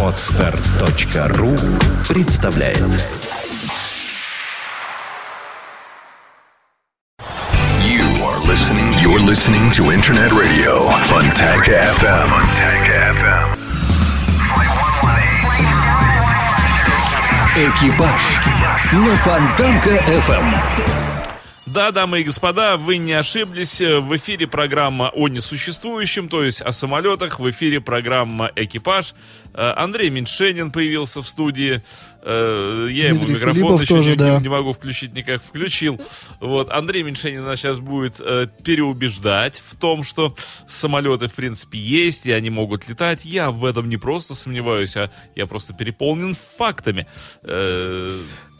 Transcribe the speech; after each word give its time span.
Отстар.ру 0.00 1.56
представляет 2.08 2.78
You 7.82 8.04
are 8.22 8.38
listening. 8.46 8.94
You're 9.02 9.18
listening 9.18 9.72
to 9.72 9.90
Internet 9.90 10.30
Radio 10.30 10.88
Funtank 11.10 11.64
FM. 11.66 12.28
Funtank 12.30 12.86
FM. 13.18 13.64
«Экипаж» 17.56 18.40
на 18.92 19.16
Фонтанка 19.16 19.90
FM. 20.06 21.03
Да, 21.74 21.90
дамы 21.90 22.20
и 22.20 22.22
господа, 22.22 22.76
вы 22.76 22.98
не 22.98 23.14
ошиблись. 23.14 23.80
В 23.80 24.16
эфире 24.16 24.46
программа 24.46 25.10
о 25.12 25.26
несуществующем, 25.26 26.28
то 26.28 26.44
есть 26.44 26.60
о 26.60 26.70
самолетах. 26.70 27.40
В 27.40 27.50
эфире 27.50 27.80
программа 27.80 28.52
«Экипаж». 28.54 29.12
Э, 29.54 29.72
Андрей 29.74 30.08
Меньшенин 30.08 30.70
появился 30.70 31.20
в 31.20 31.28
студии. 31.28 31.82
Э, 32.22 32.86
Я 32.88 33.08
ему 33.08 33.24
Дмитрий 33.24 33.34
микрофон 33.34 33.54
Филиппов 33.54 33.82
еще 33.82 33.94
тоже, 33.96 34.10
не, 34.12 34.16
да. 34.16 34.40
не 34.40 34.48
могу 34.48 34.72
включить 34.72 35.14
никак. 35.14 35.42
Включил. 35.42 36.00
Вот. 36.38 36.70
Андрей 36.70 37.02
Меньшенин 37.02 37.42
нас 37.42 37.58
сейчас 37.58 37.80
будет 37.80 38.20
э, 38.20 38.46
переубеждать 38.62 39.60
в 39.60 39.74
том, 39.74 40.04
что 40.04 40.32
самолеты, 40.68 41.26
в 41.26 41.34
принципе, 41.34 41.76
есть, 41.76 42.26
и 42.26 42.30
они 42.30 42.50
могут 42.50 42.88
летать. 42.88 43.24
Я 43.24 43.50
в 43.50 43.64
этом 43.64 43.88
не 43.88 43.96
просто 43.96 44.36
сомневаюсь, 44.36 44.96
а 44.96 45.10
я 45.34 45.46
просто 45.46 45.74
переполнен 45.74 46.36
фактами. 46.56 47.08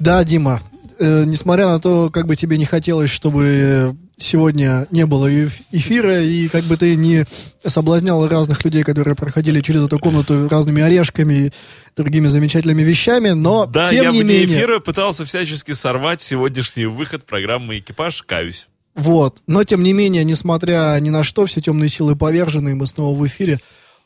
Да, 0.00 0.24
Дима, 0.24 0.60
э, 0.98 1.24
несмотря 1.24 1.66
на 1.66 1.80
то, 1.80 2.10
как 2.10 2.26
бы 2.26 2.36
тебе 2.36 2.58
не 2.58 2.64
хотелось, 2.64 3.10
чтобы 3.10 3.96
сегодня 4.16 4.86
не 4.90 5.06
было 5.06 5.26
эф- 5.30 5.62
эфира, 5.72 6.22
и 6.22 6.48
как 6.48 6.64
бы 6.64 6.76
ты 6.76 6.94
не 6.96 7.24
соблазнял 7.66 8.26
разных 8.28 8.64
людей, 8.64 8.82
которые 8.84 9.14
проходили 9.16 9.60
через 9.60 9.84
эту 9.84 9.98
комнату 9.98 10.48
разными 10.48 10.82
орешками 10.82 11.34
и 11.46 11.52
другими 11.96 12.28
замечательными 12.28 12.82
вещами, 12.82 13.30
но 13.30 13.66
Да, 13.66 13.88
тем 13.88 14.04
я 14.04 14.10
не 14.12 14.22
вне 14.22 14.38
менее... 14.40 14.56
эфира 14.58 14.78
пытался 14.78 15.24
всячески 15.24 15.72
сорвать 15.72 16.20
сегодняшний 16.20 16.86
выход 16.86 17.24
программы 17.24 17.78
«Экипаж». 17.78 18.22
Каюсь. 18.22 18.68
Вот. 18.94 19.38
Но, 19.48 19.64
тем 19.64 19.82
не 19.82 19.92
менее, 19.92 20.22
несмотря 20.24 20.96
ни 21.00 21.10
на 21.10 21.24
что, 21.24 21.46
все 21.46 21.60
темные 21.60 21.88
силы 21.88 22.14
повержены, 22.14 22.70
и 22.70 22.74
мы 22.74 22.86
снова 22.86 23.18
в 23.18 23.26
эфире. 23.26 23.58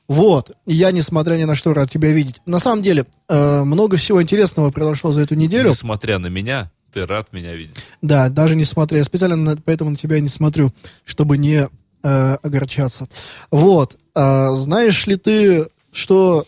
Вот. 0.09 0.53
И 0.67 0.73
я, 0.75 0.91
несмотря 0.91 1.35
ни 1.37 1.45
на 1.45 1.55
что, 1.55 1.75
рад 1.75 1.91
тебя 1.91 2.11
видеть. 2.13 2.37
На 2.47 2.59
самом 2.59 2.83
деле, 2.83 3.05
э, 3.29 3.63
много 3.65 3.99
всего 3.99 4.23
интересного 4.23 4.71
произошло 4.71 5.13
за 5.13 5.21
эту 5.21 5.35
неделю. 5.35 5.69
Несмотря 5.69 6.19
на 6.19 6.29
меня, 6.29 6.71
ты 6.93 7.07
рад 7.07 7.33
меня 7.33 7.55
видеть. 7.55 7.77
Да, 8.03 8.29
даже 8.29 8.57
несмотря. 8.57 8.99
Я 8.99 9.05
специально 9.05 9.37
на- 9.37 9.57
поэтому 9.57 9.91
на 9.91 9.97
тебя 9.97 10.21
не 10.21 10.29
смотрю, 10.29 10.73
чтобы 11.05 11.39
не 11.39 11.69
э, 12.03 12.35
огорчаться. 12.43 13.09
Вот. 13.51 13.97
А, 14.15 14.51
знаешь 14.55 15.07
ли 15.07 15.17
ты, 15.17 15.67
что 15.93 16.47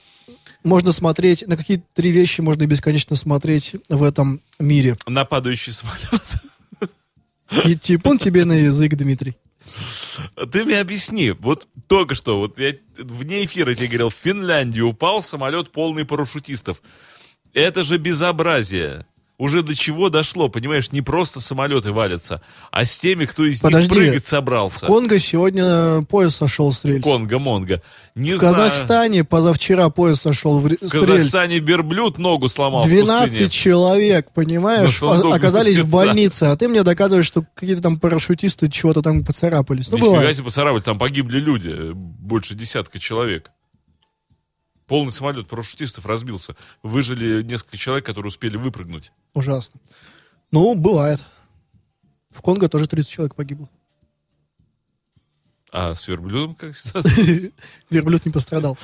можно 0.62 0.92
смотреть, 0.92 1.46
на 1.46 1.56
какие 1.56 1.82
три 1.94 2.10
вещи 2.10 2.40
можно 2.40 2.66
бесконечно 2.66 3.16
смотреть 3.16 3.76
в 3.88 4.02
этом 4.02 4.40
мире? 4.58 4.96
На 5.06 5.24
падающий 5.24 5.72
самолет. 5.72 6.22
И 7.66 7.74
типун 7.76 8.18
тебе 8.18 8.44
на 8.44 8.52
язык, 8.52 8.94
Дмитрий. 8.94 9.36
Ты 10.52 10.64
мне 10.64 10.80
объясни. 10.80 11.32
Вот 11.32 11.66
только 11.86 12.14
что, 12.14 12.38
вот 12.38 12.58
я 12.58 12.74
вне 12.98 13.44
эфира 13.44 13.74
тебе 13.74 13.88
говорил, 13.88 14.08
в 14.10 14.14
Финляндии 14.14 14.80
упал 14.80 15.22
самолет 15.22 15.70
полный 15.72 16.04
парашютистов. 16.04 16.82
Это 17.52 17.82
же 17.82 17.98
безобразие. 17.98 19.06
Уже 19.40 19.62
до 19.62 19.74
чего 19.74 20.10
дошло, 20.10 20.50
понимаешь, 20.50 20.92
не 20.92 21.00
просто 21.00 21.40
самолеты 21.40 21.92
валятся, 21.92 22.42
а 22.70 22.84
с 22.84 22.98
теми, 22.98 23.24
кто 23.24 23.46
из 23.46 23.60
Подожди. 23.62 23.88
них 23.88 23.98
прыгать 24.10 24.26
собрался. 24.26 24.84
В 24.84 24.88
Конго 24.88 25.18
сегодня 25.18 26.02
поезд 26.02 26.36
сошел 26.36 26.70
с 26.74 26.84
рельс. 26.84 27.02
Конго-монго. 27.02 27.80
Не 28.14 28.34
В 28.34 28.36
знаю. 28.38 28.54
Казахстане 28.54 29.24
позавчера 29.24 29.88
поезд 29.88 30.20
сошел 30.20 30.58
в 30.60 30.64
В 30.64 30.66
с 30.66 30.82
рельс. 30.82 30.92
Казахстане 30.92 31.58
верблюд 31.58 32.18
ногу 32.18 32.48
сломал 32.48 32.82
в 32.82 32.86
12 32.86 33.28
пустыне. 33.30 33.48
человек, 33.48 34.30
понимаешь, 34.34 35.02
о- 35.02 35.32
оказались 35.32 35.78
в 35.78 35.90
больнице, 35.90 36.44
а 36.44 36.56
ты 36.56 36.68
мне 36.68 36.82
доказываешь, 36.82 37.24
что 37.26 37.42
какие-то 37.54 37.80
там 37.80 37.98
парашютисты 37.98 38.68
чего-то 38.68 39.00
там 39.00 39.24
поцарапались. 39.24 39.88
Ну, 39.90 39.96
Нифига 39.96 40.12
бывает. 40.16 40.36
себе 40.36 40.44
поцарапать, 40.44 40.84
там 40.84 40.98
погибли 40.98 41.38
люди, 41.40 41.68
э, 41.72 41.92
больше 41.94 42.54
десятка 42.54 42.98
человек. 42.98 43.50
Полный 44.90 45.12
самолет 45.12 45.46
парашютистов 45.46 46.04
разбился. 46.04 46.56
Выжили 46.82 47.44
несколько 47.44 47.76
человек, 47.76 48.04
которые 48.04 48.26
успели 48.26 48.56
выпрыгнуть. 48.56 49.12
Ужасно. 49.34 49.78
Ну, 50.50 50.74
бывает. 50.74 51.22
В 52.28 52.40
Конго 52.42 52.68
тоже 52.68 52.88
30 52.88 53.08
человек 53.08 53.36
погибло. 53.36 53.70
А 55.70 55.94
с 55.94 56.08
верблюдом 56.08 56.56
как 56.56 56.74
ситуация? 56.74 57.52
Верблюд 57.90 58.26
не 58.26 58.32
пострадал. 58.32 58.76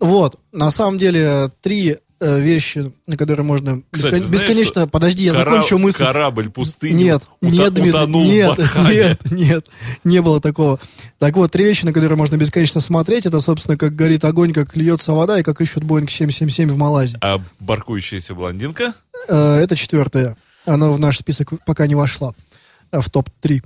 Вот, 0.00 0.40
на 0.50 0.72
самом 0.72 0.98
деле, 0.98 1.52
три 1.62 1.98
вещи, 2.20 2.92
на 3.06 3.16
которые 3.16 3.44
можно 3.44 3.82
Кстати, 3.90 4.14
бескон- 4.14 4.26
знаешь, 4.26 4.42
бесконечно... 4.42 4.80
что 4.82 4.86
Подожди, 4.88 5.24
я 5.24 5.32
Кора- 5.32 5.50
закончу 5.52 5.78
мысль. 5.78 5.98
Корабль 6.04 6.50
пустыни 6.50 7.02
Нет, 7.04 7.22
ута- 7.42 7.50
нет, 7.50 7.74
Дмитрий, 7.74 7.90
утонул 7.90 8.24
нет, 8.24 8.58
нет, 8.88 9.30
нет, 9.30 9.66
не 10.04 10.22
было 10.22 10.40
такого. 10.40 10.78
Так 11.18 11.36
вот, 11.36 11.50
три 11.52 11.64
вещи, 11.64 11.84
на 11.84 11.92
которые 11.92 12.16
можно 12.16 12.36
бесконечно 12.36 12.80
смотреть, 12.80 13.26
это, 13.26 13.40
собственно, 13.40 13.76
как 13.76 13.94
горит 13.96 14.24
огонь, 14.24 14.52
как 14.52 14.76
льется 14.76 15.12
вода 15.12 15.38
и 15.38 15.42
как 15.42 15.60
ищут 15.60 15.84
Боинг 15.84 16.10
777 16.10 16.70
в 16.70 16.76
Малайзии. 16.76 17.18
А 17.20 17.40
баркующаяся 17.60 18.34
блондинка? 18.34 18.94
Э, 19.28 19.56
Это 19.56 19.76
четвертое. 19.76 20.36
Она 20.66 20.90
в 20.90 20.98
наш 20.98 21.18
список 21.18 21.52
пока 21.66 21.86
не 21.86 21.94
вошла, 21.94 22.32
э, 22.92 23.00
в 23.00 23.10
топ-3. 23.10 23.62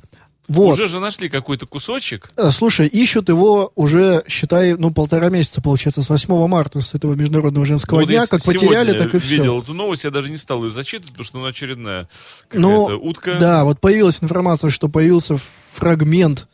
Вот. 0.49 0.73
Уже 0.75 0.89
же 0.89 0.99
нашли 0.99 1.29
какой-то 1.29 1.67
кусочек. 1.67 2.31
Э, 2.37 2.51
Слушай, 2.51 2.87
ищут 2.87 3.29
его 3.29 3.71
уже, 3.75 4.25
считай, 4.27 4.75
ну, 4.79 4.91
полтора 4.91 5.29
месяца, 5.29 5.61
получается, 5.61 6.01
с 6.03 6.09
8 6.09 6.47
марта, 6.49 6.81
с 6.81 6.95
этого 6.95 7.15
Международного 7.15 7.67
женского 7.67 8.01
Ну, 8.01 8.07
дня. 8.07 8.21
я 8.23 8.27
Как 8.27 8.43
потеряли, 8.43 8.97
так 8.97 9.15
и 9.15 9.19
все. 9.19 9.37
видел 9.37 9.61
эту 9.61 9.75
новость, 9.75 10.05
я 10.05 10.11
даже 10.11 10.31
не 10.31 10.39
стал 10.39 10.65
ее 10.65 10.71
зачитывать, 10.71 11.11
потому 11.11 11.25
что 11.27 11.39
ну, 11.39 11.45
очередная 11.45 12.09
Ну, 12.55 12.87
какая-то 12.87 13.03
утка. 13.05 13.37
да, 13.39 13.65
вот 13.65 13.79
появилась 13.81 14.19
информация, 14.23 14.71
что 14.71 14.89
появился 14.89 15.39
фрагмент, 15.75 16.49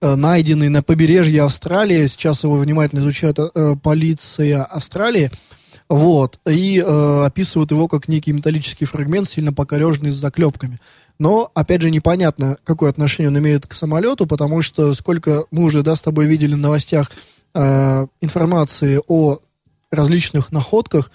э, 0.00 0.14
найденный 0.14 0.68
на 0.68 0.82
побережье 0.84 1.42
Австралии. 1.42 2.06
Сейчас 2.06 2.44
его 2.44 2.56
внимательно 2.56 3.00
изучает 3.00 3.38
э, 3.38 3.74
полиция 3.82 4.62
Австралии. 4.62 5.30
Вот. 5.88 6.38
И 6.48 6.78
э, 6.84 7.24
описывают 7.26 7.70
его 7.70 7.86
как 7.86 8.08
некий 8.08 8.32
металлический 8.32 8.84
фрагмент, 8.86 9.28
сильно 9.28 9.52
покореженный 9.52 10.10
с 10.10 10.14
заклепками. 10.14 10.78
Но, 11.18 11.50
опять 11.54 11.82
же, 11.82 11.90
непонятно, 11.90 12.56
какое 12.64 12.90
отношение 12.90 13.28
он 13.28 13.38
имеет 13.38 13.66
к 13.66 13.74
самолету, 13.74 14.26
потому 14.26 14.62
что 14.62 14.92
сколько 14.94 15.44
мы 15.50 15.64
уже, 15.64 15.82
да, 15.82 15.94
с 15.94 16.02
тобой 16.02 16.26
видели 16.26 16.54
в 16.54 16.58
новостях 16.58 17.10
э, 17.54 18.06
информации 18.20 19.00
о 19.06 19.38
различных 19.90 20.50
находках, 20.52 21.10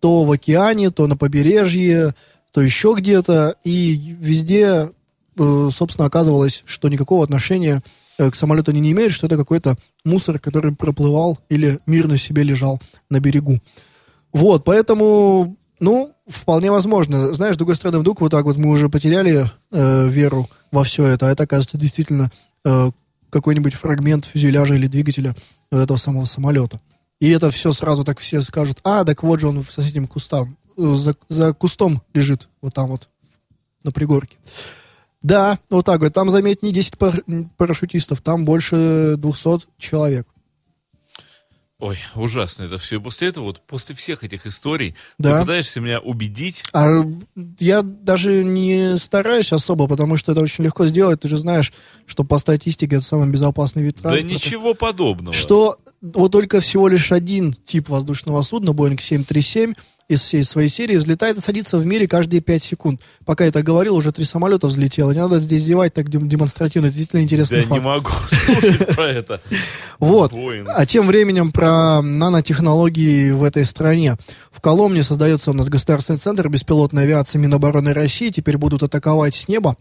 то 0.00 0.24
в 0.24 0.32
океане, 0.32 0.90
то 0.90 1.06
на 1.06 1.16
побережье, 1.16 2.14
то 2.50 2.60
еще 2.60 2.94
где-то, 2.96 3.56
и 3.64 3.94
везде, 4.18 4.90
э, 5.38 5.68
собственно, 5.72 6.06
оказывалось, 6.06 6.62
что 6.66 6.88
никакого 6.88 7.22
отношения 7.24 7.82
э, 8.18 8.30
к 8.30 8.34
самолету 8.34 8.72
они 8.72 8.80
не 8.80 8.92
имеют, 8.92 9.12
что 9.12 9.26
это 9.26 9.36
какой-то 9.36 9.76
мусор, 10.04 10.38
который 10.38 10.74
проплывал 10.74 11.38
или 11.48 11.78
мирно 11.86 12.16
себе 12.16 12.42
лежал 12.42 12.80
на 13.10 13.20
берегу. 13.20 13.60
Вот, 14.32 14.64
поэтому, 14.64 15.56
ну, 15.82 16.14
вполне 16.28 16.70
возможно. 16.70 17.34
Знаешь, 17.34 17.56
с 17.56 17.58
другой 17.58 17.74
стороны, 17.74 17.98
вдруг 17.98 18.20
вот 18.20 18.30
так 18.30 18.44
вот 18.44 18.56
мы 18.56 18.70
уже 18.70 18.88
потеряли 18.88 19.50
э, 19.72 20.08
веру 20.08 20.48
во 20.70 20.84
все 20.84 21.04
это, 21.06 21.26
а 21.26 21.32
это, 21.32 21.42
оказывается, 21.42 21.76
действительно 21.76 22.30
э, 22.64 22.90
какой-нибудь 23.30 23.74
фрагмент 23.74 24.24
фюзеляжа 24.24 24.74
или 24.74 24.86
двигателя 24.86 25.34
вот 25.72 25.80
этого 25.80 25.98
самого 25.98 26.24
самолета. 26.24 26.80
И 27.18 27.28
это 27.30 27.50
все 27.50 27.72
сразу 27.72 28.04
так 28.04 28.20
все 28.20 28.42
скажут, 28.42 28.78
а, 28.84 29.04
так 29.04 29.24
вот 29.24 29.40
же 29.40 29.48
он 29.48 29.64
в 29.64 29.72
соседнем 29.72 30.06
кустам, 30.06 30.56
э, 30.78 30.94
за, 30.94 31.16
за 31.28 31.52
кустом 31.52 32.00
лежит, 32.14 32.48
вот 32.60 32.74
там 32.74 32.90
вот, 32.90 33.08
на 33.82 33.90
пригорке. 33.90 34.36
Да, 35.20 35.58
вот 35.68 35.84
так 35.84 36.00
вот. 36.00 36.12
Там, 36.14 36.30
заметь, 36.30 36.62
не 36.62 36.72
10 36.72 36.96
пар- 36.96 37.24
парашютистов, 37.56 38.20
там 38.20 38.44
больше 38.44 39.16
200 39.18 39.66
человек. 39.78 40.28
Ой, 41.82 41.98
ужасно 42.14 42.62
это 42.62 42.78
все. 42.78 42.96
И 42.96 43.00
после 43.00 43.26
этого, 43.26 43.46
вот 43.46 43.60
после 43.66 43.96
всех 43.96 44.22
этих 44.22 44.46
историй, 44.46 44.94
Да. 45.18 45.34
ты 45.34 45.40
пытаешься 45.40 45.80
меня 45.80 45.98
убедить, 45.98 46.62
А 46.72 47.02
я 47.58 47.82
даже 47.82 48.44
не 48.44 48.96
стараюсь 48.98 49.52
особо, 49.52 49.88
потому 49.88 50.16
что 50.16 50.30
это 50.30 50.42
очень 50.42 50.62
легко 50.62 50.86
сделать. 50.86 51.18
Ты 51.22 51.28
же 51.28 51.36
знаешь, 51.38 51.72
что 52.06 52.22
по 52.22 52.38
статистике 52.38 52.96
это 52.96 53.04
самый 53.04 53.28
безопасный 53.32 53.82
вид 53.82 53.96
да 53.96 54.10
транспорта. 54.10 54.32
ничего 54.32 54.74
подобного. 54.74 55.32
Что 55.34 55.76
вот 56.02 56.32
только 56.32 56.60
всего 56.60 56.88
лишь 56.88 57.12
один 57.12 57.54
тип 57.64 57.88
воздушного 57.88 58.42
судна, 58.42 58.70
Boeing 58.70 59.00
737, 59.00 59.72
из 60.08 60.20
всей 60.20 60.42
своей 60.44 60.68
серии 60.68 60.96
взлетает 60.96 61.38
и 61.38 61.40
садится 61.40 61.78
в 61.78 61.86
мире 61.86 62.06
каждые 62.06 62.42
5 62.42 62.62
секунд. 62.62 63.00
Пока 63.24 63.44
я 63.44 63.50
это 63.50 63.62
говорил, 63.62 63.96
уже 63.96 64.12
три 64.12 64.24
самолета 64.26 64.66
взлетело. 64.66 65.12
Не 65.12 65.20
надо 65.20 65.38
здесь 65.38 65.64
девать 65.64 65.94
так 65.94 66.08
дем- 66.10 66.28
демонстративно. 66.28 66.86
Это 66.88 66.96
действительно 66.96 67.22
интересный 67.22 67.64
Да 67.64 67.76
не 67.76 67.80
факт. 67.80 67.84
могу 67.84 68.10
слушать 68.60 68.94
про 68.94 69.06
это. 69.08 69.40
Вот. 70.00 70.34
А 70.74 70.84
тем 70.86 71.06
временем 71.06 71.50
про 71.52 72.02
нанотехнологии 72.02 73.30
в 73.30 73.42
этой 73.44 73.64
стране. 73.64 74.16
В 74.50 74.60
Коломне 74.60 75.02
создается 75.02 75.50
у 75.50 75.54
нас 75.54 75.68
государственный 75.68 76.18
центр 76.18 76.48
беспилотной 76.48 77.04
авиации 77.04 77.38
Минобороны 77.38 77.94
России. 77.94 78.28
Теперь 78.30 78.58
будут 78.58 78.82
атаковать 78.82 79.34
с 79.34 79.48
неба 79.48 79.76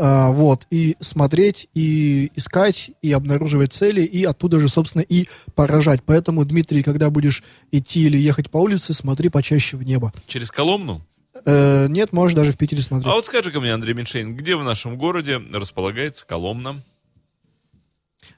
вот, 0.00 0.66
и 0.70 0.96
смотреть, 1.00 1.68
и 1.74 2.30
искать, 2.36 2.90
и 3.02 3.12
обнаруживать 3.12 3.72
цели, 3.72 4.02
и 4.02 4.24
оттуда 4.24 4.60
же, 4.60 4.68
собственно, 4.68 5.02
и 5.02 5.26
поражать. 5.54 6.02
Поэтому, 6.04 6.44
Дмитрий, 6.44 6.82
когда 6.82 7.10
будешь 7.10 7.42
идти 7.72 8.02
или 8.06 8.16
ехать 8.16 8.50
по 8.50 8.58
улице, 8.58 8.92
смотри 8.92 9.28
почаще 9.28 9.76
в 9.76 9.82
небо. 9.82 10.12
Через 10.26 10.50
Коломну? 10.50 11.04
Э, 11.44 11.86
нет, 11.88 12.12
можешь 12.12 12.34
даже 12.36 12.52
в 12.52 12.56
Питере 12.56 12.82
смотреть. 12.82 13.06
А 13.10 13.14
вот 13.14 13.24
скажи-ка 13.24 13.60
мне, 13.60 13.72
Андрей 13.72 13.94
Меньшейн, 13.94 14.36
где 14.36 14.56
в 14.56 14.64
нашем 14.64 14.96
городе 14.96 15.38
располагается 15.52 16.26
Коломна? 16.26 16.82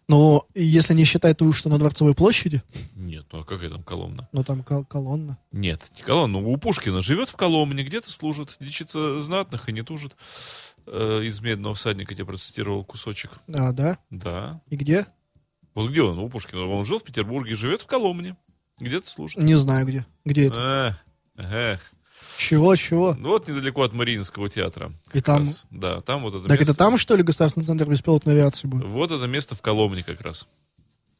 Но 0.08 0.44
если 0.56 0.92
не 0.94 1.04
считать 1.04 1.36
ту, 1.38 1.52
что 1.52 1.68
на 1.68 1.78
Дворцовой 1.78 2.14
площади, 2.14 2.62
Нет, 2.96 3.26
ну 3.30 3.40
а 3.40 3.44
какая 3.44 3.70
там 3.70 3.84
Коломна? 3.84 4.28
ну 4.32 4.42
там 4.42 4.64
кол- 4.64 4.84
колонна. 4.84 5.38
Нет, 5.52 5.82
не 5.96 6.02
Коломна. 6.02 6.38
У 6.38 6.56
Пушкина 6.56 7.00
живет 7.00 7.28
в 7.28 7.36
Коломне, 7.36 7.84
где-то 7.84 8.10
служит, 8.10 8.56
дичится 8.58 9.20
знатных 9.20 9.68
и 9.68 9.72
не 9.72 9.82
тужит. 9.82 10.16
Э, 10.86 11.20
из 11.22 11.40
«Медного 11.40 11.74
всадника» 11.74 12.14
я 12.14 12.24
процитировал 12.24 12.84
кусочек. 12.84 13.32
А, 13.52 13.72
да? 13.72 13.98
Да. 14.10 14.60
И 14.68 14.76
где? 14.76 15.06
Вот 15.74 15.90
где 15.90 16.02
он, 16.02 16.18
у 16.18 16.28
Пушкина? 16.28 16.66
Он 16.66 16.84
жил 16.84 16.98
в 16.98 17.04
Петербурге, 17.04 17.54
живет 17.54 17.82
в 17.82 17.86
Коломне. 17.86 18.36
Где-то 18.78 19.08
служит. 19.08 19.42
Не 19.42 19.54
знаю 19.54 19.86
где. 19.86 20.06
Где 20.24 20.46
это? 20.48 20.96
Эх, 21.36 21.52
эх. 21.52 21.92
Чего, 22.36 22.74
чего? 22.76 23.14
Ну 23.18 23.28
вот 23.30 23.48
недалеко 23.48 23.82
от 23.82 23.92
Мариинского 23.92 24.48
театра. 24.48 24.92
И 25.12 25.20
там- 25.20 25.42
раз. 25.44 25.64
Да, 25.70 26.00
там 26.00 26.22
вот 26.22 26.34
это 26.34 26.48
Так 26.48 26.58
место. 26.58 26.72
это 26.72 26.74
там, 26.78 26.96
что 26.96 27.14
ли, 27.16 27.22
Государственный 27.22 27.66
центр 27.66 27.88
беспилотной 27.88 28.32
авиации 28.34 28.66
будет? 28.66 28.86
Вот 28.86 29.12
это 29.12 29.26
место 29.26 29.54
в 29.54 29.60
Коломне 29.62 30.02
как 30.02 30.20
раз. 30.22 30.46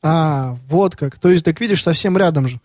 А, 0.03 0.57
вот 0.69 0.97
как. 0.97 1.19
То 1.19 1.29
есть, 1.29 1.45
так 1.45 1.61
видишь, 1.61 1.83
совсем 1.83 2.17
рядом 2.17 2.49
же. 2.49 2.59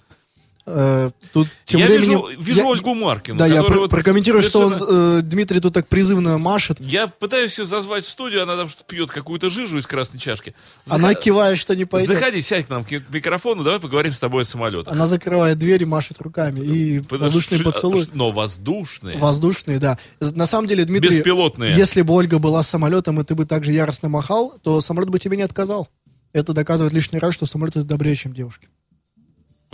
Э, 0.67 1.12
тут 1.31 1.47
тем 1.65 1.79
я 1.79 1.85
временем... 1.85 2.25
вижу, 2.27 2.41
вижу 2.41 2.59
я- 2.62 2.65
Ольгу 2.65 2.95
Маркину. 2.95 3.38
Да, 3.38 3.45
я 3.45 3.62
про- 3.62 3.81
вот 3.81 3.91
прокомментирую, 3.91 4.41
что 4.41 4.62
он, 4.62 4.73
совершенно- 4.79 5.19
э, 5.19 5.21
Дмитрий 5.21 5.59
тут 5.59 5.73
так 5.75 5.88
призывно 5.88 6.39
машет. 6.39 6.79
Я 6.79 7.06
пытаюсь 7.07 7.57
ее 7.59 7.65
зазвать 7.65 8.03
в 8.03 8.09
студию, 8.09 8.41
она 8.44 8.57
там 8.57 8.67
пьет 8.88 9.12
какую-то 9.12 9.50
жижу 9.50 9.77
из 9.77 9.85
красной 9.85 10.19
чашки. 10.19 10.56
Она 10.88 11.12
Зах- 11.12 11.19
кивает, 11.21 11.59
что 11.59 11.75
не 11.75 11.85
пойдет. 11.85 12.17
Заходи, 12.17 12.41
сядь 12.41 12.65
к 12.65 12.69
нам 12.69 12.83
к 12.83 12.89
микрофону, 13.09 13.63
давай 13.63 13.79
поговорим 13.79 14.12
с 14.13 14.19
тобой 14.19 14.41
о 14.41 14.45
самолетах. 14.45 14.91
Она 14.91 15.06
закрывает 15.06 15.59
дверь 15.59 15.83
и 15.83 15.85
машет 15.85 16.19
руками. 16.19 16.59
И 16.59 17.00
Подожди, 17.00 17.35
воздушный 17.35 17.59
поцелуй. 17.63 18.09
Но 18.13 18.31
воздушные. 18.31 19.18
Воздушные, 19.19 19.77
да. 19.77 20.00
На 20.19 20.47
самом 20.47 20.68
деле, 20.68 20.85
Дмитрий, 20.85 21.09
Беспилотные. 21.09 21.75
если 21.75 22.01
бы 22.01 22.13
Ольга 22.15 22.39
была 22.39 22.63
самолетом, 22.63 23.19
и 23.21 23.23
ты 23.23 23.35
бы 23.35 23.45
также 23.45 23.71
яростно 23.71 24.09
махал, 24.09 24.56
то 24.63 24.81
самолет 24.81 25.09
бы 25.09 25.19
тебе 25.19 25.38
не 25.38 25.44
отказал. 25.44 25.88
Это 26.33 26.53
доказывает 26.53 26.91
лишний 26.94 27.19
раз, 27.19 27.33
что 27.35 27.45
самолет 27.45 27.75
это 27.75 27.85
добрее, 27.85 28.15
чем 28.15 28.33
девушки. 28.33 28.68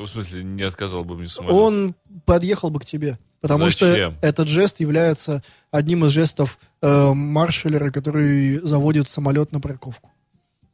В 0.05 0.07
смысле, 0.07 0.43
не 0.43 0.63
отказал 0.63 1.03
бы 1.03 1.15
мне 1.17 1.27
самолет. 1.27 1.53
Он 1.55 1.95
подъехал 2.25 2.69
бы 2.69 2.79
к 2.79 2.85
тебе. 2.85 3.17
Потому 3.41 3.65
Зачем? 3.65 4.11
что 4.11 4.15
этот 4.21 4.47
жест 4.47 4.79
является 4.79 5.41
одним 5.71 6.05
из 6.05 6.11
жестов 6.11 6.59
э, 6.81 7.13
маршалера, 7.13 7.89
который 7.89 8.59
заводит 8.59 9.09
самолет 9.09 9.51
на 9.51 9.59
парковку. 9.59 10.11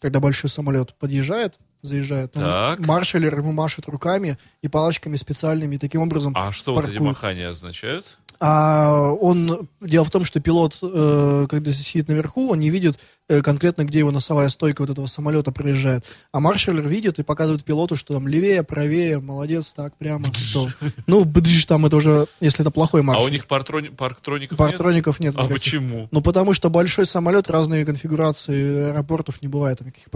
Когда 0.02 0.20
большой 0.20 0.50
самолет 0.50 0.94
подъезжает, 0.96 1.58
заезжает, 1.82 2.36
он, 2.36 2.44
маршалер 2.86 3.38
ему 3.38 3.52
машет 3.54 3.88
руками 3.88 4.38
и 4.62 4.68
палочками 4.68 5.16
специальными, 5.16 5.76
и 5.76 5.78
таким 5.78 6.02
образом 6.02 6.34
А 6.36 6.52
что 6.52 6.74
вот 6.74 6.84
эти 6.84 6.94
паркует. 6.98 7.10
махания 7.16 7.50
означают? 7.50 8.18
А 8.40 9.12
он, 9.20 9.68
дело 9.82 10.06
в 10.06 10.12
том, 10.12 10.24
что 10.24 10.40
пилот, 10.40 10.78
э, 10.82 11.48
когда 11.50 11.72
сидит 11.74 12.08
наверху, 12.08 12.52
он 12.52 12.60
не 12.60 12.70
видит 12.70 13.00
э, 13.30 13.42
конкретно, 13.42 13.84
где 13.84 14.00
его 14.00 14.12
носовая 14.12 14.50
стойка 14.50 14.82
вот 14.82 14.92
этого 14.92 15.08
самолета 15.08 15.52
проезжает. 15.52 16.06
А 16.32 16.40
маршалер 16.40 16.88
видит 16.88 17.18
и 17.20 17.24
показывает 17.24 17.64
пилоту, 17.64 17.96
что 17.96 18.14
там 18.14 18.28
левее, 18.28 18.62
правее, 18.64 19.20
молодец, 19.20 19.74
так, 19.74 19.96
прямо. 19.98 20.26
что. 20.34 20.70
Ну, 21.08 21.26
бдыш, 21.26 21.66
там 21.66 21.86
это 21.88 21.96
уже, 21.96 22.28
если 22.40 22.62
это 22.62 22.70
плохой 22.72 23.02
А 23.02 23.04
маршалер. 23.04 23.30
у 23.30 23.32
них 23.32 23.46
партрони- 23.48 23.90
парктроников 23.96 24.58
Партроников 24.58 25.20
нет. 25.20 25.36
нет? 25.36 25.44
А 25.44 25.48
почему? 25.48 26.08
Ну, 26.12 26.22
потому 26.22 26.54
что 26.54 26.70
большой 26.70 27.06
самолет, 27.08 27.50
разные 27.50 27.86
конфигурации 27.86 28.92
аэропортов, 28.92 29.42
не 29.42 29.48
бывает 29.48 29.80
там 29.80 29.88
никаких 29.88 30.10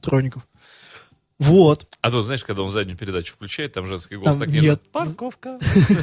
партроников. 0.00 0.46
Вот. 1.40 1.86
А 2.02 2.10
то, 2.10 2.20
знаешь, 2.20 2.44
когда 2.44 2.62
он 2.62 2.68
заднюю 2.68 2.98
передачу 2.98 3.32
включает, 3.32 3.72
там 3.72 3.86
женский 3.86 4.16
голос 4.16 4.36
Там 4.36 4.40
так 4.46 4.48
нет. 4.52 4.62
нежно, 4.62 4.78
Парковка. 4.92 5.58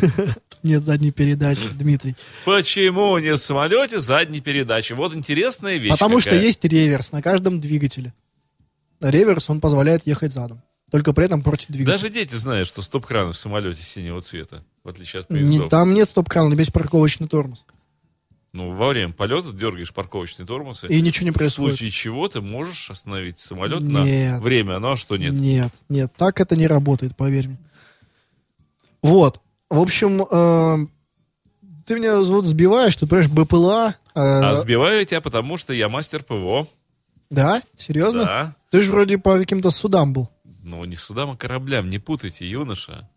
Нет 0.63 0.84
задней 0.84 1.12
передачи, 1.12 1.69
Дмитрий. 1.74 2.16
Почему 2.44 3.19
нет 3.19 3.39
в 3.39 3.44
самолете 3.44 4.00
задней 4.00 4.42
передачи? 4.42 4.94
Вот 4.94 5.16
интересная 5.16 5.78
вещь. 5.78 5.92
Потому 5.92 6.19
что 6.19 6.34
есть 6.36 6.63
реверс 6.66 7.12
на 7.12 7.22
каждом 7.22 7.60
двигателе. 7.60 8.13
Реверс, 9.00 9.51
он 9.51 9.62
позволяет 9.62 10.07
ехать 10.07 10.34
задом. 10.34 10.63
Только 10.89 11.13
при 11.13 11.25
этом 11.25 11.44
против 11.44 11.68
двигателя. 11.68 11.94
Даже 11.94 12.10
дети 12.10 12.33
знают, 12.33 12.68
что 12.68 12.81
стоп-краны 12.81 13.33
в 13.33 13.38
самолете 13.38 13.83
синего 13.83 14.19
цвета, 14.19 14.63
в 14.83 14.90
отличие 14.90 15.19
от 15.19 15.28
поездов. 15.28 15.69
там 15.69 15.94
нет 15.94 16.10
стоп-крана, 16.10 16.56
есть 16.56 16.74
парковочный 16.74 17.28
тормоз. 17.28 17.63
Ну, 18.57 18.71
во 18.71 18.88
время 18.89 19.13
полета 19.13 19.51
дергаешь 19.51 19.94
парковочный 19.94 20.44
тормоз, 20.44 20.83
И 20.86 21.00
ничего 21.01 21.25
не 21.25 21.31
в 21.31 21.36
происходит. 21.36 21.77
случае 21.77 21.92
чего 21.92 22.27
ты 22.27 22.42
можешь 22.42 22.89
остановить 22.89 23.38
самолет 23.38 23.81
Нет. 23.81 23.92
на 24.33 24.39
время. 24.39 24.80
Ну, 24.80 24.94
а 24.94 24.98
что 24.98 25.15
нет? 25.15 25.31
Нет, 25.33 25.71
нет, 25.89 26.12
так 26.18 26.42
это 26.42 26.56
не 26.56 26.65
работает, 26.65 27.15
поверь 27.15 27.50
мне. 27.50 27.57
Вот. 29.04 29.42
В 29.69 29.80
общем, 29.80 30.24
э, 30.24 30.88
ты 31.86 31.95
меня 32.00 32.18
вот 32.19 32.45
сбиваешь, 32.45 32.95
ты 32.95 33.06
понимаешь, 33.06 33.30
БПЛА. 33.30 33.95
э, 34.15 34.19
А 34.19 34.56
сбиваю 34.56 35.00
я 35.00 35.06
тебя, 35.06 35.21
потому 35.21 35.57
что 35.57 35.71
я 35.74 35.88
мастер 35.88 36.24
ПВО. 36.24 36.68
Да? 37.30 37.62
Серьезно? 37.75 38.24
Да. 38.25 38.56
Ты 38.71 38.81
же 38.81 38.92
вроде 38.92 39.19
по 39.19 39.38
каким-то 39.38 39.69
судам 39.69 40.13
был. 40.13 40.30
Ну, 40.63 40.83
не 40.86 40.95
судам, 40.95 41.30
а 41.31 41.36
кораблям. 41.38 41.89
Не 41.92 42.00
путайте, 42.00 42.50
юноша. 42.50 43.07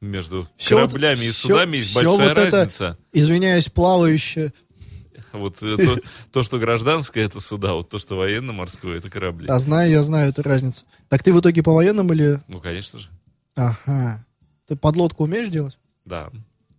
Между 0.00 0.42
вот- 0.42 0.48
кораблями 0.68 1.24
и 1.24 1.30
всё- 1.30 1.48
судами 1.48 1.76
есть 1.76 1.90
всё 1.90 2.02
большая 2.02 2.28
вот 2.28 2.38
это- 2.38 2.56
разница. 2.58 2.98
Извиняюсь, 3.12 3.68
плавающее. 3.68 4.52
Вот 5.32 5.62
э, 5.62 5.76
то, 5.76 5.96
то, 6.32 6.42
что 6.42 6.58
гражданское, 6.58 7.22
это 7.22 7.38
суда, 7.40 7.74
вот 7.74 7.88
то, 7.90 7.98
что 7.98 8.16
военно-морское, 8.16 8.96
это 8.96 9.10
корабли. 9.10 9.46
Да, 9.46 9.58
знаю, 9.58 9.90
я 9.90 10.02
знаю 10.02 10.30
эту 10.30 10.42
разницу. 10.42 10.84
Так 11.08 11.22
ты 11.22 11.32
в 11.32 11.40
итоге 11.40 11.62
по 11.62 11.72
военным 11.72 12.12
или... 12.12 12.40
Ну, 12.48 12.60
конечно 12.60 12.98
же. 12.98 13.08
Ага. 13.54 14.24
Ты 14.66 14.76
подлодку 14.76 15.24
умеешь 15.24 15.48
делать? 15.48 15.78
Да. 16.04 16.30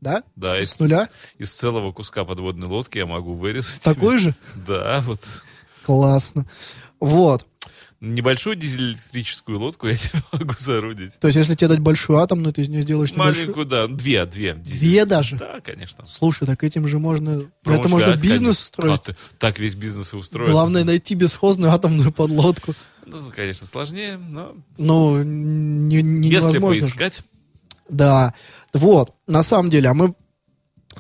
Да? 0.02 0.24
Да, 0.36 0.56
С, 0.60 0.64
из, 0.64 0.72
с 0.74 0.80
нуля? 0.80 1.10
из 1.38 1.54
целого 1.54 1.92
куска 1.92 2.24
подводной 2.26 2.68
лодки 2.68 2.98
я 2.98 3.06
могу 3.06 3.34
вырезать. 3.34 3.82
Такой 3.84 4.18
же? 4.18 4.34
Да, 4.68 5.02
вот 5.06 5.20
Классно. 5.86 6.46
Вот. 7.00 7.48
Небольшую 8.02 8.56
дизель-электрическую 8.56 9.60
лодку 9.60 9.88
я 9.88 9.96
тебе 9.98 10.24
могу 10.32 10.54
соорудить. 10.54 11.20
То 11.20 11.28
есть, 11.28 11.38
если 11.38 11.56
тебе 11.56 11.68
дать 11.70 11.80
большую 11.80 12.20
атомную, 12.20 12.54
ты 12.54 12.62
из 12.62 12.70
нее 12.70 12.82
сделаешь 12.82 13.12
небольшую... 13.12 13.48
Маленькую, 13.48 13.66
да, 13.66 13.88
две, 13.88 14.26
две. 14.26 14.54
Две 14.54 15.06
даже? 15.06 15.36
Да, 15.38 15.60
конечно. 15.62 16.06
Слушай, 16.06 16.48
так 16.48 16.64
этим 16.64 16.88
же 16.88 17.00
можно... 17.00 17.32
Это 17.66 17.88
можно 17.88 18.08
Промышлять, 18.08 18.22
бизнес 18.22 18.40
конечно. 18.42 18.64
строить. 18.66 18.94
А 18.94 19.04
ты- 19.04 19.16
так 19.38 19.60
весь 19.60 19.76
бизнес 19.76 20.14
и 20.14 20.18
устроен. 20.18 20.50
Главное 20.52 20.84
найти 20.84 21.16
бесхозную 21.16 21.72
атомную 21.72 22.12
подлодку. 22.14 22.74
Ну, 23.06 23.18
конечно, 23.36 23.66
сложнее, 23.68 24.18
но 24.18 24.56
Ну, 24.78 25.22
не, 25.24 26.02
не 26.02 26.30
если 26.30 26.52
невозможно 26.60 26.74
же. 26.76 26.80
поискать. 26.82 27.22
Да. 27.90 28.34
Вот, 28.74 29.16
на 29.28 29.42
самом 29.44 29.70
деле, 29.72 29.90
а 29.90 29.94
мы 29.94 30.14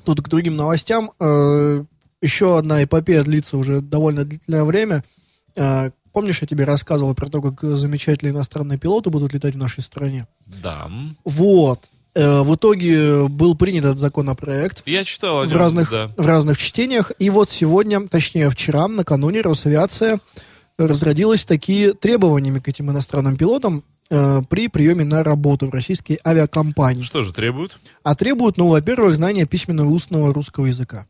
тут 0.04 0.22
к 0.22 0.28
другим 0.28 0.56
новостям. 0.56 1.12
Э, 1.20 1.84
еще 2.22 2.58
одна 2.58 2.84
эпопея 2.84 3.24
длится 3.24 3.58
уже 3.58 3.80
довольно 3.82 4.26
длительное 4.26 4.64
время. 4.64 5.04
Э, 5.56 5.92
помнишь, 6.20 6.42
я 6.42 6.48
тебе 6.48 6.66
рассказывал 6.66 7.16
про 7.16 7.30
то, 7.30 7.42
как 7.42 7.62
замечательные 7.62 8.34
иностранные 8.34 8.78
пилоты 8.78 9.10
будут 9.10 9.34
летать 9.34 9.56
в 9.56 9.58
нашей 9.58 9.82
стране? 9.82 10.28
Да. 10.62 10.92
Вот. 11.24 11.90
Э, 12.14 12.42
в 12.42 12.56
итоге 12.56 13.30
был 13.30 13.56
принят 13.56 13.86
этот 13.86 14.00
законопроект 14.00 14.84
Я 14.86 15.06
читал 15.06 15.40
о 15.40 15.46
в 15.46 15.48
нем, 15.48 15.58
разных, 15.58 15.90
да. 15.90 16.10
в 16.18 16.26
разных 16.26 16.58
чтениях. 16.58 17.14
И 17.20 17.30
вот 17.30 17.50
сегодня, 17.50 18.06
точнее 18.06 18.50
вчера, 18.50 18.90
накануне, 18.90 19.40
Росавиация 19.40 20.20
разродилась 20.78 21.46
такие 21.46 21.94
требованиями 21.94 22.60
к 22.60 22.68
этим 22.68 22.92
иностранным 22.92 23.38
пилотам 23.38 23.86
э, 24.10 24.42
при 24.50 24.68
приеме 24.68 25.06
на 25.06 25.24
работу 25.24 25.68
в 25.68 25.70
российские 25.70 26.20
авиакомпании. 26.28 27.04
Что 27.04 27.24
же 27.24 27.32
требуют? 27.32 27.80
А 28.04 28.14
требуют, 28.14 28.58
ну, 28.58 28.68
во-первых, 28.68 29.16
знания 29.16 29.46
письменного 29.46 29.90
и 29.90 29.94
устного 29.94 30.34
русского 30.34 30.66
языка. 30.66 31.08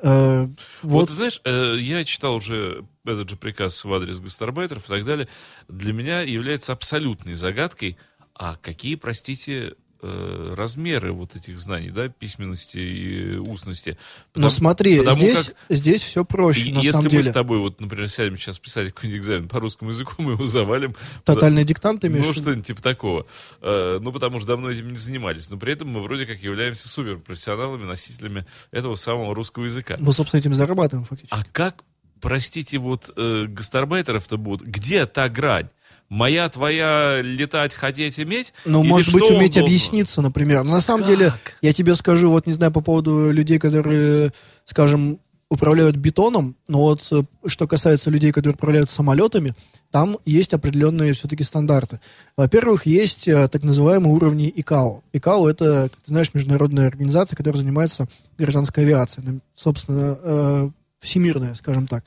Э, 0.00 0.46
Вот, 0.46 0.58
вот, 0.82 1.08
ты 1.08 1.14
знаешь, 1.14 1.40
э, 1.44 1.76
я 1.78 2.04
читал 2.04 2.36
уже 2.36 2.84
этот 3.04 3.28
же 3.28 3.36
приказ 3.36 3.84
в 3.84 3.92
адрес 3.92 4.20
гастарбайтеров 4.20 4.84
и 4.86 4.88
так 4.88 5.04
далее. 5.04 5.28
Для 5.68 5.92
меня 5.92 6.22
является 6.22 6.72
абсолютной 6.72 7.34
загадкой, 7.34 7.98
а 8.34 8.56
какие, 8.56 8.94
простите, 8.94 9.74
э, 10.02 10.54
размеры 10.56 11.12
вот 11.12 11.36
этих 11.36 11.58
знаний, 11.58 11.90
да, 11.90 12.08
письменности 12.08 12.78
и 12.78 13.36
устности. 13.36 13.96
но 14.34 14.50
смотри, 14.50 14.98
потому 14.98 15.16
здесь, 15.18 15.44
как- 15.46 15.56
здесь 15.68 16.02
все 16.02 16.24
проще, 16.24 16.68
И 16.68 16.72
на 16.72 16.78
если 16.78 16.90
самом 16.92 17.04
мы 17.04 17.10
деле. 17.10 17.22
с 17.22 17.30
тобой, 17.30 17.58
вот, 17.58 17.80
например, 17.80 18.10
сядем 18.10 18.36
сейчас 18.36 18.58
писать 18.58 18.92
какой-нибудь 18.92 19.20
экзамен 19.20 19.48
по 19.48 19.60
русскому 19.60 19.90
языку, 19.90 20.14
мы 20.18 20.32
его 20.32 20.44
завалим. 20.46 20.94
Тотальный 21.24 21.64
диктант 21.64 22.00
ты 22.00 22.08
имеешь 22.08 22.26
Ну, 22.26 22.34
что-нибудь 22.34 22.66
типа 22.66 22.82
такого. 22.82 23.26
Э, 23.60 23.98
ну, 24.02 24.12
потому 24.12 24.38
что 24.38 24.48
давно 24.48 24.70
этим 24.70 24.90
не 24.90 24.96
занимались. 24.98 25.48
Но 25.50 25.56
при 25.56 25.72
этом 25.72 25.88
мы 25.88 26.02
вроде 26.02 26.26
как 26.26 26.42
являемся 26.42 26.88
суперпрофессионалами, 26.88 27.84
носителями 27.84 28.44
этого 28.72 28.96
самого 28.96 29.34
русского 29.34 29.64
языка. 29.64 29.96
Мы, 30.00 30.12
собственно, 30.12 30.40
этим 30.40 30.54
зарабатываем 30.54 31.06
фактически. 31.06 31.32
А 31.34 31.44
как, 31.52 31.84
простите, 32.20 32.78
вот 32.78 33.12
э, 33.16 33.46
гастарбайтеров-то 33.48 34.36
будут? 34.36 34.66
Где 34.66 35.06
та 35.06 35.28
грань? 35.28 35.68
Моя, 36.12 36.46
твоя, 36.50 37.22
летать, 37.22 37.72
хотеть, 37.72 38.20
иметь? 38.20 38.52
Ну, 38.66 38.82
Или 38.82 38.90
может 38.90 39.14
быть, 39.14 39.30
уметь 39.30 39.54
должен? 39.54 39.62
объясниться, 39.64 40.20
например. 40.20 40.62
Но 40.62 40.72
на 40.72 40.82
самом 40.82 41.06
Как? 41.06 41.10
деле, 41.10 41.32
я 41.62 41.72
тебе 41.72 41.94
скажу, 41.94 42.28
вот 42.28 42.46
не 42.46 42.52
знаю, 42.52 42.70
по 42.70 42.82
поводу 42.82 43.30
людей, 43.30 43.58
которые, 43.58 44.30
скажем, 44.66 45.20
управляют 45.48 45.96
бетоном, 45.96 46.54
но 46.68 46.80
вот 46.80 47.08
э, 47.12 47.22
что 47.46 47.66
касается 47.66 48.10
людей, 48.10 48.30
которые 48.30 48.52
управляют 48.52 48.90
самолетами, 48.90 49.54
там 49.90 50.18
есть 50.26 50.52
определенные 50.52 51.14
все-таки 51.14 51.44
стандарты. 51.44 51.98
Во-первых, 52.36 52.84
есть 52.84 53.26
э, 53.26 53.48
так 53.48 53.62
называемые 53.62 54.12
уровни 54.12 54.52
ИКАО. 54.54 55.02
ИКАО 55.14 55.48
это, 55.48 55.88
как 55.90 56.02
ты 56.02 56.08
знаешь, 56.08 56.34
международная 56.34 56.88
организация, 56.88 57.36
которая 57.36 57.58
занимается 57.58 58.06
гражданской 58.36 58.84
авиацией, 58.84 59.40
собственно, 59.56 60.18
э, 60.22 60.70
всемирная, 61.00 61.54
скажем 61.54 61.86
так. 61.86 62.04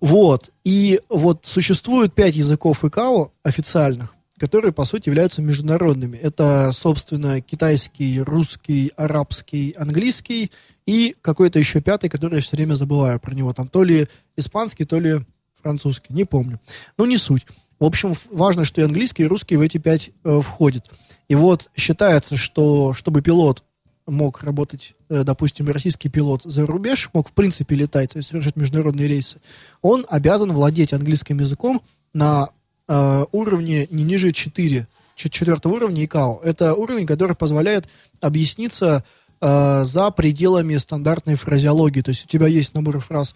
Вот. 0.00 0.50
И 0.64 1.00
вот 1.08 1.46
существует 1.46 2.14
пять 2.14 2.34
языков 2.34 2.84
ИКАО 2.84 3.32
официальных, 3.42 4.14
которые, 4.38 4.72
по 4.72 4.84
сути, 4.84 5.08
являются 5.08 5.42
международными. 5.42 6.16
Это, 6.16 6.72
собственно, 6.72 7.40
китайский, 7.40 8.20
русский, 8.20 8.92
арабский, 8.96 9.74
английский 9.78 10.50
и 10.86 11.14
какой-то 11.20 11.58
еще 11.58 11.80
пятый, 11.80 12.08
который 12.08 12.36
я 12.36 12.40
все 12.40 12.56
время 12.56 12.74
забываю 12.74 13.20
про 13.20 13.34
него. 13.34 13.52
Там 13.52 13.68
то 13.68 13.84
ли 13.84 14.08
испанский, 14.36 14.84
то 14.84 14.98
ли 14.98 15.20
французский, 15.60 16.14
не 16.14 16.24
помню. 16.24 16.58
Но 16.96 17.04
не 17.04 17.18
суть. 17.18 17.46
В 17.78 17.84
общем, 17.84 18.14
важно, 18.30 18.64
что 18.64 18.80
и 18.80 18.84
английский, 18.84 19.24
и 19.24 19.26
русский 19.26 19.56
в 19.56 19.60
эти 19.60 19.78
пять 19.78 20.10
э, 20.24 20.40
входят. 20.40 20.90
И 21.28 21.34
вот 21.34 21.70
считается, 21.76 22.36
что 22.36 22.92
чтобы 22.94 23.22
пилот 23.22 23.64
мог 24.10 24.42
работать, 24.42 24.94
э, 25.08 25.24
допустим, 25.24 25.68
российский 25.68 26.08
пилот 26.08 26.42
за 26.44 26.66
рубеж, 26.66 27.10
мог 27.12 27.28
в 27.28 27.32
принципе 27.32 27.74
летать, 27.74 28.12
то 28.12 28.18
есть 28.18 28.28
совершать 28.28 28.56
международные 28.56 29.08
рейсы, 29.08 29.40
он 29.82 30.06
обязан 30.08 30.52
владеть 30.52 30.92
английским 30.92 31.38
языком 31.38 31.82
на 32.12 32.50
э, 32.88 33.24
уровне 33.32 33.86
не 33.90 34.04
ниже 34.04 34.32
4, 34.32 34.86
четвертого 35.16 35.74
уровня 35.74 36.04
ИКАО. 36.04 36.40
Это 36.42 36.74
уровень, 36.74 37.06
который 37.06 37.36
позволяет 37.36 37.88
объясниться 38.20 39.04
э, 39.40 39.84
за 39.84 40.10
пределами 40.10 40.76
стандартной 40.76 41.34
фразеологии. 41.34 42.00
То 42.00 42.10
есть 42.10 42.24
у 42.24 42.28
тебя 42.28 42.46
есть 42.46 42.74
набор 42.74 43.00
фраз, 43.00 43.34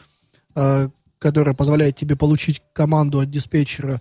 э, 0.54 0.88
который 1.18 1.54
позволяет 1.54 1.96
тебе 1.96 2.16
получить 2.16 2.62
команду 2.72 3.20
от 3.20 3.30
диспетчера, 3.30 4.00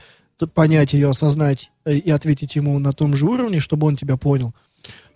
понять 0.53 0.93
ее, 0.93 1.09
осознать 1.09 1.71
э, 1.85 1.95
и 1.95 2.11
ответить 2.11 2.55
ему 2.55 2.77
на 2.79 2.93
том 2.93 3.15
же 3.15 3.25
уровне, 3.25 3.59
чтобы 3.59 3.87
он 3.87 3.95
тебя 3.95 4.17
понял. 4.17 4.53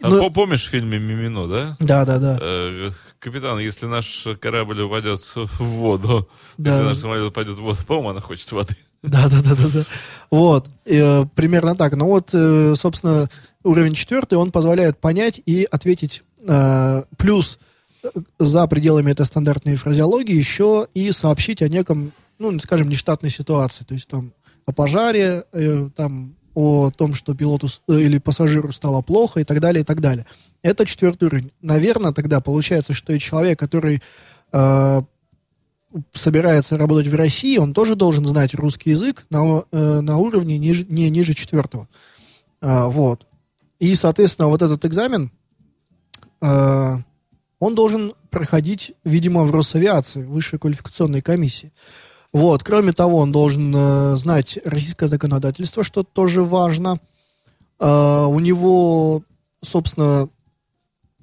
А 0.01 0.09
Но... 0.09 0.29
помнишь 0.29 0.65
в 0.65 0.69
фильме 0.69 0.99
«Мимино», 0.99 1.47
да? 1.47 1.77
Да, 1.79 2.05
да, 2.05 2.19
да. 2.19 2.37
Э, 2.39 2.91
капитан, 3.19 3.57
если 3.59 3.87
наш 3.87 4.27
корабль 4.39 4.81
упадет 4.81 5.21
в 5.21 5.63
воду, 5.63 6.29
Да. 6.57 6.71
если 6.71 6.83
наш 6.83 6.97
самолет 6.99 7.27
упадет 7.29 7.57
в 7.57 7.61
воду, 7.61 7.79
по-моему, 7.85 8.09
она 8.09 8.21
хочет 8.21 8.51
воды. 8.51 8.75
Да, 9.03 9.27
да, 9.29 9.41
да, 9.41 9.55
да, 9.55 9.67
да. 9.73 9.83
Вот, 10.31 10.67
э, 10.85 11.25
примерно 11.35 11.75
так. 11.75 11.95
Ну 11.95 12.05
вот, 12.05 12.29
э, 12.33 12.75
собственно, 12.75 13.27
уровень 13.63 13.93
четвертый, 13.93 14.35
он 14.35 14.51
позволяет 14.51 14.99
понять 14.99 15.41
и 15.45 15.67
ответить. 15.69 16.23
Э, 16.47 17.03
плюс 17.17 17.59
э, 18.03 18.09
за 18.39 18.67
пределами 18.67 19.11
этой 19.11 19.25
стандартной 19.25 19.75
фразеологии 19.75 20.35
еще 20.35 20.87
и 20.93 21.11
сообщить 21.11 21.61
о 21.61 21.69
неком, 21.69 22.11
ну, 22.39 22.57
скажем, 22.59 22.89
нештатной 22.89 23.29
ситуации. 23.29 23.83
То 23.83 23.93
есть 23.93 24.07
там 24.07 24.33
о 24.65 24.73
пожаре, 24.73 25.43
э, 25.53 25.89
там 25.95 26.35
о 26.59 26.89
том, 26.89 27.13
что 27.13 27.35
пилоту 27.35 27.67
э, 27.87 27.99
или 27.99 28.17
пассажиру 28.17 28.71
стало 28.71 29.03
плохо 29.03 29.41
и 29.41 29.43
так 29.43 29.59
далее, 29.59 29.81
и 29.81 29.85
так 29.85 30.01
далее. 30.01 30.25
Это 30.63 30.87
четвертый 30.87 31.25
уровень. 31.25 31.51
Наверное, 31.61 32.13
тогда 32.13 32.41
получается, 32.41 32.93
что 32.93 33.13
и 33.13 33.19
человек, 33.19 33.59
который 33.59 34.01
э, 34.51 35.01
собирается 36.13 36.75
работать 36.75 37.05
в 37.05 37.13
России, 37.13 37.59
он 37.59 37.75
тоже 37.75 37.95
должен 37.95 38.25
знать 38.25 38.55
русский 38.55 38.89
язык 38.89 39.27
на, 39.29 39.65
э, 39.71 39.99
на 40.01 40.17
уровне 40.17 40.57
ниже, 40.57 40.83
не 40.89 41.11
ниже 41.11 41.35
четвертого. 41.35 41.87
А, 42.59 42.87
вот. 42.87 43.27
И, 43.77 43.93
соответственно, 43.93 44.47
вот 44.47 44.63
этот 44.63 44.83
экзамен, 44.83 45.31
э, 46.41 46.95
он 47.59 47.75
должен 47.75 48.13
проходить, 48.31 48.93
видимо, 49.03 49.43
в 49.43 49.51
Росавиации, 49.51 50.23
высшей 50.23 50.57
квалификационной 50.57 51.21
комиссии. 51.21 51.71
Вот. 52.37 52.63
Кроме 52.63 52.93
того, 52.93 53.17
он 53.17 53.31
должен 53.31 53.73
э, 53.75 54.15
знать 54.15 54.59
российское 54.63 55.07
законодательство, 55.07 55.83
что 55.83 56.03
тоже 56.03 56.43
важно. 56.43 56.99
Э, 57.79 58.25
у 58.25 58.39
него, 58.39 59.23
собственно, 59.63 60.29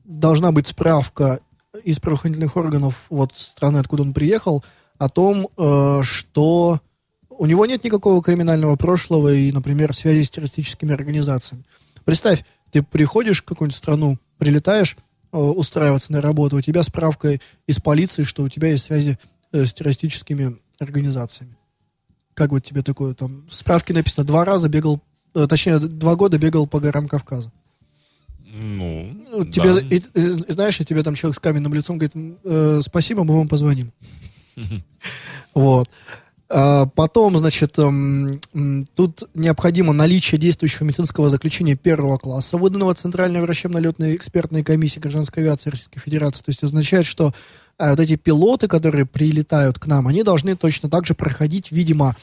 должна 0.05 0.51
быть 0.51 0.67
справка 0.67 1.39
из 1.85 2.01
правоохранительных 2.01 2.57
органов 2.57 3.05
вот 3.11 3.31
страны, 3.37 3.79
откуда 3.79 4.03
он 4.03 4.13
приехал, 4.13 4.65
о 4.99 5.09
том, 5.09 5.47
э, 5.57 6.03
что 6.03 6.81
у 7.29 7.47
него 7.47 7.65
нет 7.65 7.85
никакого 7.85 8.21
криминального 8.21 8.75
прошлого 8.75 9.33
и, 9.33 9.53
например, 9.53 9.95
связи 9.95 10.25
с 10.25 10.31
террористическими 10.31 10.93
организациями. 10.93 11.63
Представь, 12.05 12.45
ты 12.73 12.83
приходишь 12.83 13.41
в 13.41 13.45
какую-нибудь 13.45 13.77
страну, 13.77 14.19
прилетаешь 14.39 14.97
э, 15.31 15.37
устраиваться 15.39 16.11
на 16.11 16.21
работу, 16.21 16.57
у 16.57 16.61
тебя 16.61 16.83
справка 16.83 17.39
из 17.69 17.79
полиции, 17.79 18.25
что 18.25 18.43
у 18.43 18.49
тебя 18.49 18.71
есть 18.71 18.87
связи 18.87 19.17
э, 19.53 19.65
с 19.65 19.73
террористическими 19.73 20.59
организациями. 20.81 21.57
Как 22.35 22.51
вот 22.51 22.65
тебе 22.65 22.83
такое? 22.83 23.15
Там 23.15 23.47
в 23.49 23.55
справке 23.55 23.93
написано, 23.95 24.25
два 24.27 24.45
раза 24.45 24.69
бегал, 24.69 25.01
э, 25.35 25.47
точнее, 25.49 25.79
два 25.79 26.17
года 26.17 26.39
бегал 26.39 26.67
по 26.67 26.81
горам 26.81 27.09
Кавказа. 27.09 27.53
Ну, 28.57 29.17
Ну, 29.31 29.45
Тебе, 29.47 29.75
да. 29.75 29.81
и- 29.81 29.97
и- 29.99 30.53
знаешь, 30.53 30.81
и 30.81 30.85
тебе 30.85 31.03
там 31.03 31.15
человек 31.17 31.37
с 31.37 31.41
каменным 31.41 31.75
лицом 31.75 31.99
говорит, 31.99 32.15
«М, 32.15 32.39
э, 32.45 32.81
спасибо, 32.85 33.25
мы 33.25 33.37
вам 33.37 33.49
позвоним. 33.49 33.93
Вот. 35.55 35.89
А, 36.49 36.87
Потом, 36.87 37.37
значит, 37.39 37.79
эм, 37.79 38.39
тут 38.95 39.25
необходимо 39.35 39.93
наличие 39.93 40.39
действующего 40.39 40.85
медицинского 40.85 41.31
заключения 41.31 41.75
первого 41.75 42.19
класса, 42.19 42.57
выданного 42.59 42.95
Центральной 42.95 43.41
врачебно-летной 43.41 44.15
экспертной 44.15 44.63
комиссией 44.63 45.03
гражданской 45.03 45.43
авиации 45.43 45.71
Российской 45.71 46.01
Федерации. 46.01 46.43
То 46.43 46.51
есть 46.51 46.63
означает, 46.63 47.07
что 47.07 47.33
э, 47.79 47.91
вот 47.91 48.01
эти 48.01 48.17
пилоты, 48.17 48.69
которые 48.69 49.07
прилетают 49.07 49.79
к 49.79 49.87
нам, 49.87 50.09
они 50.09 50.23
должны 50.23 50.57
точно 50.57 50.91
так 50.91 51.07
же 51.07 51.15
проходить, 51.15 51.73
видимо, 51.73 52.17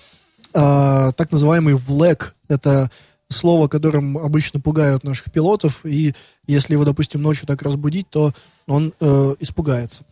э, 0.54 1.12
так 1.16 1.32
называемый 1.32 1.76
ВЛЭК. 1.76 2.36
Это 2.48 2.92
слово, 3.30 3.68
которым 3.68 4.18
обычно 4.18 4.60
пугают 4.60 5.04
наших 5.04 5.32
пилотов, 5.32 5.86
и 5.86 6.14
если 6.48 6.74
его, 6.74 6.86
допустим, 6.86 7.22
ночью 7.22 7.48
так 7.48 7.62
разбудить, 7.62 8.10
то 8.10 8.34
он 8.68 8.94
э, 9.00 9.36
испугается. 9.40 10.04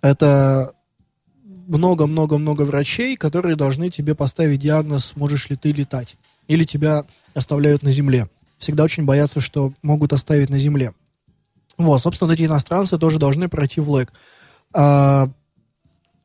Это 0.00 0.72
много-много-много 1.44 2.62
врачей, 2.62 3.16
которые 3.16 3.56
должны 3.56 3.90
тебе 3.90 4.14
поставить 4.14 4.60
диагноз, 4.60 5.12
можешь 5.16 5.48
ли 5.50 5.56
ты 5.56 5.72
летать. 5.72 6.16
Или 6.48 6.64
тебя 6.64 7.04
оставляют 7.34 7.82
на 7.82 7.92
земле. 7.92 8.28
Всегда 8.58 8.84
очень 8.84 9.04
боятся, 9.04 9.40
что 9.40 9.72
могут 9.82 10.12
оставить 10.12 10.50
на 10.50 10.58
земле. 10.58 10.92
Вот, 11.78 12.00
собственно, 12.00 12.32
эти 12.32 12.44
иностранцы 12.44 12.98
тоже 12.98 13.18
должны 13.18 13.48
пройти 13.48 13.80
в 13.80 13.90
ЛЭК. 13.90 14.12
А, 14.72 15.28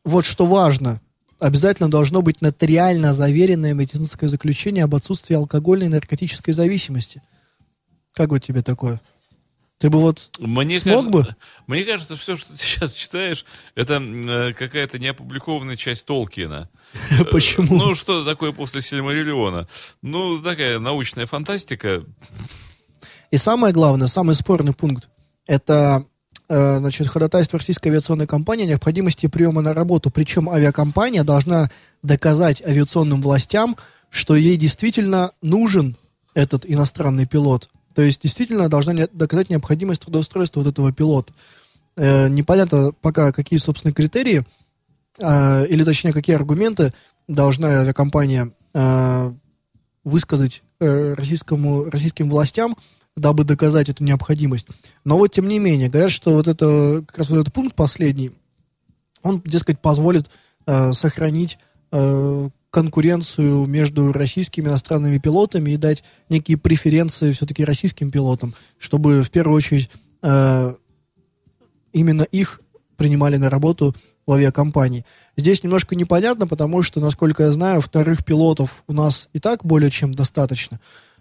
вот 0.04 0.26
что 0.26 0.46
важно, 0.46 1.02
обязательно 1.40 1.90
должно 1.90 2.22
быть 2.22 2.42
нотариально 2.42 3.14
заверенное 3.14 3.74
медицинское 3.74 4.28
заключение 4.28 4.84
об 4.84 4.96
отсутствии 4.96 5.36
алкогольной 5.36 5.88
и 5.88 5.90
наркотической 5.90 6.54
зависимости. 6.54 7.22
Как 8.14 8.30
вот 8.30 8.40
тебе 8.40 8.64
такое? 8.64 9.02
Ты 9.80 9.92
бы 9.92 10.00
вот 10.00 10.32
Мне, 10.40 10.80
смог 10.80 11.06
кажется, 11.06 11.12
бы? 11.12 11.36
мне 11.68 11.84
кажется, 11.84 12.16
все, 12.16 12.36
что 12.36 12.52
ты 12.52 12.58
сейчас 12.64 12.94
читаешь, 12.94 13.46
это 13.76 14.02
э, 14.02 14.54
какая-то 14.54 14.98
неопубликованная 14.98 15.76
часть 15.76 16.06
Толкина. 16.08 16.70
Почему? 17.32 17.78
Ну, 17.78 17.94
что 17.94 18.26
такое 18.26 18.52
после 18.52 18.82
Сильмариллиона? 18.82 19.68
Ну, 20.02 20.42
такая 20.42 20.80
научная 20.80 21.28
фантастика. 21.28 22.04
И 23.30 23.38
самое 23.38 23.74
главное, 23.74 24.08
самый 24.08 24.34
спорный 24.34 24.74
пункт, 24.74 25.10
это 25.46 26.06
значит, 26.50 27.08
ходатайство 27.08 27.60
российской 27.60 27.90
авиационной 27.90 28.28
компании 28.28 28.66
о 28.66 28.70
необходимости 28.70 29.28
приема 29.28 29.62
на 29.62 29.74
работу. 29.74 30.12
Причем 30.12 30.50
авиакомпания 30.50 31.24
должна 31.24 31.70
доказать 32.04 32.62
авиационным 32.66 33.22
властям, 33.22 33.76
что 34.10 34.36
ей 34.36 34.58
действительно 34.58 35.32
нужен 35.42 35.98
этот 36.34 36.64
иностранный 36.66 37.26
пилот. 37.26 37.70
То 37.94 38.02
есть 38.04 38.22
действительно 38.22 38.70
должна 38.70 39.08
доказать 39.12 39.50
необходимость 39.50 40.02
трудоустройства 40.02 40.62
вот 40.62 40.70
этого 40.70 40.94
пилота. 40.94 41.34
Э, 41.96 42.30
непонятно 42.30 42.92
пока, 43.02 43.32
какие, 43.32 43.58
собственно, 43.58 43.94
критерии, 43.94 44.46
э, 45.20 45.66
или 45.68 45.84
точнее, 45.84 46.14
какие 46.14 46.36
аргументы 46.36 46.94
должна 47.28 47.82
авиакомпания 47.82 48.52
э, 48.74 49.34
высказать 50.04 50.62
э, 50.80 51.16
российскому, 51.16 51.86
российским 51.86 52.30
властям, 52.30 52.78
дабы 53.18 53.44
доказать 53.44 53.90
эту 53.90 54.04
необходимость. 54.04 54.68
Но 55.04 55.18
вот, 55.18 55.34
тем 55.34 55.48
не 55.48 55.60
менее, 55.60 55.90
говорят, 55.90 56.12
что 56.12 56.32
вот 56.32 56.48
это, 56.48 57.04
как 57.06 57.18
раз 57.18 57.30
вот 57.30 57.40
этот 57.40 57.54
пункт 57.54 57.76
последний, 57.76 58.32
он, 59.24 59.42
дескать, 59.44 59.80
позволит 59.80 60.30
э, 60.66 60.94
сохранить 60.94 61.58
э, 61.92 62.50
конкуренцию 62.70 63.66
между 63.66 64.12
российскими 64.14 64.68
иностранными 64.68 65.18
пилотами 65.18 65.72
и 65.72 65.78
дать 65.78 66.04
некие 66.30 66.58
преференции 66.58 67.32
все-таки 67.32 67.66
российским 67.66 68.12
пилотам, 68.12 68.54
чтобы 68.78 69.24
в 69.24 69.32
первую 69.32 69.58
очередь 69.58 69.90
э, 70.22 70.76
именно 71.92 72.24
их 72.24 72.62
принимали 72.98 73.38
на 73.38 73.50
работу 73.50 73.96
в 74.28 74.32
авиакомпании. 74.32 75.06
Здесь 75.36 75.64
немножко 75.64 75.96
непонятно, 75.96 76.48
потому 76.48 76.84
что, 76.84 77.00
насколько 77.00 77.44
я 77.44 77.52
знаю, 77.52 77.82
вторых 77.82 78.24
пилотов 78.24 78.84
у 78.88 78.94
нас 78.94 79.30
и 79.34 79.40
так 79.40 79.66
более 79.66 79.90
чем 79.90 80.14
достаточно 80.14 80.80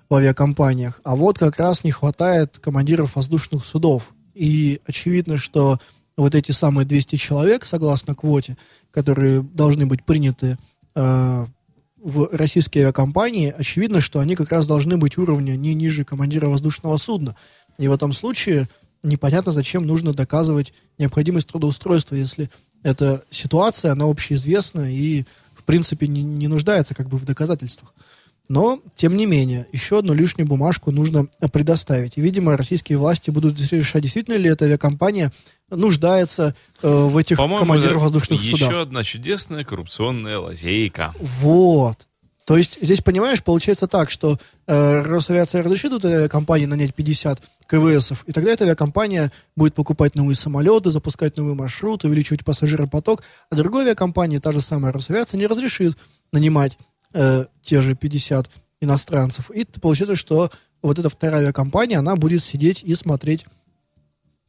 в 0.08 0.14
авиакомпаниях, 0.14 1.00
а 1.04 1.16
вот 1.16 1.38
как 1.38 1.58
раз 1.58 1.84
не 1.84 1.90
хватает 1.90 2.58
командиров 2.58 3.16
воздушных 3.16 3.64
судов. 3.64 4.14
И 4.34 4.80
очевидно, 4.86 5.38
что 5.38 5.78
вот 6.16 6.34
эти 6.34 6.52
самые 6.52 6.86
200 6.86 7.16
человек, 7.16 7.66
согласно 7.66 8.14
квоте, 8.14 8.56
которые 8.90 9.42
должны 9.42 9.86
быть 9.86 10.04
приняты 10.04 10.58
э, 10.94 11.46
в 12.02 12.28
российские 12.32 12.84
авиакомпании, 12.84 13.54
очевидно, 13.56 14.00
что 14.00 14.20
они 14.20 14.36
как 14.36 14.50
раз 14.50 14.66
должны 14.66 14.96
быть 14.96 15.18
уровня 15.18 15.56
не 15.56 15.75
ниже 15.75 16.04
командира 16.04 16.46
воздушного 16.48 16.96
судна. 16.96 17.36
И 17.78 17.88
в 17.88 17.92
этом 17.92 18.12
случае 18.12 18.68
непонятно, 19.02 19.52
зачем 19.52 19.86
нужно 19.86 20.12
доказывать 20.12 20.72
необходимость 20.98 21.48
трудоустройства, 21.48 22.14
если 22.14 22.50
эта 22.82 23.25
ситуация, 23.30 23.92
она 23.92 24.06
общеизвестна 24.06 24.90
и, 24.90 25.25
в 25.54 25.64
принципе, 25.64 26.06
не, 26.06 26.22
не 26.22 26.48
нуждается 26.48 26.94
как 26.94 27.08
бы 27.08 27.16
в 27.16 27.25
доказательствах. 27.25 27.92
Но, 28.48 28.80
тем 28.94 29.16
не 29.16 29.26
менее, 29.26 29.66
еще 29.72 29.98
одну 29.98 30.14
лишнюю 30.14 30.46
бумажку 30.46 30.92
нужно 30.92 31.26
предоставить. 31.52 32.16
И, 32.16 32.20
видимо, 32.20 32.56
российские 32.56 32.98
власти 32.98 33.30
будут 33.30 33.60
решать, 33.60 34.02
действительно 34.02 34.36
ли 34.36 34.48
эта 34.48 34.66
авиакомпания 34.66 35.32
нуждается 35.70 36.54
э, 36.82 36.88
в 36.88 37.16
этих 37.16 37.38
командирах 37.38 38.00
воздушных 38.00 38.40
еще 38.40 38.56
судах. 38.56 38.68
Еще 38.68 38.80
одна 38.82 39.02
чудесная 39.02 39.64
коррупционная 39.64 40.38
лазейка. 40.38 41.12
Вот. 41.18 42.06
То 42.46 42.56
есть 42.56 42.78
здесь, 42.80 43.00
понимаешь, 43.00 43.42
получается 43.42 43.88
так, 43.88 44.08
что 44.08 44.38
э, 44.68 45.02
Росавиация 45.02 45.64
разрешит 45.64 45.92
этой 45.92 46.12
авиакомпании 46.12 46.66
нанять 46.66 46.94
50 46.94 47.42
КВСов, 47.66 48.22
и 48.28 48.32
тогда 48.32 48.52
эта 48.52 48.62
авиакомпания 48.62 49.32
будет 49.56 49.74
покупать 49.74 50.14
новые 50.14 50.36
самолеты, 50.36 50.92
запускать 50.92 51.36
новые 51.36 51.56
маршруты, 51.56 52.06
увеличивать 52.06 52.44
пассажиропоток, 52.44 53.24
а 53.50 53.56
другая 53.56 53.86
авиакомпания, 53.86 54.38
та 54.38 54.52
же 54.52 54.60
самая 54.60 54.92
Росавиация, 54.92 55.38
не 55.38 55.48
разрешит 55.48 55.96
нанимать 56.30 56.78
э, 57.16 57.46
те 57.62 57.82
же 57.82 57.94
50 57.94 58.49
иностранцев. 58.80 59.50
И 59.50 59.64
получается, 59.80 60.16
что 60.16 60.50
вот 60.82 60.99
эта 60.99 61.08
вторая 61.08 61.42
авиакомпания, 61.42 61.99
она 61.99 62.16
будет 62.16 62.42
сидеть 62.42 62.82
и 62.82 62.94
смотреть 62.94 63.46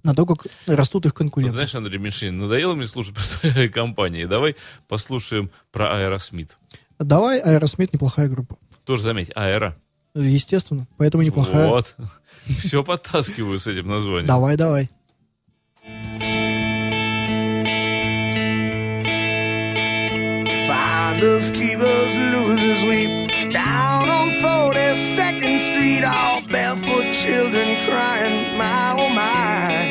на 0.03 0.13
то, 0.13 0.25
как 0.25 0.47
растут 0.67 1.05
их 1.05 1.13
конкуренты. 1.13 1.53
Знаешь, 1.53 1.73
Андрей 1.75 1.97
Мишин, 1.97 2.37
надоело 2.37 2.75
мне 2.75 2.85
слушать 2.85 3.15
про 3.15 3.49
твои 3.49 3.69
компании. 3.69 4.25
Давай 4.25 4.55
послушаем 4.87 5.49
про 5.71 5.93
Аэросмит. 5.95 6.57
Давай, 6.99 7.39
Аэросмит 7.39 7.93
неплохая 7.93 8.27
группа. 8.27 8.57
Тоже 8.85 9.03
заметь, 9.03 9.31
Аэро. 9.35 9.75
Естественно, 10.15 10.87
поэтому 10.97 11.23
неплохая. 11.23 11.67
Вот. 11.67 11.95
Все 12.59 12.83
подтаскиваю 12.83 13.59
с 13.59 13.67
этим 13.67 13.87
названием. 13.87 14.25
Давай, 14.25 14.55
давай. 14.55 14.89
Finders, 21.07 21.49
keepers, 21.51 22.15
losers 22.33 22.83
weep 22.83 23.53
down 23.53 24.09
on 24.09 24.29
42nd 24.43 25.57
Street. 25.61 26.03
All 26.03 26.41
barefoot 26.51 27.13
children 27.13 27.87
crying, 27.87 28.57
my 28.57 28.91
oh 28.91 29.07
my. 29.07 29.87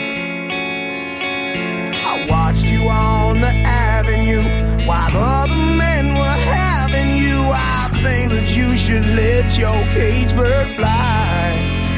I 2.13 2.27
watched 2.29 2.67
you 2.67 2.83
on 2.91 3.41
the 3.41 3.49
avenue 3.65 4.87
while 4.87 5.11
the 5.11 5.19
other 5.19 5.57
men 5.57 6.13
were 6.13 6.41
having 6.53 7.17
you. 7.17 7.39
I 7.51 7.89
think 8.03 8.33
that 8.33 8.55
you 8.55 8.77
should 8.77 9.07
let 9.07 9.57
your 9.57 9.81
cage 9.93 10.35
bird 10.37 10.71
fly 10.73 11.55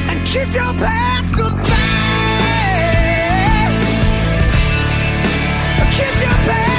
and 0.09 0.25
kiss 0.25 0.55
your 0.55 0.73
past 0.75 1.35
goodbye. 1.35 1.65
Kiss 5.91 6.21
your 6.21 6.39
past 6.47 6.78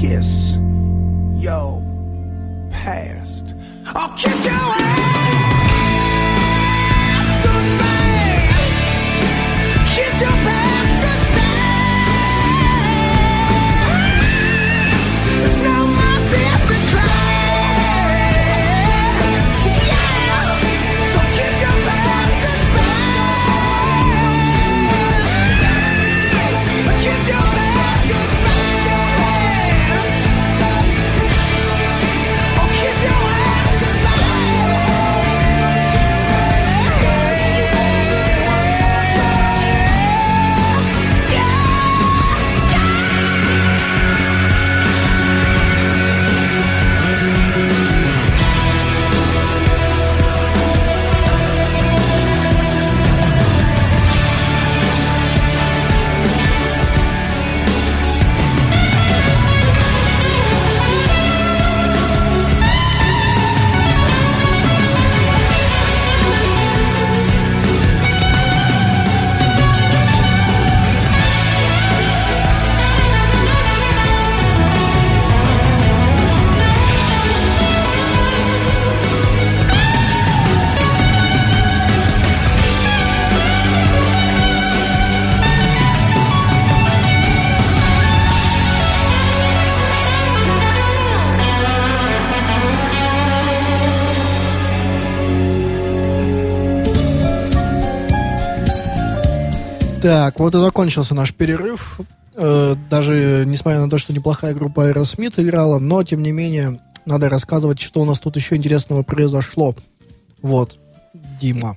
kiss 0.00 0.58
your 1.36 1.80
past. 2.70 3.54
I'll 3.94 4.14
kiss 4.14 4.44
your 4.44 4.54
ass 4.54 4.85
Так, 100.06 100.38
вот 100.38 100.54
и 100.54 100.58
закончился 100.60 101.16
наш 101.16 101.34
перерыв. 101.34 101.98
Э, 102.36 102.76
даже 102.88 103.42
несмотря 103.44 103.80
на 103.80 103.90
то, 103.90 103.98
что 103.98 104.12
неплохая 104.12 104.54
группа 104.54 104.88
Aerosmith 104.88 105.42
играла, 105.42 105.80
но 105.80 106.04
тем 106.04 106.22
не 106.22 106.30
менее 106.30 106.78
надо 107.06 107.28
рассказывать, 107.28 107.80
что 107.80 108.02
у 108.02 108.04
нас 108.04 108.20
тут 108.20 108.36
еще 108.36 108.54
интересного 108.54 109.02
произошло. 109.02 109.74
Вот, 110.42 110.78
Дима. 111.40 111.76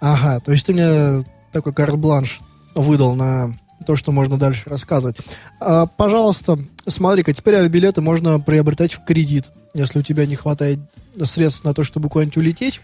Ага, 0.00 0.40
то 0.40 0.50
есть 0.50 0.66
ты 0.66 0.72
мне 0.72 1.24
такой 1.52 1.72
карт-бланш 1.72 2.40
выдал 2.74 3.14
на 3.14 3.56
то, 3.86 3.94
что 3.94 4.10
можно 4.10 4.36
дальше 4.36 4.68
рассказывать. 4.68 5.18
А, 5.60 5.86
пожалуйста, 5.86 6.58
смотри-ка, 6.88 7.32
теперь 7.32 7.54
авиабилеты 7.54 8.00
можно 8.00 8.40
приобретать 8.40 8.94
в 8.94 9.04
кредит, 9.04 9.52
если 9.74 10.00
у 10.00 10.02
тебя 10.02 10.26
не 10.26 10.34
хватает 10.34 10.80
средств 11.22 11.62
на 11.62 11.72
то, 11.72 11.84
чтобы 11.84 12.08
куда-нибудь 12.08 12.38
улететь, 12.38 12.80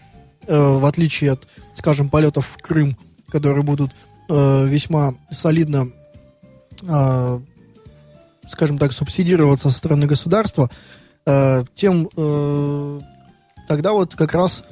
э, 0.47 0.57
в 0.57 0.85
отличие 0.85 1.33
от, 1.33 1.45
скажем, 1.73 2.07
полетов 2.07 2.47
в 2.47 2.61
Крым, 2.61 2.95
которые 3.29 3.63
будут 3.63 3.91
э, 4.29 4.67
весьма 4.67 5.15
солидно, 5.31 5.91
э, 6.83 7.39
скажем 8.47 8.77
так, 8.77 8.93
субсидироваться 8.93 9.69
со 9.69 9.77
стороны 9.77 10.05
государства, 10.05 10.69
э, 11.25 11.63
тем 11.75 12.09
э, 12.15 12.99
тогда 13.67 13.93
вот 13.93 14.15
как 14.15 14.33
раз 14.33 14.63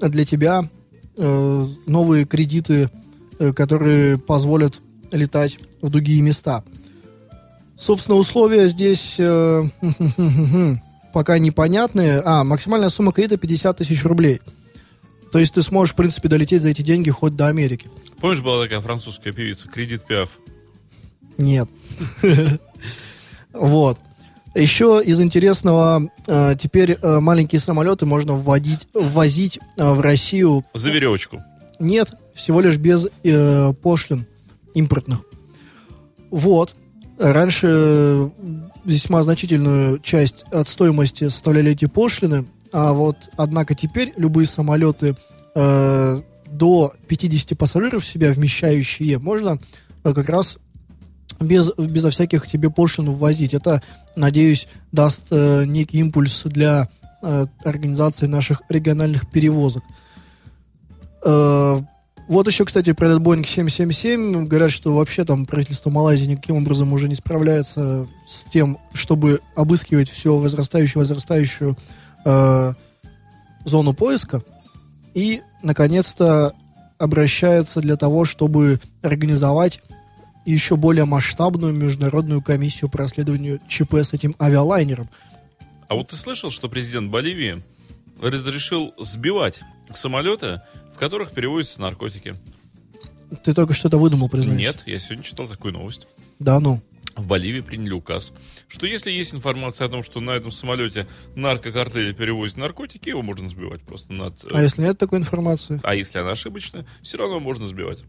для 0.00 0.24
тебя 0.24 0.68
э, 1.16 1.66
новые 1.86 2.24
кредиты, 2.24 2.90
э, 3.38 3.52
которые 3.52 4.18
позволят 4.18 4.80
летать 5.12 5.58
в 5.80 5.90
другие 5.90 6.22
места. 6.22 6.62
Собственно, 7.76 8.18
условия 8.18 8.68
здесь 8.68 9.16
э, 9.18 9.64
пока 11.12 11.38
непонятные. 11.38 12.20
А, 12.24 12.44
максимальная 12.44 12.90
сумма 12.90 13.12
кредита 13.12 13.36
50 13.38 13.78
тысяч 13.78 14.04
рублей. 14.04 14.40
То 15.32 15.38
есть 15.38 15.54
ты 15.54 15.62
сможешь, 15.62 15.92
в 15.92 15.96
принципе, 15.96 16.28
долететь 16.28 16.62
за 16.62 16.70
эти 16.70 16.82
деньги 16.82 17.10
хоть 17.10 17.36
до 17.36 17.46
Америки. 17.46 17.88
Помнишь, 18.20 18.40
была 18.40 18.62
такая 18.62 18.80
французская 18.80 19.32
певица, 19.32 19.68
Кредит 19.68 20.04
Пиаф? 20.04 20.38
Нет. 21.38 21.68
Вот. 23.52 23.98
Еще 24.54 25.02
из 25.04 25.20
интересного, 25.20 26.08
э, 26.26 26.54
теперь 26.60 26.98
э, 27.00 27.20
маленькие 27.20 27.60
самолеты 27.60 28.06
можно 28.06 28.34
вводить, 28.34 28.86
ввозить 28.94 29.58
э, 29.76 29.92
в 29.92 30.00
Россию. 30.00 30.64
За 30.74 30.90
веревочку. 30.90 31.42
Нет, 31.78 32.10
всего 32.34 32.60
лишь 32.60 32.76
без 32.76 33.08
э, 33.22 33.72
пошлин 33.74 34.26
импортных. 34.74 35.20
Вот. 36.30 36.74
Раньше 37.18 38.30
весьма 38.84 39.22
значительную 39.22 39.98
часть 40.00 40.44
от 40.52 40.68
стоимости 40.68 41.24
составляли 41.24 41.72
эти 41.72 41.86
пошлины, 41.86 42.44
а 42.72 42.92
вот, 42.92 43.16
однако 43.36 43.74
теперь 43.74 44.12
любые 44.16 44.46
самолеты 44.46 45.16
э, 45.54 46.22
до 46.46 46.94
50 47.08 47.58
пассажиров 47.58 48.06
себя 48.06 48.32
вмещающие 48.32 49.18
можно 49.18 49.58
э, 50.04 50.14
как 50.14 50.28
раз 50.28 50.58
без, 51.40 51.72
безо 51.76 52.10
всяких 52.10 52.46
тебе 52.46 52.70
пошлин 52.70 53.10
ввозить. 53.10 53.54
Это, 53.54 53.82
надеюсь, 54.16 54.68
даст 54.92 55.22
э, 55.30 55.64
некий 55.64 55.98
импульс 55.98 56.42
для 56.44 56.88
э, 57.22 57.46
организации 57.64 58.26
наших 58.26 58.62
региональных 58.68 59.28
перевозок. 59.30 59.82
Э, 61.24 61.80
вот 62.28 62.46
еще, 62.46 62.64
кстати, 62.64 62.92
про 62.92 63.08
этот 63.08 63.22
Boeing 63.22 63.44
777 63.44 64.46
говорят, 64.46 64.70
что 64.70 64.94
вообще 64.94 65.24
там 65.24 65.46
правительство 65.46 65.90
Малайзии 65.90 66.26
никаким 66.26 66.58
образом 66.58 66.92
уже 66.92 67.08
не 67.08 67.16
справляется 67.16 68.06
с 68.28 68.44
тем, 68.44 68.78
чтобы 68.92 69.40
обыскивать 69.56 70.08
все 70.08 70.36
возрастающую, 70.36 71.00
возрастающую 71.00 71.76
э, 72.24 72.72
зону 73.64 73.94
поиска. 73.94 74.42
И, 75.14 75.42
наконец-то, 75.62 76.54
обращается 76.98 77.80
для 77.80 77.96
того, 77.96 78.24
чтобы 78.24 78.80
организовать 79.02 79.80
еще 80.44 80.76
более 80.76 81.04
масштабную 81.04 81.72
международную 81.72 82.42
комиссию 82.42 82.90
по 82.90 82.98
расследованию 82.98 83.60
ЧП 83.68 83.94
с 83.94 84.12
этим 84.12 84.34
авиалайнером. 84.40 85.08
А 85.88 85.94
вот 85.94 86.08
ты 86.08 86.16
слышал, 86.16 86.50
что 86.50 86.68
президент 86.68 87.10
Боливии 87.10 87.62
разрешил 88.20 88.94
сбивать 88.98 89.60
самолеты, 89.92 90.60
в 90.94 90.98
которых 90.98 91.32
перевозятся 91.32 91.80
наркотики? 91.80 92.36
Ты 93.42 93.54
только 93.54 93.74
что-то 93.74 93.98
выдумал, 93.98 94.28
признаюсь. 94.28 94.60
Нет, 94.60 94.82
я 94.86 94.98
сегодня 94.98 95.24
читал 95.24 95.48
такую 95.48 95.72
новость. 95.72 96.06
Да 96.38 96.60
ну. 96.60 96.80
В 97.16 97.26
Боливии 97.26 97.60
приняли 97.60 97.92
указ, 97.92 98.32
что 98.68 98.86
если 98.86 99.10
есть 99.10 99.34
информация 99.34 99.86
о 99.86 99.90
том, 99.90 100.02
что 100.02 100.20
на 100.20 100.30
этом 100.30 100.52
самолете 100.52 101.06
наркокартели 101.34 102.12
перевозят 102.12 102.56
наркотики, 102.56 103.08
его 103.10 103.22
можно 103.22 103.48
сбивать 103.48 103.82
просто 103.82 104.12
над... 104.12 104.34
э, 104.44 104.48
А 104.52 104.62
если 104.62 104.82
нет 104.82 104.96
такой 104.98 105.18
информации? 105.18 105.80
а 105.82 105.94
если 105.94 106.18
она 106.18 106.30
ошибочная, 106.30 106.86
все 107.02 107.18
равно 107.18 107.40
можно 107.40 107.66
сбивать. 107.66 108.04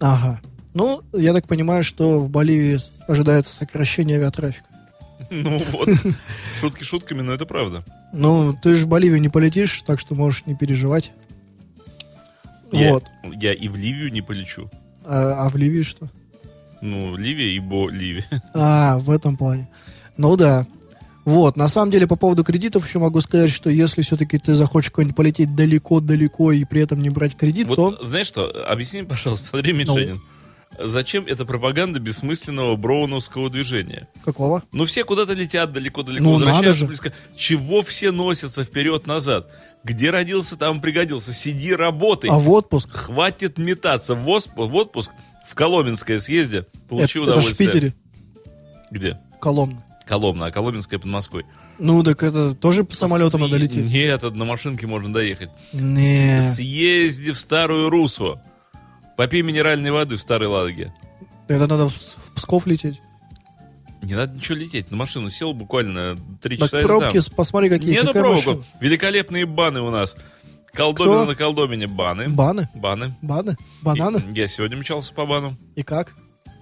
Ага. 0.00 0.40
Ну, 0.74 1.02
я 1.12 1.32
так 1.32 1.46
понимаю, 1.48 1.82
что 1.84 2.20
в 2.20 2.30
Боливии 2.30 2.78
ожидается 3.08 3.54
сокращение 3.54 4.16
авиатрафика. 4.18 4.66
Ну 5.30 5.58
вот, 5.70 5.88
шутки 6.60 6.82
шутками, 6.82 7.20
но 7.20 7.32
это 7.32 7.46
правда. 7.46 7.84
Ну, 8.12 8.52
ты 8.60 8.74
же 8.74 8.86
в 8.86 8.88
Боливию 8.88 9.20
не 9.20 9.28
полетишь, 9.28 9.82
так 9.86 10.00
что 10.00 10.14
можешь 10.16 10.44
не 10.46 10.56
переживать. 10.56 11.12
Я, 12.72 12.92
Вот. 12.94 13.04
я 13.40 13.52
и 13.52 13.68
в 13.68 13.76
Ливию 13.76 14.10
не 14.12 14.22
полечу. 14.22 14.68
А, 15.04 15.44
а 15.46 15.48
в 15.48 15.56
Ливии 15.56 15.82
что? 15.82 16.08
Ну, 16.82 17.16
Ливия 17.16 17.54
и 17.54 17.58
Боливия. 17.60 18.24
А, 18.54 18.98
в 18.98 19.10
этом 19.10 19.36
плане. 19.36 19.68
Ну 20.16 20.36
да. 20.36 20.66
Вот, 21.24 21.56
на 21.56 21.68
самом 21.68 21.90
деле, 21.90 22.06
по 22.06 22.16
поводу 22.16 22.42
кредитов 22.44 22.86
еще 22.86 22.98
могу 22.98 23.20
сказать, 23.20 23.50
что 23.50 23.68
если 23.70 24.02
все-таки 24.02 24.38
ты 24.38 24.54
захочешь 24.54 24.90
куда-нибудь 24.90 25.16
полететь 25.16 25.54
далеко-далеко 25.54 26.52
и 26.52 26.64
при 26.64 26.82
этом 26.82 27.00
не 27.02 27.10
брать 27.10 27.36
кредит, 27.36 27.66
Вот 27.68 27.76
то... 27.76 28.04
знаешь 28.04 28.26
что, 28.26 28.50
объясни, 28.66 29.02
пожалуйста, 29.02 29.48
Андрей 29.52 29.84
Ну. 29.84 29.94
Мишенин, 29.96 30.20
зачем 30.82 31.24
эта 31.26 31.44
пропаганда 31.44 32.00
бессмысленного 32.00 32.74
броуновского 32.76 33.50
движения? 33.50 34.08
Какого? 34.24 34.62
Ну, 34.72 34.86
все 34.86 35.04
куда-то 35.04 35.34
летят 35.34 35.72
далеко-далеко, 35.72 36.24
Ну, 36.24 36.32
надо 36.32 36.44
возвращаются 36.46 36.80
же. 36.80 36.86
близко. 36.86 37.12
Чего 37.36 37.82
все 37.82 38.12
носятся 38.12 38.64
вперед-назад? 38.64 39.46
Где 39.84 40.10
родился, 40.10 40.56
там 40.56 40.80
пригодился. 40.80 41.32
Сиди, 41.34 41.74
работай. 41.74 42.30
А 42.30 42.38
в 42.38 42.48
отпуск? 42.50 42.90
Хватит 42.90 43.58
метаться. 43.58 44.14
В, 44.14 44.24
в 44.24 44.74
отпуск 44.76 45.10
в 45.50 45.54
Коломенское 45.56 46.18
съезде. 46.20 46.64
Получи 46.88 47.18
это, 47.18 47.30
это 47.32 47.40
ж 47.40 47.44
в 47.44 47.48
удовольствие. 47.48 47.68
Питере, 47.70 47.92
Где? 48.90 49.18
Коломна. 49.40 49.82
Коломна, 50.06 50.46
а 50.46 50.50
Коломенское 50.52 50.98
под 51.00 51.08
Москвой. 51.10 51.44
Ну, 51.78 52.02
так 52.04 52.22
это 52.22 52.54
тоже 52.54 52.84
по 52.84 52.94
самолетам 52.94 53.40
С- 53.40 53.42
надо 53.42 53.56
лететь. 53.56 53.86
Нет, 53.86 54.22
это 54.22 54.30
на 54.32 54.44
машинке 54.44 54.86
можно 54.86 55.12
доехать. 55.12 55.50
Не. 55.72 56.42
Съезди 56.54 57.32
в 57.32 57.38
Старую 57.38 57.90
Русу. 57.90 58.40
Попей 59.16 59.42
минеральной 59.42 59.90
воды 59.90 60.16
в 60.16 60.20
Старой 60.20 60.48
Ладоге. 60.48 60.92
Это 61.48 61.66
надо 61.66 61.88
в 61.88 61.94
Псков 62.36 62.66
лететь. 62.66 63.00
Не 64.02 64.14
надо 64.14 64.34
ничего 64.34 64.56
лететь. 64.58 64.90
На 64.90 64.96
машину 64.96 65.30
сел 65.30 65.52
буквально 65.52 66.16
три 66.40 66.56
Так 66.56 66.68
часа. 66.68 66.80
и 66.80 66.84
пробки, 66.84 67.20
там. 67.20 67.34
посмотри, 67.36 67.68
какие. 67.68 67.90
Нету 67.92 68.06
какая 68.08 68.22
пробок. 68.22 68.36
машина. 68.46 68.64
Великолепные 68.80 69.46
баны 69.46 69.80
у 69.80 69.90
нас. 69.90 70.16
Колдобина 70.72 71.16
Кто? 71.16 71.26
на 71.26 71.34
колдобине 71.34 71.86
баны. 71.88 72.28
Баны? 72.28 72.68
Баны. 72.74 73.16
Баны? 73.22 73.56
Бананы? 73.82 74.18
И- 74.32 74.38
я 74.38 74.46
сегодня 74.46 74.76
мчался 74.76 75.12
по 75.12 75.26
бану. 75.26 75.56
И 75.74 75.82
как? 75.82 76.14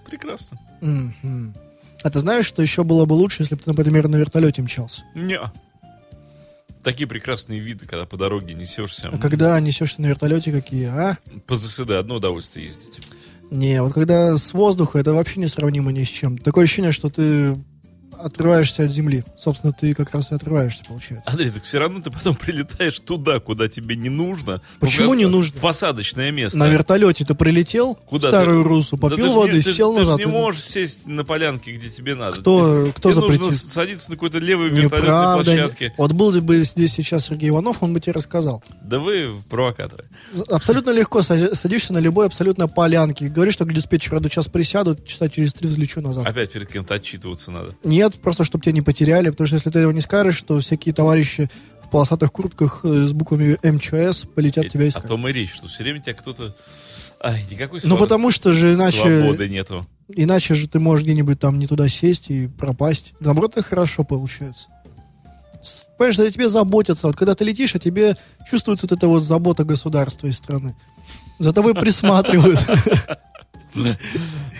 Прекрасно. 0.06 0.58
Мгм. 0.80 1.54
А 2.02 2.10
ты 2.10 2.20
знаешь, 2.20 2.46
что 2.46 2.62
еще 2.62 2.84
было 2.84 3.04
бы 3.04 3.12
лучше, 3.14 3.42
если 3.42 3.54
бы 3.54 3.62
ты, 3.62 3.70
например, 3.70 4.08
на 4.08 4.16
вертолете 4.16 4.62
мчался? 4.62 5.02
Не. 5.14 5.38
Такие 6.82 7.06
прекрасные 7.06 7.60
виды, 7.60 7.86
когда 7.86 8.06
по 8.06 8.16
дороге 8.16 8.54
несешься. 8.54 9.10
А 9.12 9.18
когда 9.18 9.58
несешься 9.60 10.00
на 10.00 10.06
вертолете, 10.06 10.52
какие, 10.52 10.86
а? 10.86 11.18
По 11.46 11.56
ЗСД 11.56 11.90
одно 11.90 12.16
удовольствие 12.16 12.66
ездить. 12.66 13.00
Не, 13.50 13.82
вот 13.82 13.92
когда 13.94 14.36
с 14.36 14.52
воздуха, 14.54 14.98
это 14.98 15.12
вообще 15.12 15.40
несравнимо 15.40 15.90
ни 15.92 16.04
с 16.04 16.08
чем. 16.08 16.38
Такое 16.38 16.64
ощущение, 16.64 16.92
что 16.92 17.10
ты 17.10 17.56
отрываешься 18.22 18.85
от 18.85 18.90
земли. 18.90 19.24
Собственно, 19.37 19.72
ты 19.72 19.94
как 19.94 20.12
раз 20.14 20.31
и 20.31 20.35
отрываешься, 20.35 20.85
получается. 20.87 21.31
Андрей, 21.31 21.50
так 21.50 21.62
все 21.62 21.78
равно 21.78 22.00
ты 22.00 22.11
потом 22.11 22.35
прилетаешь 22.37 22.98
туда, 23.00 23.40
куда 23.40 23.68
тебе 23.68 23.96
не 23.96 24.09
нужно. 24.09 24.61
Почему 24.81 25.14
не 25.14 25.26
нужно? 25.26 25.57
В 25.57 25.61
посадочное 25.61 26.31
место. 26.31 26.59
На 26.59 26.68
вертолете 26.68 27.24
ты 27.24 27.35
прилетел 27.35 27.94
Куда 27.94 28.28
Старую 28.28 28.62
ты? 28.62 28.68
Русу, 28.68 28.96
Да 28.96 29.09
попил 29.09 29.16
ты 29.26 29.31
ж 29.31 29.35
воды, 29.35 29.52
не- 29.57 29.62
ты 29.62 29.72
сел 29.72 29.92
ты 29.94 30.00
назад. 30.00 30.18
не 30.18 30.26
можешь 30.26 30.62
сесть 30.64 31.07
на 31.07 31.24
полянке, 31.24 31.72
где 31.72 31.88
тебе 31.90 32.14
надо. 32.14 32.40
Кто- 32.40 32.87
Ты- 32.87 32.92
кто 32.92 33.11
тебе 33.12 33.20
нужно 33.20 33.35
запретит? 33.44 33.59
с- 33.59 33.72
садиться 33.72 34.11
на 34.11 34.16
какой-то 34.16 34.38
левой 34.38 34.68
вертолетной 34.70 35.00
Неправда. 35.00 35.44
площадке. 35.44 35.94
Вот 35.98 36.12
был 36.12 36.33
бы 36.40 36.62
здесь 36.62 36.92
сейчас 36.92 37.26
Сергей 37.26 37.48
Иванов, 37.50 37.83
он 37.83 37.92
бы 37.94 38.00
тебе 38.00 38.12
рассказал. 38.12 38.62
Да 38.83 38.98
вы 38.98 39.31
провокаторы. 39.48 40.04
Абсолютно 40.48 40.90
легко 40.90 41.22
сади- 41.22 41.54
садишься 41.54 41.92
на 41.92 41.98
любой 41.98 42.26
абсолютно 42.26 42.68
полянке. 42.68 43.28
Говоришь, 43.28 43.54
что 43.54 43.64
к 43.64 43.72
диспетчеру 43.72 44.20
до 44.20 44.28
час 44.31 44.46
присяду, 44.46 44.96
часа 45.04 45.28
через 45.28 45.54
три 45.54 45.68
взлечу 45.68 46.00
назад. 46.00 46.26
Опять 46.26 46.52
перед 46.52 46.70
кем-то 46.70 46.94
отчитываться 46.94 47.50
надо. 47.50 47.74
Нет, 47.85 48.07
просто 48.16 48.44
чтобы 48.44 48.62
тебя 48.64 48.72
не 48.72 48.82
потеряли, 48.82 49.30
потому 49.30 49.46
что 49.46 49.56
если 49.56 49.70
ты 49.70 49.78
его 49.80 49.92
не 49.92 50.00
скажешь, 50.00 50.40
то 50.42 50.58
всякие 50.60 50.94
товарищи 50.94 51.50
в 51.84 51.90
полосатых 51.90 52.32
куртках 52.32 52.80
э, 52.84 53.06
с 53.06 53.12
буквами 53.12 53.56
МЧС 53.62 54.24
полетят 54.34 54.68
тебя 54.68 54.84
О 54.84 54.88
искать. 54.88 55.06
том 55.06 55.26
и 55.28 55.32
речь, 55.32 55.52
что 55.54 55.68
все 55.68 55.82
время 55.82 56.00
тебя 56.00 56.14
кто-то... 56.14 56.54
Ай, 57.20 57.44
никакой 57.50 57.80
Ну 57.82 57.88
свободы- 57.88 57.98
потому 58.04 58.30
что 58.30 58.52
же 58.52 58.74
иначе, 58.74 59.22
свободы 59.22 59.48
нету. 59.48 59.86
иначе 60.14 60.54
же 60.54 60.68
ты 60.68 60.78
можешь 60.80 61.04
где-нибудь 61.04 61.40
там 61.40 61.58
не 61.58 61.66
туда 61.66 61.88
сесть 61.88 62.30
и 62.30 62.46
пропасть. 62.46 63.14
Наоборот, 63.20 63.52
это 63.56 63.62
хорошо 63.68 64.04
получается. 64.04 64.66
Понимаешь, 65.96 66.16
за 66.16 66.30
тебе 66.30 66.48
заботятся. 66.48 67.08
Вот 67.08 67.16
когда 67.16 67.34
ты 67.34 67.44
летишь, 67.44 67.74
а 67.74 67.78
тебе 67.80 68.16
чувствуется 68.48 68.86
вот 68.86 68.96
эта 68.96 69.08
вот 69.08 69.22
забота 69.24 69.64
государства 69.64 70.28
и 70.28 70.32
страны. 70.32 70.76
За 71.40 71.52
тобой 71.52 71.74
присматривают. 71.74 72.58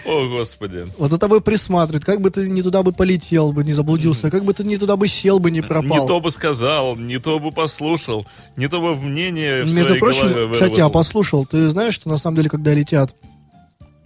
О, 0.05 0.29
Господи. 0.29 0.87
Вот 0.99 1.11
за 1.11 1.19
тобой 1.19 1.41
присматривают, 1.41 2.05
как 2.05 2.21
бы 2.21 2.31
ты 2.31 2.49
не 2.49 2.63
туда 2.63 2.83
бы 2.83 2.93
полетел 2.93 3.53
бы, 3.53 3.65
не 3.65 3.73
заблудился, 3.73 4.31
как 4.31 4.45
бы 4.45 4.55
ты 4.55 4.65
не 4.65 4.77
туда 4.77 4.97
бы 4.97 5.09
сел 5.09 5.39
бы, 5.39 5.51
не 5.51 5.61
пропал. 5.61 6.03
Не 6.03 6.07
то 6.07 6.21
бы 6.21 6.31
сказал, 6.31 6.97
не 6.97 7.19
то 7.19 7.39
бы 7.39 7.51
послушал, 7.53 8.27
не 8.57 8.69
то 8.69 8.81
бы 8.81 8.95
мнение 8.95 9.65
Между 9.65 9.97
прочим, 9.97 10.29
кстати, 10.53 10.73
выработал. 10.73 10.91
послушал, 10.91 11.47
ты 11.47 11.69
знаешь, 11.69 11.95
что 11.95 12.09
на 12.09 12.19
самом 12.19 12.37
деле, 12.37 12.51
когда 12.51 12.75
летят 12.75 13.15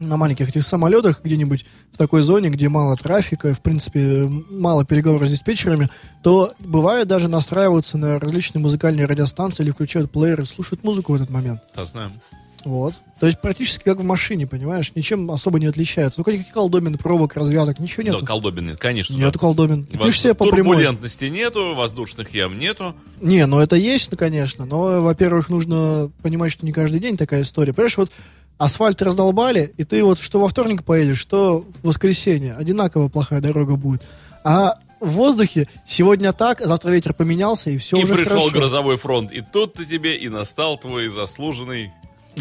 на 0.02 0.16
маленьких 0.16 0.48
этих 0.48 0.62
самолетах 0.64 1.20
где-нибудь 1.22 1.64
в 1.92 1.96
такой 1.96 2.22
зоне, 2.22 2.48
где 2.50 2.68
мало 2.68 2.96
трафика, 2.96 3.54
в 3.54 3.60
принципе, 3.60 4.28
мало 4.50 4.84
переговоров 4.84 5.28
с 5.28 5.30
диспетчерами, 5.30 5.88
то 6.22 6.52
бывает 6.58 7.06
даже 7.06 7.28
настраиваются 7.28 7.98
на 7.98 8.18
различные 8.18 8.60
музыкальные 8.60 9.06
радиостанции 9.06 9.62
или 9.62 9.70
включают 9.70 10.10
плееры, 10.10 10.44
слушают 10.44 10.82
музыку 10.82 11.12
в 11.12 11.16
этот 11.16 11.30
момент. 11.30 11.60
Да, 11.74 11.84
знаем. 11.84 12.20
Вот. 12.64 12.94
То 13.20 13.26
есть 13.26 13.40
практически 13.40 13.84
как 13.84 13.98
в 13.98 14.04
машине, 14.04 14.46
понимаешь? 14.46 14.92
Ничем 14.94 15.30
особо 15.30 15.58
не 15.60 15.66
отличается. 15.66 16.20
Ну, 16.24 16.32
никаких 16.32 16.52
колдобин, 16.52 16.98
пробок, 16.98 17.34
развязок, 17.36 17.78
ничего 17.78 18.04
Да, 18.04 18.12
нету. 18.14 18.26
колдобины, 18.26 18.74
конечно. 18.74 19.14
Нету 19.14 19.32
да. 19.34 19.38
колдобин. 19.38 19.86
Воз- 19.92 20.02
Ты 20.04 20.12
ж 20.12 20.18
себе 20.18 20.34
по 20.34 20.46
прямой. 20.46 20.76
Турбулентности 20.76 21.26
нету, 21.26 21.74
воздушных 21.74 22.34
ям 22.34 22.58
нету. 22.58 22.94
Не, 23.20 23.46
ну 23.46 23.60
это 23.60 23.76
есть, 23.76 24.10
ну, 24.10 24.18
конечно. 24.18 24.64
Но, 24.64 25.02
во-первых, 25.02 25.48
нужно 25.48 26.10
понимать, 26.22 26.50
что 26.52 26.66
не 26.66 26.72
каждый 26.72 26.98
день 27.00 27.16
такая 27.16 27.42
история. 27.42 27.72
Понимаешь, 27.72 27.96
вот 27.96 28.10
асфальт 28.58 29.00
раздолбали, 29.02 29.72
и 29.76 29.84
ты 29.84 30.02
вот 30.04 30.18
что 30.18 30.40
во 30.40 30.48
вторник 30.48 30.84
поедешь, 30.84 31.18
что 31.18 31.64
в 31.82 31.86
воскресенье. 31.88 32.54
Одинаково 32.54 33.08
плохая 33.08 33.40
дорога 33.40 33.76
будет. 33.76 34.02
А 34.44 34.74
в 35.00 35.10
воздухе 35.10 35.68
сегодня 35.86 36.32
так, 36.32 36.60
а 36.60 36.68
завтра 36.68 36.90
ветер 36.90 37.12
поменялся, 37.12 37.70
и 37.70 37.76
все 37.78 37.96
и 37.96 38.04
уже 38.04 38.14
пришел 38.14 38.38
хорошо. 38.38 38.50
грозовой 38.54 38.96
фронт. 38.96 39.32
И 39.32 39.40
тут-то 39.40 39.84
тебе 39.84 40.16
и 40.16 40.28
настал 40.28 40.76
твой 40.76 41.08
заслуженный... 41.08 41.90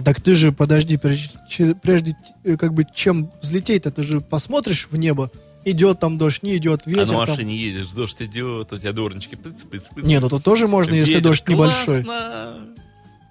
Так 0.05 0.21
ты 0.21 0.35
же, 0.35 0.51
подожди, 0.51 0.97
прежде, 0.97 1.29
прежде 1.81 2.15
э, 2.43 2.55
как 2.57 2.73
бы 2.73 2.85
чем 2.93 3.29
взлететь-то, 3.41 3.91
ты 3.91 4.03
же 4.03 4.21
посмотришь 4.21 4.87
в 4.89 4.97
небо, 4.97 5.29
идет 5.65 5.99
там 5.99 6.17
дождь, 6.17 6.43
не 6.43 6.55
идет, 6.57 6.85
ветер 6.85 7.01
а 7.01 7.05
на 7.05 7.25
там. 7.25 7.29
машине 7.29 7.55
едешь, 7.57 7.87
дождь 7.87 8.21
идет, 8.21 8.71
у 8.71 8.77
тебя 8.77 8.93
дорнички 8.93 9.35
пыц-пыц-пыц. 9.35 10.03
Не, 10.05 10.19
ну 10.19 10.29
тут 10.29 10.43
тоже 10.43 10.67
можно, 10.67 10.93
если 10.93 11.13
Ветер, 11.15 11.23
дождь 11.29 11.47
небольшой. 11.47 12.03
классно. 12.03 12.53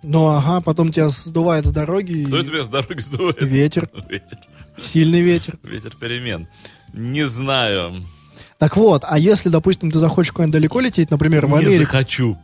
Ну 0.03 0.29
ага, 0.29 0.61
потом 0.61 0.93
тебя 0.93 1.09
сдувает 1.09 1.67
с 1.67 1.73
дороги, 1.73 2.25
Кто 2.25 2.39
и 2.41 2.45
тебя 2.47 2.63
с 2.63 2.69
дороги 2.69 3.01
сдует? 3.01 3.41
ветер, 3.43 3.89
Ветер. 4.09 4.39
сильный 4.79 5.21
ветер. 5.23 5.59
Ветер 5.63 5.95
перемен. 5.99 6.47
Не 6.93 7.27
знаю. 7.27 8.05
Так 8.59 8.77
вот, 8.77 9.05
а 9.07 9.19
если, 9.19 9.49
допустим, 9.49 9.91
ты 9.91 9.99
захочешь 9.99 10.33
куда-нибудь 10.33 10.53
далеко 10.55 10.81
лететь, 10.81 11.11
например, 11.11 11.47
в 11.47 11.51
Не 11.51 11.57
Америку, 11.59 11.85
захочу. 11.85 12.39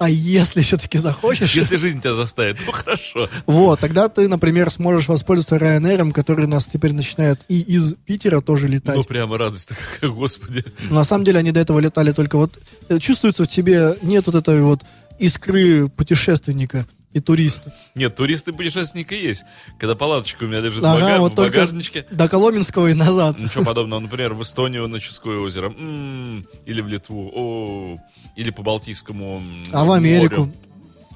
А 0.00 0.08
если 0.08 0.62
все-таки 0.62 0.96
захочешь, 0.98 1.54
Если 1.54 1.76
жизнь 1.76 2.00
тебя 2.00 2.14
заставит, 2.14 2.58
то 2.64 2.72
хорошо. 2.72 3.28
вот, 3.46 3.78
тогда 3.80 4.08
ты, 4.08 4.26
например, 4.28 4.70
сможешь 4.70 5.08
воспользоваться 5.08 5.56
Ryanair, 5.56 6.10
который 6.12 6.46
нас 6.46 6.66
теперь 6.66 6.92
начинает 6.94 7.40
и 7.48 7.60
из 7.60 7.94
Питера 8.06 8.40
тоже 8.40 8.66
летать. 8.66 8.96
Ну, 8.96 9.04
прямо 9.04 9.36
радость 9.36 9.68
какая, 9.68 10.10
господи. 10.10 10.64
Но 10.88 10.96
на 10.96 11.04
самом 11.04 11.24
деле 11.24 11.38
они 11.38 11.52
до 11.52 11.60
этого 11.60 11.78
летали 11.80 12.12
только 12.12 12.36
вот... 12.36 12.58
э, 12.88 12.98
Чувствуется 12.98 13.44
в 13.44 13.48
тебе, 13.48 13.96
нет 14.02 14.24
вот 14.26 14.34
этой 14.34 14.62
вот 14.62 14.80
искры 15.18 15.88
путешественника 15.88 16.86
и 17.12 17.20
туриста. 17.20 17.74
Нет, 17.94 18.14
туристы-путешественники 18.14 19.14
есть. 19.14 19.44
Когда 19.78 19.94
палаточка 19.96 20.44
у 20.44 20.46
меня 20.46 20.60
лежит 20.60 20.82
в, 20.82 20.86
Ага, 20.86 21.00
бага- 21.00 21.18
вот 21.20 21.32
в 21.32 21.36
багажничке. 21.36 22.06
до 22.10 22.28
Коломенского 22.28 22.88
и 22.88 22.94
назад. 22.94 23.38
Ничего 23.38 23.64
подобного. 23.64 24.00
Например, 24.00 24.32
в 24.34 24.42
Эстонию 24.42 24.86
на 24.88 25.00
Ческое 25.00 25.38
озеро. 25.38 25.70
М, 25.70 26.46
Или 26.66 26.80
в 26.80 26.88
Литву. 26.88 27.30
О, 27.34 27.96
Или 28.36 28.50
по 28.50 28.62
Балтийскому 28.62 29.42
А 29.72 29.84
в 29.84 29.90
Америку? 29.92 30.36
морю. 30.40 30.52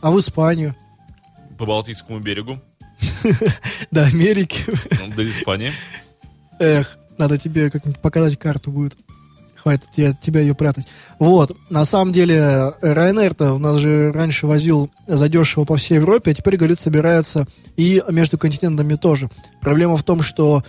А 0.03 0.11
в 0.11 0.19
Испанию? 0.19 0.75
По 1.59 1.65
Балтийскому 1.67 2.19
берегу. 2.19 2.61
До 3.91 4.05
Америки? 4.05 4.63
ну, 5.01 5.09
До 5.15 5.29
Испании. 5.29 5.73
Эх, 6.59 6.99
надо 7.19 7.39
тебе 7.39 7.71
как-нибудь 7.71 8.01
показать 8.01 8.39
карту 8.39 8.71
будет. 8.71 8.97
Хватит 9.65 9.91
тебе, 9.91 10.15
тебя 10.21 10.43
ее 10.43 10.55
прятать. 10.55 10.87
Вот, 11.19 11.57
на 11.71 11.87
самом 11.87 12.13
деле, 12.13 12.75
Ryanair-то 12.83 13.55
у 13.55 13.59
нас 13.59 13.79
же 13.79 14.13
раньше 14.13 14.47
возил 14.47 14.91
задешево 15.07 15.65
по 15.65 15.77
всей 15.77 15.95
Европе, 15.95 16.33
а 16.33 16.35
теперь, 16.35 16.59
говорит, 16.59 16.79
собирается 16.79 17.47
и 17.79 18.03
между 18.11 18.37
континентами 18.37 18.97
тоже. 18.97 19.31
Проблема 19.63 19.97
в 19.97 20.03
том, 20.03 20.21
что 20.21 20.63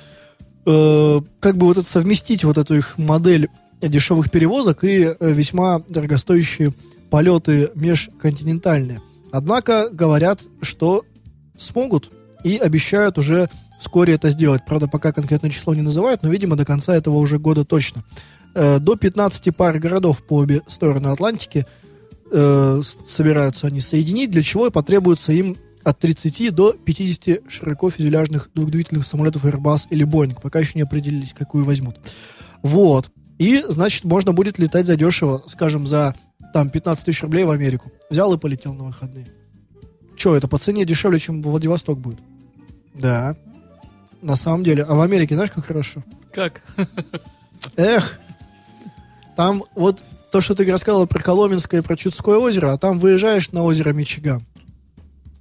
э, 0.65 1.21
как 1.41 1.58
бы 1.58 1.65
вот 1.65 1.77
это 1.77 1.86
совместить 1.86 2.45
вот 2.45 2.58
эту 2.58 2.77
их 2.77 2.97
модель 2.97 3.49
дешевых 3.81 4.31
перевозок 4.31 4.86
и 4.86 5.03
э, 5.03 5.15
весьма 5.19 5.81
дорогостоящие 5.89 6.71
полеты 7.10 7.71
межконтинентальные. 7.75 9.01
Однако 9.34 9.89
говорят, 9.91 10.39
что 10.62 11.03
смогут 11.58 12.13
и 12.45 12.55
обещают 12.55 13.17
уже 13.17 13.49
вскоре 13.77 14.13
это 14.13 14.29
сделать. 14.29 14.63
Правда, 14.65 14.88
пока 14.88 15.12
конкретное 15.12 15.51
число 15.51 15.75
не 15.75 15.81
называют, 15.81 16.23
но, 16.23 16.29
видимо, 16.29 16.55
до 16.55 16.63
конца 16.63 16.95
этого 16.95 17.17
уже 17.17 17.39
года 17.39 17.65
точно. 17.65 18.05
Э, 18.55 18.79
До 18.79 18.95
15 18.95 19.55
пар 19.55 19.77
городов 19.79 20.23
по 20.23 20.37
обе 20.37 20.61
стороны 20.67 21.07
Атлантики 21.07 21.65
э, 22.31 22.81
собираются 23.05 23.67
они 23.67 23.81
соединить, 23.81 24.31
для 24.31 24.41
чего 24.41 24.67
и 24.67 24.71
потребуется 24.71 25.33
им 25.33 25.57
от 25.83 25.99
30 25.99 26.55
до 26.55 26.71
50 26.73 27.51
широкофюзеляжных 27.51 28.49
двухдвигательных 28.55 29.05
самолетов 29.05 29.45
Airbus 29.45 29.87
или 29.89 30.07
Boeing. 30.07 30.37
Пока 30.41 30.59
еще 30.59 30.71
не 30.75 30.81
определились, 30.81 31.33
какую 31.37 31.65
возьмут. 31.65 31.97
Вот. 32.63 33.11
И, 33.37 33.63
значит, 33.67 34.05
можно 34.05 34.31
будет 34.31 34.57
летать 34.57 34.87
задешево, 34.87 35.43
скажем, 35.47 35.85
за 35.85 36.15
там 36.53 36.69
15 36.69 37.05
тысяч 37.05 37.21
рублей 37.21 37.43
в 37.43 37.51
Америку. 37.51 37.91
Взял 38.09 38.33
и 38.33 38.37
полетел 38.37 38.73
на 38.73 38.85
выходные. 38.85 39.27
Че, 40.15 40.35
это 40.35 40.47
по 40.47 40.57
цене 40.57 40.85
дешевле, 40.85 41.19
чем 41.19 41.41
Владивосток 41.41 41.99
будет? 41.99 42.19
Да. 42.93 43.35
На 44.21 44.37
самом 44.37 44.63
деле. 44.63 44.83
А 44.83 44.95
в 44.95 45.01
Америке 45.01 45.35
знаешь, 45.35 45.51
как 45.51 45.65
хорошо? 45.65 46.03
Как? 46.31 46.63
Эх, 47.75 48.19
там 49.35 49.63
вот 49.75 50.03
то, 50.31 50.41
что 50.41 50.55
ты 50.55 50.69
рассказывал 50.69 51.07
про 51.07 51.21
Коломенское 51.21 51.81
и 51.81 51.83
про 51.83 51.95
Чудское 51.95 52.37
озеро, 52.37 52.73
а 52.73 52.77
там 52.77 52.99
выезжаешь 52.99 53.51
на 53.51 53.63
озеро 53.63 53.93
Мичиган, 53.93 54.45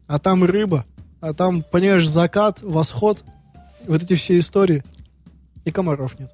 а 0.06 0.18
там 0.18 0.44
рыба, 0.44 0.84
а 1.20 1.34
там, 1.34 1.62
понимаешь, 1.62 2.06
закат, 2.06 2.62
восход, 2.62 3.24
вот 3.86 4.02
эти 4.02 4.14
все 4.14 4.38
истории, 4.38 4.84
и 5.64 5.70
комаров 5.70 6.18
нет. 6.18 6.30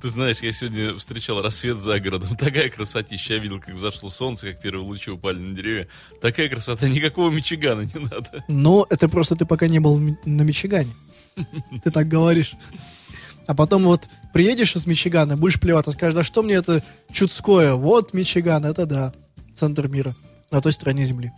Ты 0.00 0.08
знаешь, 0.08 0.38
я 0.40 0.52
сегодня 0.52 0.94
встречал 0.96 1.42
рассвет 1.42 1.78
за 1.78 2.00
городом. 2.00 2.36
Такая 2.36 2.70
красотища. 2.70 3.34
Я 3.34 3.40
видел, 3.40 3.60
как 3.60 3.74
взошло 3.74 4.08
солнце, 4.08 4.52
как 4.52 4.62
первые 4.62 4.86
лучи 4.86 5.10
упали 5.10 5.38
на 5.38 5.54
деревья. 5.54 5.88
Такая 6.22 6.48
красота. 6.48 6.88
Никакого 6.88 7.30
Мичигана 7.30 7.82
не 7.82 8.00
надо. 8.00 8.44
Но 8.48 8.86
это 8.88 9.08
просто 9.08 9.36
ты 9.36 9.44
пока 9.44 9.68
не 9.68 9.78
был 9.78 9.98
на 9.98 10.42
Мичигане. 10.42 10.92
Ты 11.84 11.90
так 11.90 12.08
говоришь. 12.08 12.54
А 13.50 13.54
потом 13.54 13.82
вот 13.82 14.08
приедешь 14.32 14.76
из 14.76 14.86
Мичигана, 14.86 15.36
будешь 15.36 15.58
плеваться, 15.58 15.90
скажешь, 15.90 16.14
да 16.14 16.22
что 16.22 16.44
мне 16.44 16.54
это 16.54 16.84
чудское? 17.10 17.74
Вот 17.74 18.14
Мичиган, 18.14 18.64
это 18.64 18.86
да, 18.86 19.12
центр 19.54 19.88
мира, 19.88 20.14
на 20.52 20.60
той 20.60 20.70
стороне 20.72 21.02
земли. 21.02 21.32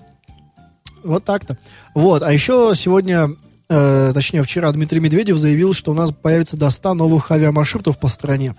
Вот 1.03 1.25
так-то. 1.25 1.57
Вот, 1.95 2.23
а 2.23 2.31
еще 2.31 2.75
сегодня, 2.77 3.31
э, 3.71 4.11
точнее 4.13 4.43
вчера 4.43 4.71
Дмитрий 4.73 5.01
Медведев 5.01 5.39
заявил, 5.39 5.73
что 5.73 5.93
у 5.93 5.95
нас 5.95 6.11
появится 6.11 6.59
до 6.59 6.69
100 6.69 6.93
новых 6.93 7.31
авиамаршрутов 7.31 7.99
по 7.99 8.09
стране. 8.09 8.55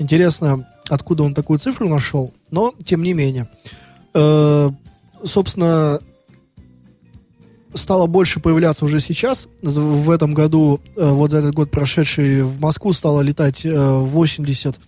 Интересно, 0.00 0.68
откуда 0.88 1.22
он 1.22 1.34
такую 1.34 1.60
цифру 1.60 1.88
нашел, 1.88 2.34
но 2.50 2.74
тем 2.84 3.04
не 3.04 3.12
менее. 3.12 3.48
Э, 4.12 4.70
собственно, 5.22 6.00
стало 7.78 8.06
больше 8.06 8.40
появляться 8.40 8.84
уже 8.84 9.00
сейчас. 9.00 9.48
В 9.62 10.10
этом 10.10 10.34
году, 10.34 10.80
э, 10.96 11.10
вот 11.10 11.30
за 11.30 11.38
этот 11.38 11.54
год 11.54 11.70
прошедший, 11.70 12.42
в 12.42 12.60
Москву 12.60 12.92
стало 12.92 13.20
летать 13.22 13.64
э, 13.64 13.70
80 13.74 14.78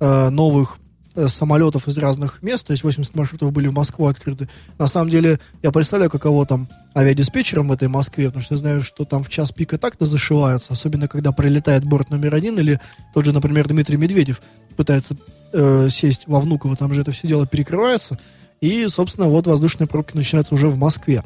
э, 0.00 0.28
новых 0.30 0.78
э, 1.14 1.28
самолетов 1.28 1.88
из 1.88 1.98
разных 1.98 2.42
мест, 2.42 2.66
то 2.66 2.72
есть 2.72 2.82
80 2.82 3.14
маршрутов 3.14 3.52
были 3.52 3.68
в 3.68 3.74
Москву 3.74 4.06
открыты. 4.06 4.48
На 4.78 4.88
самом 4.88 5.10
деле, 5.10 5.38
я 5.62 5.70
представляю, 5.72 6.10
каково 6.10 6.46
там 6.46 6.68
авиадиспетчером 6.96 7.68
в 7.68 7.72
этой 7.72 7.88
Москве, 7.88 8.26
потому 8.26 8.42
что 8.42 8.54
я 8.54 8.58
знаю, 8.58 8.82
что 8.82 9.04
там 9.04 9.22
в 9.22 9.28
час 9.28 9.52
пик 9.52 9.74
и 9.74 9.76
так-то 9.76 10.06
зашиваются, 10.06 10.72
особенно 10.72 11.08
когда 11.08 11.32
прилетает 11.32 11.84
борт 11.84 12.10
номер 12.10 12.34
один, 12.34 12.58
или 12.58 12.80
тот 13.14 13.24
же, 13.24 13.32
например, 13.32 13.68
Дмитрий 13.68 13.96
Медведев 13.96 14.40
пытается 14.76 15.16
э, 15.52 15.88
сесть 15.90 16.22
во 16.26 16.40
Внуково, 16.40 16.76
там 16.76 16.94
же 16.94 17.00
это 17.00 17.12
все 17.12 17.26
дело 17.28 17.46
перекрывается, 17.46 18.18
и, 18.60 18.88
собственно, 18.88 19.28
вот 19.28 19.46
воздушные 19.46 19.86
пробки 19.86 20.16
начинаются 20.16 20.54
уже 20.54 20.68
в 20.68 20.78
Москве. 20.78 21.22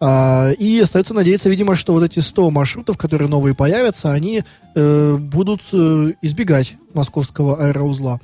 А, 0.00 0.50
и 0.52 0.78
остается 0.78 1.14
надеяться, 1.14 1.48
видимо, 1.48 1.74
что 1.74 1.92
вот 1.92 2.04
эти 2.04 2.20
100 2.20 2.50
маршрутов, 2.50 2.96
которые 2.96 3.28
новые 3.28 3.54
появятся, 3.54 4.12
они 4.12 4.44
э, 4.74 5.16
будут 5.16 5.62
э, 5.72 6.12
избегать 6.22 6.76
московского 6.94 7.66
аэроузла. 7.66 8.20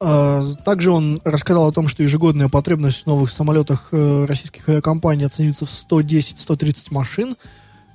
А, 0.00 0.42
Также 0.64 0.90
он 0.90 1.22
рассказал 1.24 1.68
о 1.68 1.72
том, 1.72 1.88
что 1.88 2.02
ежегодная 2.02 2.48
потребность 2.48 3.04
в 3.04 3.06
новых 3.06 3.30
самолетах 3.30 3.88
э, 3.92 4.26
российских 4.26 4.68
авиакомпаний 4.68 5.26
оценивается 5.26 5.64
в 5.64 5.70
110-130 5.70 6.86
машин. 6.90 7.36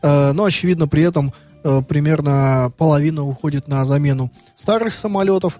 Но, 0.03 0.43
очевидно, 0.43 0.87
при 0.87 1.01
этом 1.01 1.33
примерно 1.63 2.71
половина 2.77 3.23
уходит 3.23 3.67
на 3.67 3.83
замену 3.83 4.31
старых 4.55 4.93
самолетов. 4.93 5.57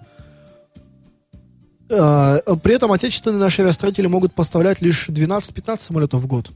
Э, 1.90 2.40
При 2.62 2.74
этом 2.74 2.92
отечественные 2.92 3.40
наши 3.40 3.62
авиастроители 3.62 4.06
могут 4.06 4.34
поставлять 4.34 4.80
лишь 4.80 5.08
12-15 5.08 5.80
самолетов 5.80 6.22
в 6.22 6.26
год. 6.26 6.50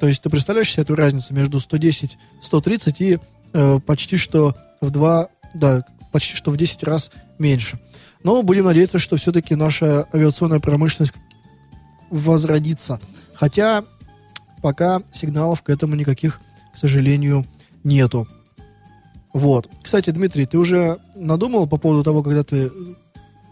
То 0.00 0.08
есть 0.08 0.22
ты 0.22 0.30
представляешь 0.30 0.70
себе 0.70 0.82
эту 0.82 0.94
разницу 0.94 1.34
между 1.34 1.60
110, 1.60 2.18
130 2.40 3.00
и 3.00 3.18
э, 3.52 3.80
почти 3.80 4.16
что 4.16 4.54
в 4.80 4.90
два, 4.90 5.28
да, 5.54 5.82
почти 6.12 6.36
что 6.36 6.50
в 6.50 6.56
10 6.56 6.82
раз 6.82 7.10
меньше. 7.38 7.80
Но 8.22 8.42
будем 8.42 8.64
надеяться, 8.64 8.98
что 8.98 9.16
все-таки 9.16 9.54
наша 9.54 10.06
авиационная 10.12 10.60
промышленность 10.60 11.14
возродится. 12.10 13.00
Хотя 13.34 13.84
пока 14.62 15.02
сигналов 15.12 15.62
к 15.62 15.70
этому 15.70 15.94
никаких, 15.94 16.40
к 16.72 16.76
сожалению, 16.76 17.44
нету. 17.82 18.26
Вот. 19.32 19.68
Кстати, 19.82 20.10
Дмитрий, 20.10 20.46
ты 20.46 20.58
уже 20.58 20.98
надумал 21.16 21.66
по 21.66 21.76
поводу 21.76 22.04
того, 22.04 22.22
когда 22.22 22.44
ты 22.44 22.70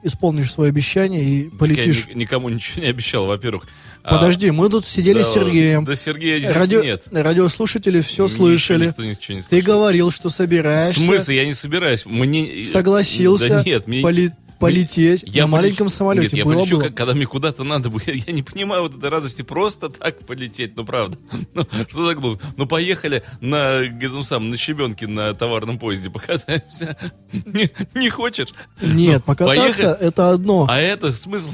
исполнишь 0.02 0.52
свое 0.52 0.68
обещание 0.70 1.22
и 1.24 1.48
полетишь? 1.50 2.06
Я 2.08 2.14
ни- 2.14 2.20
никому 2.20 2.48
ничего 2.48 2.82
не 2.82 2.88
обещал, 2.90 3.26
во-первых. 3.26 3.66
А, 4.04 4.16
Подожди, 4.16 4.50
мы 4.50 4.68
тут 4.68 4.84
сидели 4.86 5.18
да, 5.18 5.24
с 5.24 5.32
Сергеем. 5.32 5.84
Да 5.84 5.94
Сергея 5.94 6.38
здесь 6.38 6.50
Радио- 6.52 6.82
нет. 6.82 7.04
Радиослушатели 7.12 8.00
все 8.00 8.24
Ничего 8.24 8.28
слышали. 8.36 8.86
Никто 8.88 9.04
ничего 9.04 9.36
не 9.36 9.42
Ты 9.42 9.48
слышал. 9.48 9.66
говорил, 9.66 10.10
что 10.10 10.28
В 10.28 10.34
собираешься. 10.34 11.00
смысле, 11.00 11.36
я 11.36 11.46
не 11.46 11.54
собираюсь. 11.54 12.04
Мне... 12.04 12.62
Согласился 12.64 13.48
Да 13.48 13.62
нет, 13.64 13.86
мне... 13.86 14.02
поли- 14.02 14.32
полететь 14.62 15.22
Я 15.26 15.42
на 15.42 15.48
маленьком 15.48 15.86
полечу- 15.86 15.90
самолете. 15.90 16.24
Нет, 16.24 16.32
я 16.34 16.44
было 16.44 16.54
полечу, 16.60 16.76
было. 16.76 16.82
как- 16.84 16.94
когда 16.94 17.14
мне 17.14 17.26
куда-то 17.26 17.64
надо 17.64 17.90
будет. 17.90 18.08
Я 18.26 18.32
не 18.32 18.42
понимаю 18.42 18.82
вот 18.82 18.96
этой 18.96 19.10
радости 19.10 19.42
просто 19.42 19.88
так 19.88 20.18
полететь, 20.26 20.76
ну 20.76 20.84
правда. 20.84 21.18
Ну, 21.54 21.66
что 21.88 22.08
так 22.08 22.20
глупо? 22.20 22.42
Ну 22.56 22.66
поехали 22.66 23.22
на, 23.40 23.80
этом 23.82 24.22
самом, 24.24 24.50
на 24.50 24.56
щебенке 24.56 25.06
на 25.06 25.34
товарном 25.34 25.78
поезде 25.78 26.08
покатаемся. 26.10 26.96
Не, 27.32 27.70
не 27.94 28.10
хочешь? 28.10 28.48
Нет, 28.80 29.16
Ну, 29.16 29.22
покататься 29.22 29.62
поехали. 29.62 29.96
это 30.08 30.30
одно. 30.30 30.66
А 30.68 30.78
это 30.78 31.12
смысл? 31.12 31.50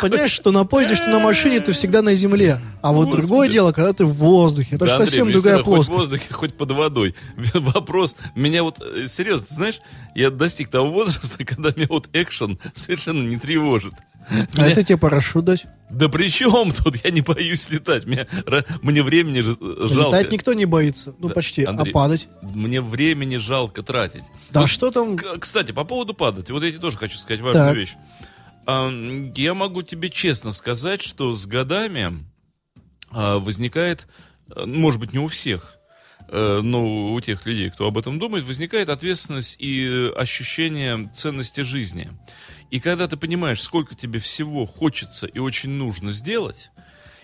Понимаешь, 0.00 0.30
что 0.30 0.50
на 0.50 0.64
поезде, 0.64 0.94
что 0.94 1.08
на 1.08 1.18
машине 1.18 1.60
ты 1.60 1.72
всегда 1.72 2.02
на 2.02 2.14
земле. 2.14 2.60
А 2.82 2.92
вот 2.92 3.06
Господи. 3.06 3.20
другое 3.26 3.48
дело, 3.48 3.72
когда 3.72 3.92
ты 3.92 4.04
в 4.04 4.12
воздухе. 4.14 4.76
Это 4.76 4.80
Да, 4.80 4.86
же 4.86 4.92
Андрей, 4.94 5.06
совсем 5.06 5.24
мне 5.26 5.32
другая 5.34 5.54
всегда 5.56 5.64
Хоть 5.70 5.84
в 5.84 5.88
плоскость. 5.88 6.10
воздухе, 6.10 6.32
хоть 6.34 6.54
под 6.54 6.70
водой. 6.72 7.14
Вопрос, 7.54 8.16
меня 8.34 8.62
вот, 8.62 8.80
э, 8.80 9.06
серьезно, 9.08 9.46
ты 9.46 9.54
знаешь, 9.54 9.80
я 10.14 10.30
достиг 10.30 10.68
того 10.68 10.90
возраста, 10.90 11.44
когда 11.44 11.70
меня 11.74 11.86
вот 11.88 12.08
экшен 12.12 12.51
совершенно 12.74 13.22
не 13.22 13.36
тревожит. 13.36 13.94
А 14.28 14.34
Меня- 14.34 14.66
если 14.68 14.82
тебе 14.82 14.98
парашют 14.98 15.44
дать? 15.44 15.66
Да 15.90 16.08
при 16.08 16.28
чем 16.28 16.72
тут? 16.72 17.04
Я 17.04 17.10
не 17.10 17.20
боюсь 17.20 17.68
летать. 17.70 18.06
Мне, 18.06 18.26
мне 18.80 19.02
времени 19.02 19.40
жалко. 19.40 19.94
Летать 20.16 20.32
никто 20.32 20.54
не 20.54 20.64
боится. 20.64 21.14
Ну, 21.18 21.28
Да, 21.28 21.34
почти. 21.34 21.64
Андрей. 21.64 21.90
А 21.90 21.92
падать? 21.92 22.28
Мне 22.40 22.80
времени 22.80 23.36
жалко 23.36 23.82
тратить. 23.82 24.22
Да 24.50 24.60
Вот, 24.62 24.70
что 24.70 24.90
там? 24.90 25.18
Кстати, 25.18 25.72
по 25.72 25.84
поводу 25.84 26.14
падать. 26.14 26.50
Вот 26.50 26.62
я 26.62 26.70
тебе 26.70 26.80
тоже 26.80 26.96
хочу 26.96 27.18
сказать 27.18 27.40
важную 27.42 27.68
Так. 27.68 27.76
вещь. 27.76 27.94
Ам, 28.64 29.32
Я 29.34 29.54
могу 29.54 29.82
тебе 29.82 30.08
честно 30.08 30.52
сказать, 30.52 31.02
что 31.02 31.34
с 31.34 31.44
годами 31.46 32.24
а, 33.10 33.38
возникает, 33.38 34.06
может 34.64 35.00
быть, 35.00 35.12
не 35.12 35.18
у 35.18 35.26
всех, 35.26 35.74
э, 36.32 36.60
но 36.62 37.12
у 37.12 37.20
тех 37.20 37.46
людей, 37.46 37.70
кто 37.70 37.86
об 37.86 37.98
этом 37.98 38.18
думает, 38.18 38.44
возникает 38.44 38.88
ответственность 38.88 39.56
и 39.60 39.86
э, 39.86 40.12
ощущение 40.16 41.08
ценности 41.14 41.60
жизни. 41.60 42.08
И 42.70 42.80
когда 42.80 43.06
ты 43.06 43.16
понимаешь, 43.16 43.60
сколько 43.62 43.94
тебе 43.94 44.18
всего 44.18 44.66
хочется 44.66 45.26
и 45.26 45.38
очень 45.38 45.70
нужно 45.70 46.10
сделать, 46.10 46.70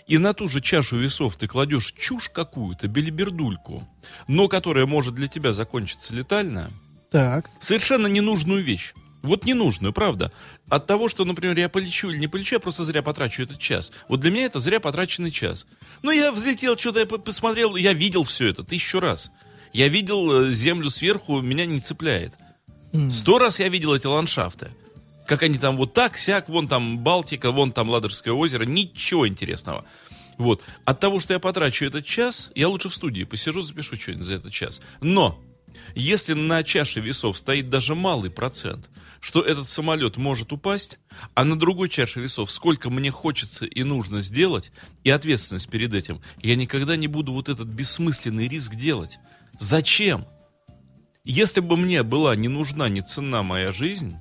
и 0.07 0.18
на 0.18 0.33
ту 0.35 0.49
же 0.49 0.61
чашу 0.61 0.97
весов 0.97 1.37
ты 1.37 1.49
кладешь 1.49 1.92
чушь 1.99 2.29
какую-то, 2.29 2.87
белибердульку, 2.87 3.87
но 4.27 4.47
которая 4.49 4.87
может 4.87 5.14
для 5.14 5.27
тебя 5.27 5.53
закончиться 5.53 6.14
летально, 6.14 6.71
Так. 7.11 7.51
совершенно 7.61 8.07
ненужную 8.07 8.62
вещь. 8.62 8.92
Вот 9.23 9.44
ненужную, 9.44 9.92
правда. 9.92 10.33
От 10.68 10.87
того, 10.87 11.09
что, 11.09 11.24
например, 11.24 11.57
я 11.57 11.68
полечу 11.68 12.11
или 12.11 12.18
не 12.18 12.28
полечу, 12.28 12.57
я 12.57 12.61
просто 12.61 12.85
зря 12.85 13.02
потрачу 13.02 13.42
этот 13.42 13.59
час. 13.59 13.90
Вот 14.09 14.20
для 14.20 14.31
меня 14.31 14.44
это 14.44 14.61
зря 14.61 14.81
потраченный 14.81 15.31
час. 15.31 15.66
Ну, 16.02 16.11
я 16.11 16.31
взлетел, 16.31 16.76
что-то 16.76 17.00
я 17.00 17.07
по- 17.07 17.18
посмотрел, 17.18 17.76
я 17.76 17.94
видел 17.94 18.22
все 18.22 18.48
это 18.48 18.64
тысячу 18.64 19.00
раз. 19.00 19.31
Я 19.72 19.88
видел 19.88 20.42
э, 20.42 20.52
землю 20.52 20.90
сверху, 20.90 21.40
меня 21.40 21.64
не 21.64 21.81
цепляет. 21.81 22.35
Сто 23.11 23.38
раз 23.38 23.61
я 23.61 23.68
видел 23.68 23.94
эти 23.94 24.07
ландшафты. 24.07 24.70
Как 25.26 25.42
они 25.42 25.59
там 25.59 25.76
вот 25.76 25.92
так, 25.92 26.16
сяк, 26.16 26.48
вон 26.48 26.68
там 26.68 26.98
Балтика, 26.98 27.50
вон 27.50 27.72
там 27.72 27.90
Ладожское 27.90 28.33
озеро, 28.33 28.64
ничего 28.64 29.28
интересного. 29.28 29.85
Вот. 30.38 30.62
От 30.85 31.00
того, 31.00 31.20
что 31.20 31.35
я 31.35 31.38
потрачу 31.40 31.85
этот 31.85 32.07
час, 32.07 32.50
я 32.54 32.68
лучше 32.68 32.88
в 32.88 32.94
студии 32.94 33.24
посижу, 33.24 33.61
запишу 33.61 33.96
что-нибудь 33.96 34.24
за 34.24 34.35
этот 34.35 34.52
час. 34.52 34.81
Но, 35.02 35.38
если 35.94 36.33
на 36.33 36.62
чаше 36.62 37.00
весов 37.00 37.37
стоит 37.37 37.68
даже 37.68 37.94
малый 37.94 38.31
процент, 38.31 38.88
что 39.20 39.40
этот 39.40 39.68
самолет 39.68 40.16
может 40.16 40.52
упасть, 40.52 40.98
а 41.35 41.44
на 41.44 41.59
другой 41.59 41.88
чаше 41.88 42.20
весов 42.20 42.50
сколько 42.50 42.90
мне 42.90 43.11
хочется 43.11 43.66
и 43.66 43.83
нужно 43.83 44.20
сделать, 44.20 44.72
и 45.04 45.11
ответственность 45.11 45.68
перед 45.68 45.94
этим, 45.94 46.20
я 46.42 46.57
никогда 46.57 46.96
не 46.96 47.07
буду 47.07 47.33
вот 47.33 47.48
этот 47.48 47.68
бессмысленный 47.68 48.48
риск 48.48 48.74
делать. 48.74 49.18
Зачем? 49.59 50.26
Если 51.24 51.61
бы 51.61 51.76
мне 51.76 52.02
была 52.02 52.37
не 52.37 52.48
нужна, 52.48 52.88
не 52.88 53.02
ценна 53.02 53.42
моя 53.42 53.72
жизнь, 53.72 54.16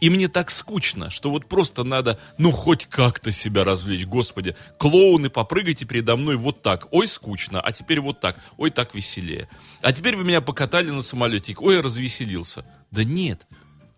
и 0.00 0.08
мне 0.08 0.28
так 0.28 0.50
скучно, 0.50 1.10
что 1.10 1.30
вот 1.30 1.46
просто 1.46 1.84
надо, 1.84 2.18
ну, 2.38 2.50
хоть 2.50 2.86
как-то 2.86 3.30
себя 3.32 3.64
развлечь. 3.64 4.06
Господи, 4.06 4.56
клоуны, 4.78 5.28
попрыгайте 5.28 5.84
передо 5.84 6.16
мной 6.16 6.36
вот 6.36 6.62
так. 6.62 6.88
Ой, 6.90 7.06
скучно. 7.06 7.60
А 7.60 7.70
теперь 7.72 8.00
вот 8.00 8.20
так. 8.20 8.38
Ой, 8.56 8.70
так 8.70 8.94
веселее. 8.94 9.48
А 9.82 9.92
теперь 9.92 10.16
вы 10.16 10.24
меня 10.24 10.40
покатали 10.40 10.90
на 10.90 11.02
самолете. 11.02 11.54
Ой, 11.58 11.80
развеселился. 11.80 12.64
Да 12.90 13.04
нет. 13.04 13.46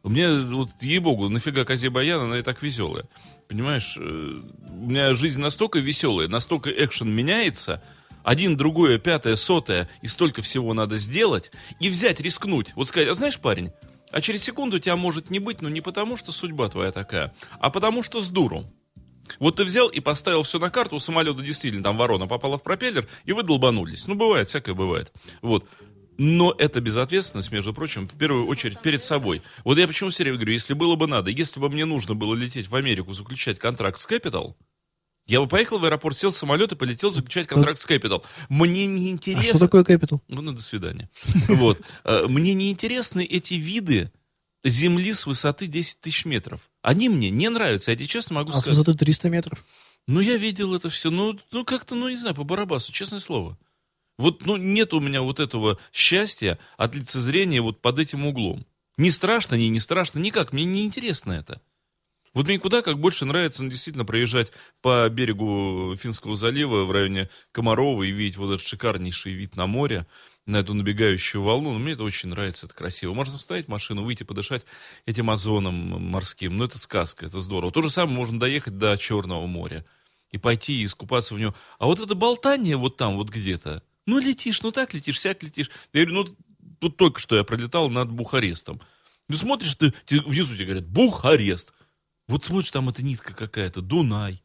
У 0.03 0.09
меня, 0.09 0.41
вот, 0.55 0.71
ей-богу, 0.81 1.29
нафига 1.29 1.65
козе 1.65 1.91
баян, 1.91 2.21
она 2.21 2.39
и 2.39 2.43
так 2.43 2.63
веселая. 2.63 3.05
Понимаешь, 3.49 3.97
э, 3.97 4.01
у 4.01 4.91
меня 4.91 5.15
жизнь 5.15 5.41
настолько 5.41 5.79
веселая, 5.79 6.29
настолько 6.29 6.71
экшен 6.71 7.09
меняется, 7.09 7.83
один, 8.25 8.57
другое, 8.57 8.99
пятое, 8.99 9.37
сотое, 9.37 9.89
и 10.01 10.07
столько 10.07 10.43
всего 10.43 10.75
надо 10.75 10.97
сделать, 10.97 11.51
и 11.81 11.89
взять, 11.89 12.21
рискнуть. 12.21 12.73
Вот 12.75 12.89
сказать, 12.89 13.09
а 13.09 13.15
знаешь, 13.15 13.39
парень, 13.39 13.73
а 14.11 14.21
через 14.21 14.43
секунду 14.43 14.79
тебя 14.79 14.97
может 14.97 15.31
не 15.31 15.39
быть, 15.39 15.63
но 15.63 15.69
не 15.69 15.81
потому, 15.81 16.17
что 16.17 16.33
судьба 16.33 16.69
твоя 16.69 16.93
такая, 16.93 17.33
а 17.61 17.71
потому, 17.71 18.03
что 18.03 18.21
с 18.21 18.29
дуру. 18.29 18.65
Вот 19.39 19.57
ты 19.57 19.65
взял 19.65 19.89
и 19.89 20.01
поставил 20.01 20.43
все 20.43 20.59
на 20.59 20.71
карту, 20.71 20.97
у 20.97 20.99
самолета 20.99 21.43
действительно 21.43 21.83
там 21.83 21.97
ворона 21.97 22.27
попала 22.27 22.59
в 22.59 22.63
пропеллер, 22.63 23.09
и 23.25 23.33
вы 23.33 23.43
долбанулись. 23.43 24.07
Ну, 24.07 24.15
бывает, 24.15 24.49
всякое 24.49 24.75
бывает. 24.75 25.13
Вот. 25.41 25.69
Но 26.25 26.55
это 26.57 26.81
безответственность, 26.81 27.51
между 27.51 27.75
прочим, 27.75 28.07
в 28.07 28.17
первую 28.17 28.47
очередь 28.47 28.79
перед 28.81 29.03
собой. 29.03 29.43
Вот 29.65 29.77
я 29.77 29.89
почему 29.89 30.11
все 30.11 30.23
время 30.23 30.39
говорю, 30.39 30.53
если 30.53 30.73
было 30.73 30.95
бы 30.95 31.09
надо, 31.09 31.31
если 31.31 31.59
бы 31.59 31.69
мне 31.69 31.85
нужно 31.85 32.15
было 32.15 32.37
лететь 32.37 32.69
в 32.69 32.77
Америку, 32.77 33.13
заключать 33.13 33.59
контракт 33.59 33.99
с 33.99 34.07
Capital, 34.07 34.55
я 35.27 35.41
бы 35.41 35.49
поехал 35.49 35.81
в 35.81 35.85
аэропорт, 35.85 36.17
сел 36.17 36.31
в 36.31 36.37
самолет 36.37 36.71
и 36.71 36.77
полетел 36.77 37.11
заключать 37.11 37.49
контракт 37.49 37.81
с 37.81 37.87
Capital. 37.87 38.25
Мне 38.49 38.87
не 38.87 39.09
А 39.09 39.11
интересно... 39.11 39.57
что 39.57 39.59
такое 39.59 39.83
Capital? 39.83 40.21
Ну, 40.29 40.43
ну, 40.43 40.53
до 40.53 40.63
свидания. 40.63 41.11
Вот. 41.49 41.81
Э, 42.05 42.27
Мне 42.29 42.55
не 42.55 42.71
интересны 42.71 43.25
эти 43.25 43.55
виды 43.55 44.13
земли 44.63 45.15
с 45.15 45.27
высоты 45.27 45.67
10 45.67 46.03
тысяч 46.03 46.25
метров. 46.25 46.71
Они 46.83 47.09
мне 47.09 47.31
не 47.31 47.49
нравятся, 47.49 47.91
я 47.91 47.97
тебе 47.97 48.07
честно 48.07 48.37
могу 48.37 48.53
А 48.53 48.55
с 48.55 48.61
сказать. 48.61 48.79
высоты 48.79 48.97
300 48.97 49.29
метров? 49.29 49.65
Ну, 50.07 50.21
я 50.21 50.37
видел 50.37 50.73
это 50.73 50.89
все, 50.89 51.11
ну, 51.11 51.37
ну 51.51 51.65
как-то, 51.65 51.97
ну, 51.97 52.09
не 52.09 52.17
знаю, 52.17 52.37
по 52.37 52.45
барабасу, 52.45 52.93
честное 52.93 53.19
слово. 53.19 53.59
Вот, 54.23 54.47
ну, 54.47 54.57
нет 54.57 54.95
у 54.95 55.01
меня 55.01 55.21
вот 55.21 55.41
этого 55.41 55.79
счастья 55.93 56.57
от 56.77 56.95
лицезрения 56.95 57.61
вот 57.61 57.81
под 57.81 57.99
этим 57.99 58.25
углом. 58.25 58.65
Не 58.97 59.11
страшно, 59.11 59.57
не, 59.57 59.69
не 59.69 59.81
страшно, 59.81 60.21
никак, 60.21 60.53
мне 60.53 60.65
не 60.65 60.85
интересно 60.85 61.33
это. 61.33 61.61
Вот 62.33 62.47
мне 62.47 62.61
куда 62.61 62.83
как 62.83 63.01
больше 63.01 63.25
нравится 63.25 63.65
ну, 63.65 63.69
действительно 63.69 64.05
проезжать 64.05 64.53
по 64.81 65.09
берегу 65.09 65.97
Финского 65.97 66.37
залива 66.37 66.85
в 66.85 66.93
районе 66.93 67.31
Комарова 67.51 68.05
и 68.05 68.13
видеть 68.13 68.37
вот 68.37 68.55
этот 68.55 68.65
шикарнейший 68.65 69.33
вид 69.33 69.57
на 69.57 69.67
море, 69.67 70.07
на 70.47 70.59
эту 70.59 70.73
набегающую 70.73 71.43
волну. 71.43 71.73
Ну, 71.73 71.81
мне 71.81 71.95
это 71.95 72.05
очень 72.05 72.29
нравится, 72.29 72.67
это 72.67 72.77
красиво. 72.77 73.15
Можно 73.15 73.37
ставить 73.39 73.67
машину, 73.67 74.05
выйти 74.05 74.23
подышать 74.23 74.65
этим 75.05 75.31
озоном 75.31 75.75
морским. 76.01 76.57
Ну, 76.57 76.65
это 76.65 76.79
сказка, 76.79 77.27
это 77.27 77.41
здорово. 77.41 77.73
То 77.73 77.83
же 77.83 77.91
самое 77.91 78.17
можно 78.17 78.39
доехать 78.39 78.79
до 78.79 78.97
Черного 78.97 79.47
моря 79.49 79.85
и 80.31 80.39
пойти 80.39 80.81
и 80.81 80.85
искупаться 80.85 81.35
в 81.35 81.41
нем. 81.41 81.57
А 81.81 81.87
вот 81.87 81.99
это 81.99 82.15
болтание 82.15 82.77
вот 82.77 82.97
там 82.97 83.17
вот 83.17 83.29
где-то, 83.29 83.83
ну, 84.07 84.19
летишь, 84.19 84.63
ну, 84.63 84.73
так 84.73 84.95
летишь, 84.95 85.21
сяк 85.21 85.43
летишь. 85.43 85.71
Я 85.93 86.05
говорю, 86.05 86.25
ну, 86.25 86.37
тут 86.81 86.97
только 86.97 87.21
что 87.21 87.37
я 87.37 87.45
пролетал 87.45 87.89
над 87.91 88.11
Бухарестом. 88.11 88.81
Ну, 89.29 89.37
смотришь, 89.37 89.75
ты, 89.77 89.93
внизу 90.09 90.55
тебе 90.55 90.67
говорят, 90.67 90.87
Бухарест. 90.87 91.73
Вот 92.29 92.45
смотришь, 92.45 92.71
там 92.71 92.89
эта 92.89 93.03
нитка 93.03 93.35
какая-то, 93.35 93.81
Дунай. 93.83 94.43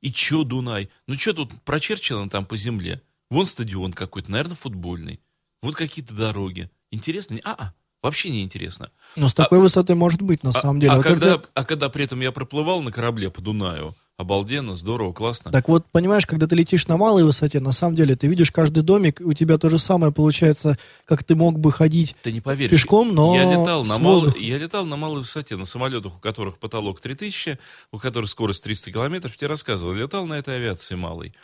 И 0.00 0.12
чё 0.12 0.44
Дунай? 0.44 0.90
Ну, 1.06 1.14
что 1.18 1.32
тут 1.32 1.52
прочерчено 1.62 2.28
там 2.28 2.44
по 2.46 2.56
земле? 2.56 3.02
Вон 3.30 3.46
стадион 3.46 3.92
какой-то, 3.92 4.30
наверное, 4.30 4.56
футбольный. 4.56 5.20
Вот 5.62 5.74
какие-то 5.76 6.12
дороги. 6.14 6.70
Интересно? 6.90 7.38
А-а, 7.42 7.72
вообще 8.02 8.28
не 8.30 8.42
интересно. 8.42 8.90
Но 9.16 9.28
с 9.28 9.34
такой 9.34 9.60
высоты 9.60 9.94
может 9.94 10.20
быть, 10.20 10.42
на 10.42 10.50
А- 10.50 10.52
самом 10.52 10.78
деле. 10.80 10.92
А, 10.92 10.96
Вот 10.96 11.04
когда, 11.04 11.32
когда- 11.32 11.48
а 11.54 11.64
когда 11.64 11.88
при 11.88 12.04
этом 12.04 12.20
я 12.20 12.32
проплывал 12.32 12.82
на 12.82 12.92
корабле 12.92 13.30
по 13.30 13.40
Дунаю, 13.40 13.94
обалденно, 14.16 14.74
здорово, 14.74 15.12
классно. 15.12 15.50
Так 15.50 15.68
вот, 15.68 15.86
понимаешь, 15.90 16.26
когда 16.26 16.46
ты 16.46 16.54
летишь 16.54 16.86
на 16.86 16.96
малой 16.96 17.24
высоте, 17.24 17.60
на 17.60 17.72
самом 17.72 17.96
деле, 17.96 18.14
ты 18.16 18.26
видишь 18.28 18.50
каждый 18.52 18.82
домик, 18.82 19.20
и 19.20 19.24
у 19.24 19.32
тебя 19.32 19.58
то 19.58 19.68
же 19.68 19.78
самое 19.78 20.12
получается, 20.12 20.78
как 21.04 21.24
ты 21.24 21.34
мог 21.34 21.58
бы 21.58 21.72
ходить 21.72 22.14
Ты 22.22 22.32
не 22.32 22.40
поверишь. 22.40 22.70
пешком, 22.70 23.14
но 23.14 23.34
я 23.34 23.50
летал, 23.50 23.84
на 23.84 23.98
мал- 23.98 24.34
я 24.36 24.58
летал 24.58 24.86
на 24.86 24.96
малой 24.96 25.18
высоте, 25.18 25.56
на 25.56 25.64
самолетах, 25.64 26.16
у 26.16 26.20
которых 26.20 26.58
потолок 26.58 27.00
3000, 27.00 27.58
у 27.92 27.98
которых 27.98 28.30
скорость 28.30 28.62
300 28.64 28.92
километров. 28.92 29.36
Тебе 29.36 29.48
рассказывал, 29.48 29.92
летал 29.94 30.26
на 30.26 30.34
этой 30.34 30.56
авиации 30.56 30.94
малой. 30.94 31.34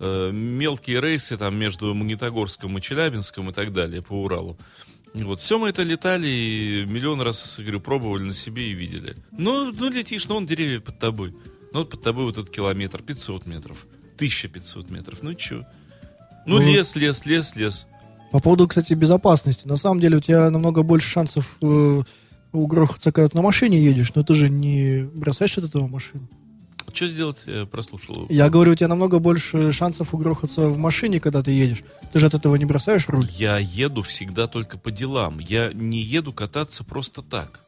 э, 0.00 0.30
мелкие 0.32 1.00
рейсы 1.00 1.36
там 1.36 1.56
между 1.56 1.92
Магнитогорском 1.92 2.78
и 2.78 2.80
Челябинском 2.80 3.50
и 3.50 3.52
так 3.52 3.72
далее 3.72 4.00
по 4.00 4.12
Уралу. 4.12 4.56
Вот, 5.14 5.40
все 5.40 5.58
мы 5.58 5.70
это 5.70 5.82
летали 5.82 6.28
и 6.28 6.84
миллион 6.86 7.20
раз, 7.20 7.58
говорю, 7.58 7.80
пробовали 7.80 8.22
на 8.22 8.32
себе 8.32 8.68
и 8.70 8.74
видели. 8.74 9.16
Ну, 9.32 9.72
ну 9.72 9.90
летишь, 9.90 10.28
ну, 10.28 10.36
он 10.36 10.46
деревья 10.46 10.78
под 10.78 11.00
тобой. 11.00 11.34
Ну, 11.72 11.80
вот 11.80 11.90
под 11.90 12.02
тобой 12.02 12.24
вот 12.24 12.38
этот 12.38 12.50
километр, 12.50 13.02
500 13.02 13.46
метров, 13.46 13.86
1500 14.16 14.90
метров, 14.90 15.18
ну, 15.22 15.34
чё? 15.34 15.64
Ну, 16.46 16.58
Ну, 16.58 16.66
лес, 16.66 16.96
лес, 16.96 17.26
лес, 17.26 17.56
лес. 17.56 17.86
По 18.32 18.40
поводу, 18.40 18.66
кстати, 18.66 18.94
безопасности. 18.94 19.66
На 19.66 19.76
самом 19.76 20.00
деле 20.00 20.16
у 20.16 20.20
тебя 20.20 20.50
намного 20.50 20.82
больше 20.82 21.08
шансов 21.08 21.56
э, 21.60 22.02
угрохаться, 22.52 23.12
когда 23.12 23.28
ты 23.28 23.36
на 23.36 23.42
машине 23.42 23.82
едешь, 23.82 24.14
но 24.14 24.22
ты 24.22 24.34
же 24.34 24.48
не 24.48 25.02
бросаешь 25.14 25.56
от 25.58 25.64
этого 25.64 25.86
машину. 25.86 26.28
Что 26.92 27.06
сделать? 27.06 27.36
Я 27.46 27.66
прослушал. 27.66 28.26
Я 28.30 28.48
говорю, 28.48 28.72
у 28.72 28.74
тебя 28.74 28.88
намного 28.88 29.18
больше 29.18 29.72
шансов 29.72 30.14
угрохаться 30.14 30.68
в 30.68 30.78
машине, 30.78 31.20
когда 31.20 31.42
ты 31.42 31.50
едешь. 31.50 31.84
Ты 32.12 32.18
же 32.18 32.26
от 32.26 32.34
этого 32.34 32.56
не 32.56 32.64
бросаешь 32.64 33.08
руль. 33.08 33.28
Я 33.36 33.58
еду 33.58 34.02
всегда 34.02 34.46
только 34.46 34.78
по 34.78 34.90
делам. 34.90 35.38
Я 35.38 35.70
не 35.74 36.00
еду 36.00 36.32
кататься 36.32 36.84
просто 36.84 37.22
так. 37.22 37.60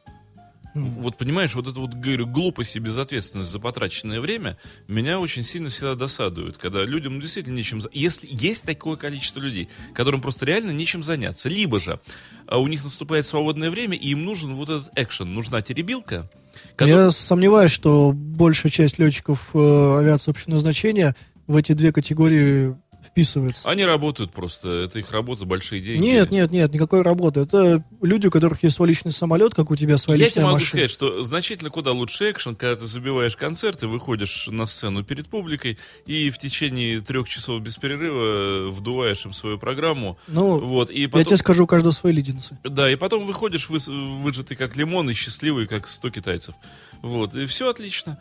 Вот 0.73 1.17
понимаешь, 1.17 1.53
вот 1.55 1.67
это 1.67 1.79
вот, 1.79 1.93
говорю, 1.93 2.27
глупость 2.27 2.75
и 2.75 2.79
безответственность 2.79 3.49
за 3.49 3.59
потраченное 3.59 4.21
время 4.21 4.57
меня 4.87 5.19
очень 5.19 5.43
сильно 5.43 5.69
всегда 5.69 5.95
досадует, 5.95 6.57
когда 6.57 6.83
людям 6.83 7.15
ну, 7.15 7.21
действительно 7.21 7.55
нечем... 7.55 7.81
Если 7.91 8.27
есть 8.31 8.65
такое 8.65 8.95
количество 8.95 9.39
людей, 9.41 9.67
которым 9.93 10.21
просто 10.21 10.45
реально 10.45 10.71
нечем 10.71 11.03
заняться, 11.03 11.49
либо 11.49 11.79
же 11.79 11.99
а, 12.47 12.59
у 12.59 12.67
них 12.67 12.83
наступает 12.83 13.25
свободное 13.25 13.69
время, 13.69 13.97
и 13.97 14.09
им 14.09 14.23
нужен 14.23 14.55
вот 14.55 14.69
этот 14.69 14.89
экшен, 14.95 15.33
нужна 15.33 15.61
теребилка, 15.61 16.29
которая- 16.75 17.05
Я 17.05 17.11
сомневаюсь, 17.11 17.71
что 17.71 18.11
большая 18.13 18.71
часть 18.71 18.97
летчиков 18.99 19.49
э, 19.53 19.97
авиации 19.99 20.31
общего 20.31 20.51
назначения 20.51 21.15
в 21.47 21.55
эти 21.55 21.73
две 21.73 21.91
категории 21.91 22.75
вписывается. 23.05 23.69
Они 23.69 23.83
работают 23.85 24.31
просто, 24.31 24.69
это 24.69 24.99
их 24.99 25.11
работа, 25.11 25.45
большие 25.45 25.81
деньги. 25.81 26.03
Нет, 26.05 26.31
нет, 26.31 26.51
нет, 26.51 26.73
никакой 26.73 27.01
работы. 27.01 27.41
Это 27.41 27.83
люди, 28.01 28.27
у 28.27 28.31
которых 28.31 28.63
есть 28.63 28.75
свой 28.75 28.87
личный 28.89 29.11
самолет, 29.11 29.53
как 29.53 29.71
у 29.71 29.75
тебя 29.75 29.97
своя 29.97 30.17
Я 30.19 30.25
тебе 30.25 30.27
личная 30.29 30.43
могу 30.45 30.53
машина. 30.55 30.69
сказать, 30.69 30.91
что 30.91 31.23
значительно 31.23 31.69
куда 31.69 31.91
лучше 31.91 32.31
экшен, 32.31 32.55
когда 32.55 32.75
ты 32.75 32.87
забиваешь 32.87 33.35
концерт 33.35 33.83
и 33.83 33.85
выходишь 33.85 34.47
на 34.51 34.65
сцену 34.65 35.03
перед 35.03 35.27
публикой 35.27 35.77
и 36.05 36.29
в 36.29 36.37
течение 36.37 36.99
трех 37.01 37.27
часов 37.27 37.61
без 37.61 37.77
перерыва 37.77 38.69
вдуваешь 38.71 39.25
им 39.25 39.33
свою 39.33 39.57
программу. 39.57 40.17
Ну, 40.27 40.59
вот, 40.59 40.89
и 40.91 41.01
Я 41.01 41.09
потом, 41.09 41.25
тебе 41.25 41.37
скажу, 41.37 41.63
у 41.63 41.67
каждого 41.67 41.91
свои 41.93 42.13
леденцы. 42.13 42.57
да, 42.63 42.91
и 42.91 42.95
потом 42.95 43.25
выходишь 43.25 43.69
выс- 43.69 43.91
выжатый 44.21 44.55
как 44.57 44.75
лимон 44.75 45.09
и 45.09 45.13
счастливый 45.13 45.67
как 45.67 45.87
100 45.87 46.09
китайцев. 46.11 46.55
Вот, 47.01 47.33
и 47.35 47.45
все 47.47 47.69
отлично. 47.69 48.17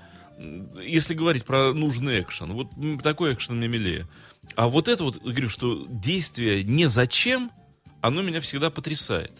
Если 0.87 1.13
говорить 1.13 1.45
про 1.45 1.75
нужный 1.75 2.21
экшен, 2.21 2.53
вот 2.55 2.69
такой 3.03 3.35
экшен 3.35 3.57
мне 3.59 3.69
милее. 3.69 4.07
А 4.57 4.69
вот 4.69 4.89
это 4.89 5.05
вот, 5.05 5.23
говорю, 5.23 5.49
что 5.49 5.87
действие 5.89 6.65
не 6.65 6.87
зачем, 6.89 7.51
оно 8.01 8.23
меня 8.23 8.41
всегда 8.41 8.71
потрясает. 8.71 9.33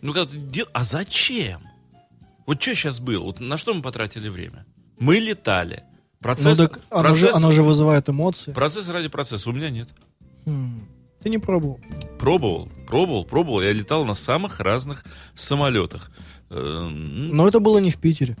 Ну, 0.00 0.12
когда 0.12 0.30
ты 0.30 0.38
дел... 0.38 0.66
А 0.72 0.84
зачем? 0.84 1.60
Вот 2.46 2.62
что 2.62 2.74
сейчас 2.74 3.00
было? 3.00 3.24
Вот 3.24 3.40
на 3.40 3.56
что 3.56 3.74
мы 3.74 3.82
потратили 3.82 4.28
время? 4.28 4.64
Мы 4.98 5.16
летали. 5.18 5.82
Процесс, 6.20 6.58
ну 6.58 6.68
так 6.68 6.80
оно, 6.90 7.02
процесс, 7.02 7.20
же, 7.20 7.30
оно 7.32 7.52
же 7.52 7.62
вызывает 7.62 8.08
эмоции. 8.08 8.52
процесс 8.52 8.88
ради 8.88 9.08
процесса. 9.08 9.50
У 9.50 9.52
меня 9.52 9.70
нет. 9.70 9.88
Хм. 10.46 10.80
Ты 11.22 11.30
не 11.30 11.38
пробовал. 11.38 11.80
Пробовал, 12.18 12.68
пробовал, 12.86 13.24
пробовал. 13.24 13.60
Я 13.62 13.72
летал 13.72 14.04
на 14.04 14.14
самых 14.14 14.60
разных 14.60 15.04
самолетах. 15.34 16.10
Эм, 16.50 17.30
Но 17.30 17.46
это 17.46 17.60
было 17.60 17.78
не 17.78 17.90
в 17.90 17.96
Питере. 17.98 18.36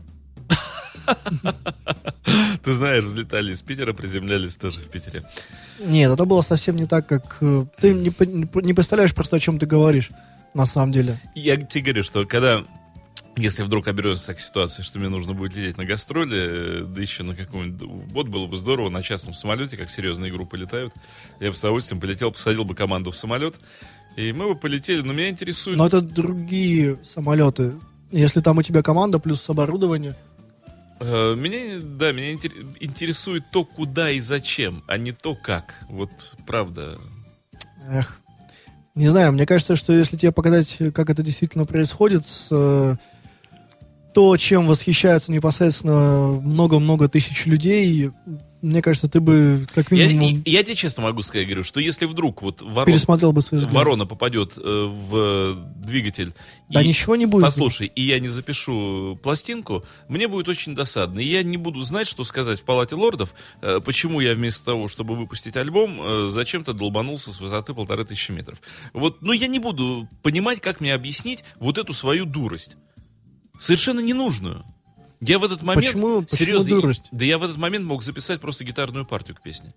Ты 2.64 2.74
знаешь, 2.74 3.04
взлетали 3.04 3.52
из 3.52 3.62
Питера, 3.62 3.92
приземлялись 3.92 4.56
тоже 4.56 4.80
в 4.80 4.88
Питере. 4.88 5.22
Нет, 5.78 6.10
это 6.10 6.24
было 6.24 6.42
совсем 6.42 6.76
не 6.76 6.86
так, 6.86 7.06
как... 7.06 7.38
э, 7.40 7.64
Ты 7.80 7.94
не, 7.94 8.12
не 8.64 8.74
представляешь 8.74 9.14
просто, 9.14 9.36
о 9.36 9.40
чем 9.40 9.58
ты 9.58 9.66
говоришь, 9.66 10.10
на 10.54 10.66
самом 10.66 10.92
деле. 10.92 11.20
Я 11.34 11.56
тебе 11.56 11.82
говорю, 11.84 12.02
что 12.02 12.26
когда, 12.26 12.64
если 13.36 13.62
вдруг 13.62 13.86
оберется 13.88 14.26
так 14.26 14.40
ситуация, 14.40 14.82
что 14.82 14.98
мне 14.98 15.08
нужно 15.08 15.34
будет 15.34 15.54
лететь 15.54 15.76
на 15.76 15.84
гастроли, 15.84 16.80
э, 16.80 16.84
да 16.84 17.00
еще 17.00 17.22
на 17.22 17.36
каком-нибудь... 17.36 17.88
Вот 18.12 18.28
было 18.28 18.46
бы 18.46 18.56
здорово 18.56 18.88
на 18.88 19.02
частном 19.02 19.34
самолете, 19.34 19.76
как 19.76 19.90
серьезные 19.90 20.32
группы 20.32 20.56
летают. 20.56 20.92
Я 21.40 21.50
бы 21.50 21.56
с 21.56 21.60
удовольствием 21.60 22.00
полетел, 22.00 22.32
посадил 22.32 22.64
бы 22.64 22.74
команду 22.74 23.10
в 23.10 23.16
самолет, 23.16 23.54
и 24.16 24.32
мы 24.32 24.48
бы 24.48 24.56
полетели. 24.56 25.00
Но 25.02 25.12
меня 25.12 25.28
интересует... 25.28 25.76
Но 25.76 25.86
это 25.86 26.00
другие 26.00 26.98
самолеты. 27.04 27.74
Если 28.10 28.40
там 28.40 28.58
у 28.58 28.62
тебя 28.62 28.82
команда 28.82 29.18
плюс 29.18 29.48
оборудование, 29.48 30.16
Меня, 31.00 31.80
да, 31.80 32.12
меня 32.12 32.32
интер- 32.34 32.76
интересует 32.80 33.44
то, 33.52 33.64
куда 33.64 34.10
и 34.10 34.20
зачем, 34.20 34.82
а 34.86 34.96
не 34.96 35.12
то, 35.12 35.34
как. 35.34 35.74
Вот 35.88 36.10
правда. 36.46 36.98
эх. 37.90 38.18
Не 38.94 39.08
знаю, 39.08 39.32
мне 39.32 39.46
кажется, 39.46 39.76
что 39.76 39.92
если 39.92 40.16
тебе 40.16 40.32
показать, 40.32 40.76
как 40.92 41.08
это 41.08 41.22
действительно 41.22 41.64
происходит, 41.64 42.26
с, 42.26 42.48
э, 42.50 42.96
то, 44.12 44.36
чем 44.36 44.66
восхищаются 44.66 45.30
непосредственно 45.30 46.40
много-много 46.40 47.08
тысяч 47.08 47.46
людей, 47.46 48.10
мне 48.60 48.82
кажется, 48.82 49.08
ты 49.08 49.20
бы 49.20 49.66
как 49.74 49.90
Я, 49.92 50.08
минимум 50.08 50.42
я 50.44 50.62
тебе 50.62 50.74
честно 50.74 51.02
могу 51.04 51.22
сказать, 51.22 51.46
говорю, 51.46 51.62
что 51.62 51.80
если 51.80 52.06
вдруг 52.06 52.42
вот 52.42 52.60
ворон, 52.62 52.92
пересмотрел 52.92 53.32
бы 53.32 53.40
взгляды. 53.40 53.66
ворона 53.68 54.06
попадет 54.06 54.54
э, 54.56 54.60
в 54.88 55.54
двигатель, 55.76 56.34
Да 56.68 56.82
и- 56.82 56.88
ничего 56.88 57.16
не 57.16 57.26
будет. 57.26 57.42
Послушай, 57.44 57.90
и 57.94 58.02
я 58.02 58.18
не 58.18 58.28
запишу 58.28 59.18
пластинку, 59.22 59.84
мне 60.08 60.28
будет 60.28 60.48
очень 60.48 60.74
досадно. 60.74 61.20
И 61.20 61.26
я 61.26 61.42
не 61.42 61.56
буду 61.56 61.80
знать, 61.82 62.06
что 62.08 62.24
сказать 62.24 62.60
в 62.60 62.64
Палате 62.64 62.94
лордов, 62.94 63.34
э, 63.62 63.80
почему 63.84 64.20
я 64.20 64.34
вместо 64.34 64.64
того, 64.64 64.88
чтобы 64.88 65.14
выпустить 65.16 65.56
альбом, 65.56 65.98
э, 66.00 66.28
зачем-то 66.30 66.72
долбанулся 66.72 67.32
с 67.32 67.40
высоты 67.40 67.74
полторы 67.74 68.04
тысячи 68.04 68.32
метров. 68.32 68.60
Вот, 68.92 69.22
ну 69.22 69.32
я 69.32 69.46
не 69.46 69.58
буду 69.58 70.08
понимать, 70.22 70.60
как 70.60 70.80
мне 70.80 70.94
объяснить 70.94 71.44
вот 71.60 71.78
эту 71.78 71.94
свою 71.94 72.24
дурость. 72.24 72.76
Совершенно 73.58 74.00
ненужную. 74.00 74.64
Я 75.20 75.38
в 75.38 75.44
этот 75.44 75.62
момент... 75.62 75.86
Почему- 75.86 76.22
почему 76.22 76.36
серьезно, 76.38 76.70
дурость? 76.70 77.08
Да 77.10 77.24
я 77.24 77.38
в 77.38 77.42
этот 77.44 77.56
момент 77.56 77.84
мог 77.84 78.02
записать 78.02 78.40
просто 78.40 78.64
гитарную 78.64 79.04
партию 79.04 79.36
к 79.36 79.42
песне. 79.42 79.74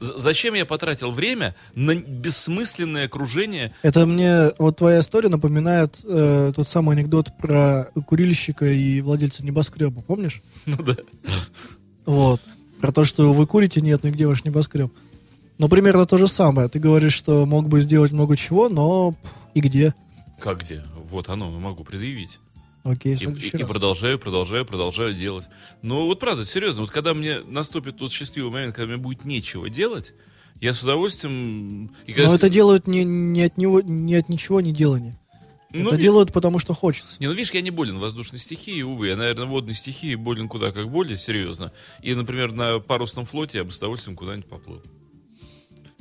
Зачем 0.00 0.54
я 0.54 0.64
потратил 0.64 1.10
время 1.10 1.56
на 1.74 1.96
бессмысленное 1.96 3.06
окружение 3.06 3.72
Это 3.82 4.06
мне, 4.06 4.52
вот 4.58 4.76
твоя 4.76 5.00
история 5.00 5.28
напоминает 5.28 5.98
э, 6.04 6.52
тот 6.54 6.68
самый 6.68 6.94
анекдот 6.96 7.36
про 7.36 7.90
курильщика 8.06 8.64
и 8.66 9.00
владельца 9.00 9.44
небоскреба, 9.44 10.00
помнишь? 10.02 10.40
Ну 10.66 10.76
да. 10.82 10.96
Вот. 12.06 12.40
Про 12.80 12.92
то, 12.92 13.04
что 13.04 13.32
вы 13.32 13.46
курите, 13.48 13.80
нет, 13.80 14.04
ну 14.04 14.10
и 14.10 14.12
где 14.12 14.28
ваш 14.28 14.44
небоскреб? 14.44 14.92
Ну, 15.58 15.68
примерно 15.68 16.06
то 16.06 16.16
же 16.16 16.28
самое. 16.28 16.68
Ты 16.68 16.78
говоришь, 16.78 17.14
что 17.14 17.44
мог 17.44 17.68
бы 17.68 17.80
сделать 17.80 18.12
много 18.12 18.36
чего, 18.36 18.68
но 18.68 19.16
и 19.54 19.60
где? 19.60 19.94
Как 20.38 20.60
где? 20.60 20.84
Вот 21.10 21.28
оно, 21.28 21.50
могу 21.50 21.82
предъявить. 21.82 22.38
Окей, 22.84 23.14
И, 23.16 23.24
и- 23.24 23.48
и 23.60 23.64
продолжаю, 23.64 24.18
продолжаю, 24.18 24.64
продолжаю 24.64 25.12
делать. 25.14 25.46
Но 25.82 26.06
вот 26.06 26.20
правда, 26.20 26.44
серьезно, 26.44 26.82
вот 26.82 26.90
когда 26.90 27.12
мне 27.14 27.40
наступит 27.46 27.96
тот 27.98 28.12
счастливый 28.12 28.50
момент, 28.50 28.74
когда 28.74 28.88
мне 28.94 28.96
будет 29.02 29.24
нечего 29.24 29.68
делать, 29.68 30.14
я 30.60 30.72
с 30.72 30.82
удовольствием... 30.82 31.90
и 32.06 32.12
когда- 32.12 32.30
Но 32.30 32.34
это 32.36 32.48
делают 32.48 32.86
не, 32.86 33.04
не 33.04 33.42
от 33.42 33.58
него, 33.58 33.80
не 33.80 34.14
от 34.16 34.28
ничего 34.28 34.60
не 34.60 34.72
делания. 34.72 35.18
Ну, 35.72 35.88
это 35.88 35.96
ви- 35.96 36.02
делают 36.02 36.32
потому, 36.32 36.58
что 36.58 36.72
хочется. 36.72 37.16
Не, 37.20 37.26
ну 37.26 37.34
видишь, 37.34 37.50
я 37.52 37.60
не 37.60 37.70
болен 37.70 37.98
воздушной 37.98 38.38
стихией, 38.38 38.82
увы. 38.84 39.08
Я, 39.08 39.16
наверное, 39.16 39.44
водной 39.44 39.74
стихией 39.74 40.14
болен 40.14 40.48
куда 40.48 40.72
как 40.72 40.88
более 40.88 41.18
серьезно. 41.18 41.72
И, 42.00 42.14
например, 42.14 42.52
на 42.52 42.78
парусном 42.78 43.26
флоте 43.26 43.58
я 43.58 43.64
бы 43.64 43.70
с 43.70 43.76
удовольствием 43.76 44.16
куда-нибудь 44.16 44.48
поплыл. 44.48 44.82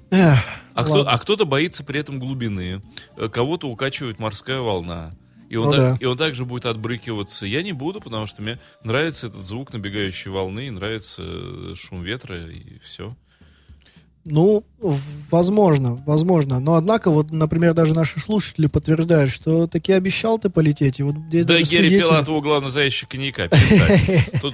Эх, 0.09 0.39
А, 0.73 0.83
кто, 0.85 1.05
а 1.09 1.17
кто-то 1.17 1.45
боится 1.45 1.83
при 1.83 1.99
этом 1.99 2.17
глубины, 2.19 2.81
э, 3.17 3.27
кого-то 3.27 3.67
укачивает 3.67 4.19
морская 4.19 4.59
волна. 4.61 5.13
И 5.49 5.55
он, 5.55 5.65
Ну 5.67 5.71
так- 5.71 5.79
да. 5.81 5.97
и 5.99 6.05
он 6.05 6.17
также 6.17 6.45
будет 6.45 6.65
отбрыкиваться. 6.65 7.45
Я 7.45 7.63
не 7.63 7.73
буду, 7.73 8.01
потому 8.01 8.25
что 8.25 8.41
мне 8.41 8.57
нравится 8.83 9.27
этот 9.27 9.43
звук 9.45 9.71
набегающей 9.73 10.29
волны, 10.29 10.69
нравится 10.71 11.21
э, 11.25 11.73
шум 11.75 12.01
ветра 12.01 12.47
и 12.49 12.79
все. 12.79 13.15
Ну, 14.29 14.65
возможно, 15.31 15.95
возможно. 16.05 16.59
Но 16.59 16.75
однако, 16.75 17.09
вот, 17.11 17.31
например, 17.31 17.73
даже 17.73 17.93
наши 17.93 18.19
слушатели 18.19 18.67
подтверждают, 18.67 19.31
что 19.31 19.67
таки 19.67 19.93
обещал 19.93 20.37
ты 20.37 20.49
полететь. 20.49 20.99
И 20.99 21.03
вот 21.03 21.15
здесь 21.29 21.45
Да, 21.45 21.53
даже 21.53 21.63
Герри 21.71 21.87
свидетели- 21.87 21.99
Филатову 22.01 22.41
главное 22.41 22.69
заящик 22.69 23.07
коньяка. 23.07 23.49
Тут 24.41 24.53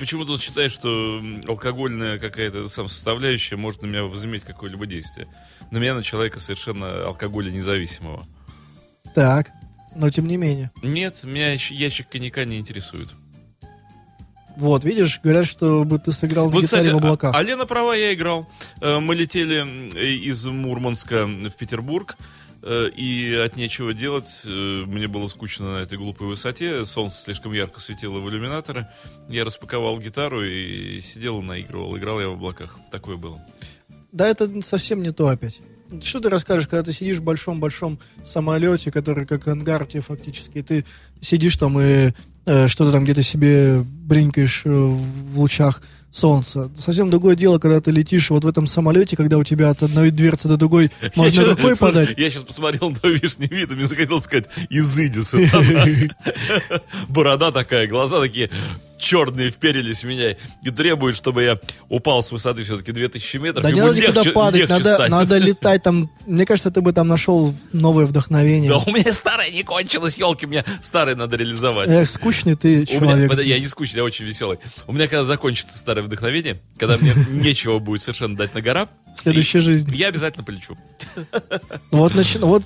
почему-то 0.00 0.32
он 0.32 0.40
считает, 0.40 0.72
что 0.72 1.22
алкогольная 1.46 2.18
какая-то 2.18 2.66
сам 2.66 2.88
составляющая 2.88 3.54
может 3.54 3.82
на 3.82 3.86
меня 3.86 4.02
возыметь 4.02 4.42
какое-либо 4.42 4.86
действие. 4.86 5.28
На 5.70 5.78
меня, 5.78 5.94
на 5.94 6.02
человека 6.02 6.40
совершенно 6.40 7.02
алкоголя 7.04 7.52
независимого. 7.52 8.26
Так, 9.14 9.52
но 9.98 10.10
тем 10.10 10.26
не 10.26 10.36
менее. 10.36 10.70
Нет, 10.82 11.24
меня 11.24 11.52
ящ- 11.54 11.72
ящик 11.74 12.08
коньяка 12.08 12.44
не 12.44 12.58
интересует. 12.58 13.14
Вот, 14.56 14.84
видишь, 14.84 15.20
говорят, 15.22 15.46
что 15.46 15.84
бы 15.84 15.98
ты 15.98 16.12
сыграл 16.12 16.46
на 16.46 16.52
Вот, 16.52 16.62
гитаре 16.64 16.84
кстати, 16.88 16.94
в 16.94 16.96
облаках. 17.04 17.34
а, 17.34 17.38
а 17.38 17.42
Лена 17.42 17.66
права, 17.66 17.92
я 17.94 18.14
играл. 18.14 18.48
Э, 18.80 19.00
Мы 19.00 19.14
летели 19.14 19.54
из 20.24 20.46
Мурманска 20.46 21.26
в 21.26 21.56
Петербург. 21.56 22.16
э, 22.62 22.88
и 22.96 23.34
от 23.34 23.56
нечего 23.56 23.92
делать. 23.92 24.42
э, 24.46 24.84
Мне 24.86 25.08
было 25.08 25.26
скучно 25.28 25.74
на 25.74 25.82
этой 25.82 25.98
глупой 25.98 26.26
высоте. 26.28 26.86
Солнце 26.86 27.20
слишком 27.20 27.52
ярко 27.52 27.80
светило 27.80 28.18
в 28.18 28.28
иллюминаторы. 28.30 28.86
Я 29.28 29.44
распаковал 29.44 29.98
гитару 30.00 30.42
и 30.42 31.00
сидел 31.02 31.40
и 31.40 31.44
наигрывал. 31.44 31.94
Играл 31.98 32.18
я 32.18 32.28
в 32.28 32.32
облаках. 32.32 32.78
Такое 32.90 33.18
было. 33.18 33.38
Да, 34.10 34.26
это 34.26 34.62
совсем 34.62 35.02
не 35.02 35.10
то 35.12 35.28
опять. 35.28 35.60
Что 36.02 36.20
ты 36.20 36.28
расскажешь, 36.28 36.68
когда 36.68 36.82
ты 36.82 36.92
сидишь 36.92 37.18
в 37.18 37.22
большом-большом 37.22 37.98
самолете, 38.24 38.90
который 38.90 39.26
как 39.26 39.46
ангар 39.48 39.86
тебе 39.86 40.02
фактически, 40.02 40.62
ты 40.62 40.84
сидишь 41.20 41.56
там 41.56 41.78
и 41.80 42.12
э, 42.46 42.68
что-то 42.68 42.92
там 42.92 43.04
где-то 43.04 43.22
себе 43.22 43.82
бринкаешь 43.82 44.62
э, 44.64 44.70
в 44.70 45.38
лучах 45.38 45.82
солнца. 46.10 46.70
Совсем 46.76 47.10
другое 47.10 47.36
дело, 47.36 47.58
когда 47.58 47.80
ты 47.80 47.90
летишь 47.90 48.30
вот 48.30 48.44
в 48.44 48.48
этом 48.48 48.66
самолете, 48.66 49.16
когда 49.16 49.38
у 49.38 49.44
тебя 49.44 49.70
от 49.70 49.82
одной 49.82 50.10
дверцы 50.10 50.48
до 50.48 50.56
другой 50.56 50.90
можно 51.14 51.42
я 51.42 51.50
рукой 51.50 51.76
слушай, 51.76 51.92
подать. 51.92 52.14
Я 52.18 52.30
сейчас 52.30 52.44
посмотрел 52.44 52.90
на 52.90 52.96
твой 52.96 53.18
вишний 53.18 53.48
вид, 53.48 53.70
и 53.70 53.74
мне 53.74 53.86
захотелось 53.86 54.24
сказать 54.24 54.48
«Изыдиса». 54.70 55.38
Борода 57.08 57.52
такая, 57.52 57.86
глаза 57.86 58.20
такие 58.20 58.50
черные 58.98 59.50
вперились 59.50 60.02
в 60.02 60.06
меня 60.06 60.30
и 60.62 60.70
требуют, 60.70 61.16
чтобы 61.16 61.42
я 61.44 61.58
упал 61.88 62.22
с 62.22 62.30
высоты 62.32 62.62
все-таки 62.64 62.92
2000 62.92 63.36
метров. 63.38 63.62
Да 63.62 63.70
не 63.70 63.80
надо 63.80 63.96
никуда 63.96 64.20
легче- 64.22 64.32
падать, 64.32 64.60
легче 64.60 64.72
надо, 64.74 64.94
станет. 64.94 65.10
надо 65.10 65.38
летать 65.38 65.82
там. 65.82 66.10
Мне 66.26 66.44
кажется, 66.46 66.70
ты 66.70 66.80
бы 66.80 66.92
там 66.92 67.08
нашел 67.08 67.54
новое 67.72 68.06
вдохновение. 68.06 68.68
Да 68.68 68.78
у 68.78 68.90
меня 68.90 69.12
старая 69.12 69.50
не 69.50 69.62
кончилась, 69.62 70.18
елки, 70.18 70.46
мне 70.46 70.64
старое 70.82 71.14
надо 71.16 71.36
реализовать. 71.36 71.88
Эх, 71.88 72.10
скучный 72.10 72.54
ты 72.56 72.86
У 72.90 73.00
меня, 73.00 73.12
человек. 73.12 73.40
я 73.44 73.58
не 73.58 73.68
скучный, 73.68 73.98
я 73.98 74.04
очень 74.04 74.24
веселый. 74.24 74.58
У 74.86 74.92
меня 74.92 75.06
когда 75.08 75.24
закончится 75.24 75.76
старое 75.78 76.02
вдохновение, 76.04 76.60
когда 76.78 76.96
мне 76.96 77.12
нечего 77.30 77.78
будет 77.78 78.02
совершенно 78.02 78.36
дать 78.36 78.54
на 78.54 78.60
гора, 78.62 78.88
В 79.16 79.20
следующей 79.20 79.60
жизни. 79.60 79.94
я 79.96 80.08
обязательно 80.08 80.44
полечу. 80.44 80.76
Вот, 81.90 82.12
начи- 82.14 82.38
вот 82.40 82.62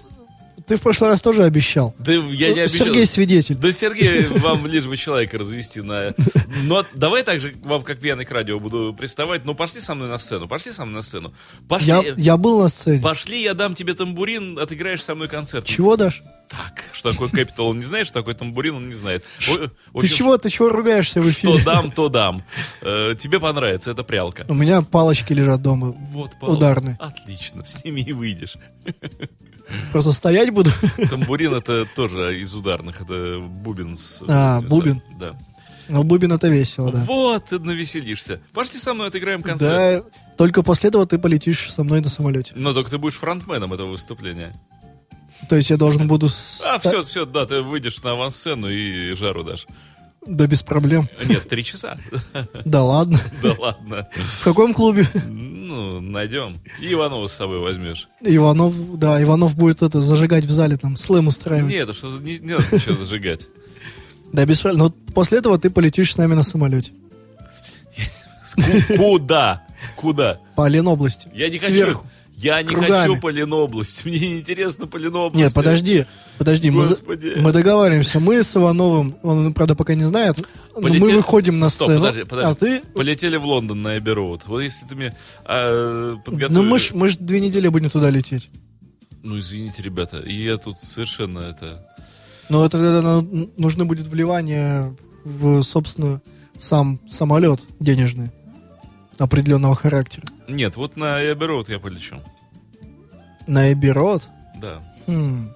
ты 0.70 0.76
в 0.76 0.82
прошлый 0.82 1.10
раз 1.10 1.20
тоже 1.20 1.42
обещал. 1.42 1.96
Да 1.98 2.12
я 2.12 2.52
не 2.52 2.60
обещал. 2.60 2.86
Сергей 2.86 3.04
свидетель. 3.04 3.56
Да, 3.56 3.72
Сергей, 3.72 4.24
вам 4.38 4.68
лишь 4.68 4.84
бы 4.86 4.96
человека 4.96 5.36
развести 5.36 5.80
на... 5.80 6.14
Но 6.62 6.86
давай 6.94 7.24
так 7.24 7.40
же 7.40 7.50
к 7.50 7.66
вам, 7.66 7.82
как 7.82 7.98
пьяный 7.98 8.24
к 8.24 8.30
радио, 8.30 8.60
буду 8.60 8.94
приставать. 8.96 9.44
Ну, 9.44 9.56
пошли 9.56 9.80
со 9.80 9.96
мной 9.96 10.08
на 10.08 10.18
сцену, 10.18 10.46
пошли 10.46 10.70
со 10.70 10.84
мной 10.84 10.98
на 10.98 11.02
сцену. 11.02 11.34
Пошли, 11.68 11.88
Я, 11.88 12.04
я 12.16 12.36
был 12.36 12.62
на 12.62 12.68
сцене. 12.68 13.02
пошли, 13.02 13.42
я 13.42 13.54
дам 13.54 13.74
тебе 13.74 13.94
тамбурин, 13.94 14.60
отыграешь 14.60 15.02
со 15.02 15.16
мной 15.16 15.26
концерт. 15.26 15.66
Чего 15.66 15.96
дашь? 15.96 16.22
Так, 16.50 16.84
что 16.92 17.12
такое 17.12 17.28
капитал, 17.28 17.68
он 17.68 17.78
не 17.78 17.84
знает, 17.84 18.06
что 18.06 18.14
такое 18.14 18.34
тамбурин, 18.34 18.74
он 18.74 18.88
не 18.88 18.94
знает. 18.94 19.24
Ты 19.38 20.08
чего, 20.08 20.36
ты 20.36 20.50
чего 20.50 20.68
ругаешься 20.68 21.22
в 21.22 21.30
эфире? 21.30 21.54
Что 21.54 21.64
дам, 21.64 21.92
то 21.92 22.08
дам. 22.08 22.42
Э, 22.80 23.14
тебе 23.16 23.38
понравится, 23.38 23.92
это 23.92 24.02
прялка. 24.02 24.46
У 24.48 24.54
меня 24.54 24.82
палочки 24.82 25.32
лежат 25.32 25.62
дома. 25.62 25.94
Вот. 26.10 26.32
Ударные. 26.40 26.96
Отлично, 26.98 27.62
с 27.62 27.84
ними 27.84 28.00
и 28.00 28.12
выйдешь. 28.12 28.56
Просто 29.92 30.10
стоять 30.10 30.50
буду. 30.50 30.70
Тамбурин 31.08 31.54
это 31.54 31.86
тоже 31.94 32.40
из 32.40 32.52
ударных, 32.52 33.00
это 33.00 33.38
бубен 33.38 33.96
с... 33.96 34.24
А, 34.26 34.60
бубен. 34.60 35.00
Да. 35.20 35.38
Но 35.88 36.02
бубен 36.02 36.32
это 36.32 36.48
весело, 36.48 36.90
да. 36.90 37.04
Вот, 37.04 37.44
ты 37.46 37.60
навеселишься. 37.60 38.40
Пошли 38.52 38.78
со 38.80 38.92
мной 38.92 39.08
отыграем 39.08 39.42
концерт. 39.42 40.04
Да, 40.04 40.34
только 40.36 40.64
после 40.64 40.88
этого 40.88 41.06
ты 41.06 41.18
полетишь 41.18 41.72
со 41.72 41.84
мной 41.84 42.00
на 42.00 42.08
самолете. 42.08 42.54
Но 42.56 42.72
только 42.72 42.90
ты 42.90 42.98
будешь 42.98 43.16
фронтменом 43.16 43.72
этого 43.72 43.90
выступления. 43.90 44.52
То 45.50 45.56
есть 45.56 45.68
я 45.68 45.76
должен 45.76 46.06
буду... 46.06 46.28
А, 46.64 46.78
все, 46.78 47.02
все, 47.02 47.26
да, 47.26 47.44
ты 47.44 47.60
выйдешь 47.60 48.04
на 48.04 48.12
авансцену 48.12 48.70
и 48.70 49.14
жару 49.14 49.42
дашь. 49.42 49.66
Да 50.24 50.46
без 50.46 50.62
проблем. 50.62 51.08
Нет, 51.24 51.48
три 51.48 51.64
часа. 51.64 51.98
Да 52.64 52.84
ладно. 52.84 53.18
Да 53.42 53.56
ладно. 53.58 54.08
В 54.14 54.44
каком 54.44 54.72
клубе? 54.74 55.08
Ну, 55.28 56.00
найдем. 56.00 56.56
И 56.80 56.92
Иванова 56.92 57.26
с 57.26 57.32
собой 57.32 57.58
возьмешь. 57.58 58.06
Иванов, 58.20 58.96
да, 58.96 59.20
Иванов 59.20 59.56
будет 59.56 59.82
это 59.82 60.00
зажигать 60.00 60.44
в 60.44 60.50
зале, 60.52 60.76
там, 60.76 60.96
слэм 60.96 61.26
устраивать. 61.26 61.68
Нет, 61.72 61.92
что 61.96 62.10
не, 62.20 62.38
не 62.38 62.52
надо 62.54 62.66
ничего 62.70 62.96
зажигать. 62.96 63.48
Да, 64.32 64.46
без 64.46 64.60
проблем. 64.60 64.78
Но 64.84 64.90
после 65.12 65.38
этого 65.38 65.58
ты 65.58 65.68
полетишь 65.68 66.12
с 66.12 66.16
нами 66.16 66.34
на 66.34 66.44
самолете. 66.44 66.92
Ку- 68.54 68.96
Куда? 68.96 69.64
Куда? 69.96 70.38
По 70.54 70.68
Ленобласти. 70.68 71.28
Я 71.34 71.48
не 71.48 71.58
хочу. 71.58 71.72
Сверху. 71.72 72.06
Я 72.42 72.62
не 72.62 72.68
Кругами. 72.68 72.90
хочу 73.08 73.20
по 73.20 73.28
Ленобласти. 73.30 74.02
Мне 74.08 74.18
не 74.18 74.38
интересно 74.40 74.86
по 74.86 74.96
Ленобласти. 74.96 75.36
Нет, 75.44 75.54
подожди, 75.54 76.06
подожди, 76.38 76.70
мы, 76.70 76.86
Господи. 76.86 77.34
мы 77.36 77.52
договариваемся, 77.52 78.18
мы 78.20 78.42
с 78.42 78.56
Ивановым, 78.56 79.16
он, 79.22 79.52
правда, 79.52 79.74
пока 79.74 79.94
не 79.94 80.04
знает, 80.04 80.36
но 80.74 80.80
Полетели- 80.82 81.00
мы 81.00 81.16
выходим 81.16 81.58
на 81.58 81.68
Стоп, 81.68 81.88
сцену, 81.88 82.00
подожди, 82.00 82.24
подожди. 82.24 82.50
а 82.50 82.54
ты... 82.54 82.80
Полетели 82.94 83.36
в 83.36 83.44
Лондон 83.44 83.82
на 83.82 83.98
Эбби 83.98 84.10
Роуд. 84.10 84.42
Вот 84.46 84.60
если 84.60 84.86
ты 84.86 84.96
мне 84.96 85.14
а, 85.44 86.14
Ну, 86.14 86.20
подготовишь... 86.22 86.70
мы 86.70 86.78
ж, 86.78 86.90
мы 86.94 87.08
ж 87.10 87.16
две 87.18 87.40
недели 87.40 87.68
будем 87.68 87.90
туда 87.90 88.08
лететь. 88.10 88.48
Ну, 89.22 89.38
извините, 89.38 89.82
ребята, 89.82 90.18
и 90.20 90.32
я 90.34 90.56
тут 90.56 90.78
совершенно 90.80 91.40
это... 91.40 91.86
Но 92.48 92.64
это 92.64 92.78
тогда 92.78 93.22
нужно 93.58 93.84
будет 93.84 94.08
вливание 94.08 94.96
в, 95.24 95.62
собственно, 95.62 96.22
сам 96.58 96.98
самолет 97.08 97.60
денежный 97.80 98.30
определенного 99.18 99.74
характера. 99.76 100.24
Нет, 100.50 100.76
вот 100.76 100.96
на 100.96 101.20
Эбби 101.22 101.70
я 101.70 101.78
полечу. 101.78 102.16
На 103.46 103.72
Эбби-Рот? 103.72 104.22
Да. 104.60 104.82
Хм. 105.06 105.50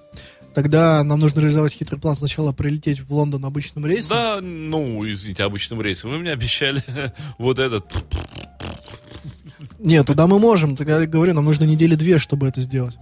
Тогда 0.53 1.03
нам 1.03 1.19
нужно 1.19 1.41
реализовать 1.41 1.73
хитрый 1.73 1.99
план. 1.99 2.15
Сначала 2.15 2.53
прилететь 2.53 3.01
в 3.01 3.13
Лондон 3.13 3.43
обычным 3.45 3.85
рейсом. 3.85 4.17
Да, 4.17 4.39
ну, 4.41 5.07
извините, 5.09 5.43
обычным 5.43 5.81
рейсом. 5.81 6.11
Вы 6.11 6.19
мне 6.19 6.31
обещали 6.31 6.81
вот 7.37 7.59
этот... 7.59 7.85
Нет, 9.79 10.07
туда 10.07 10.27
мы 10.27 10.39
можем. 10.39 10.75
Так 10.75 10.87
я 10.87 11.05
говорю, 11.05 11.33
нам 11.33 11.45
нужно 11.45 11.65
недели 11.65 11.95
две, 11.95 12.17
чтобы 12.17 12.47
это 12.47 12.61
сделать. 12.61 12.97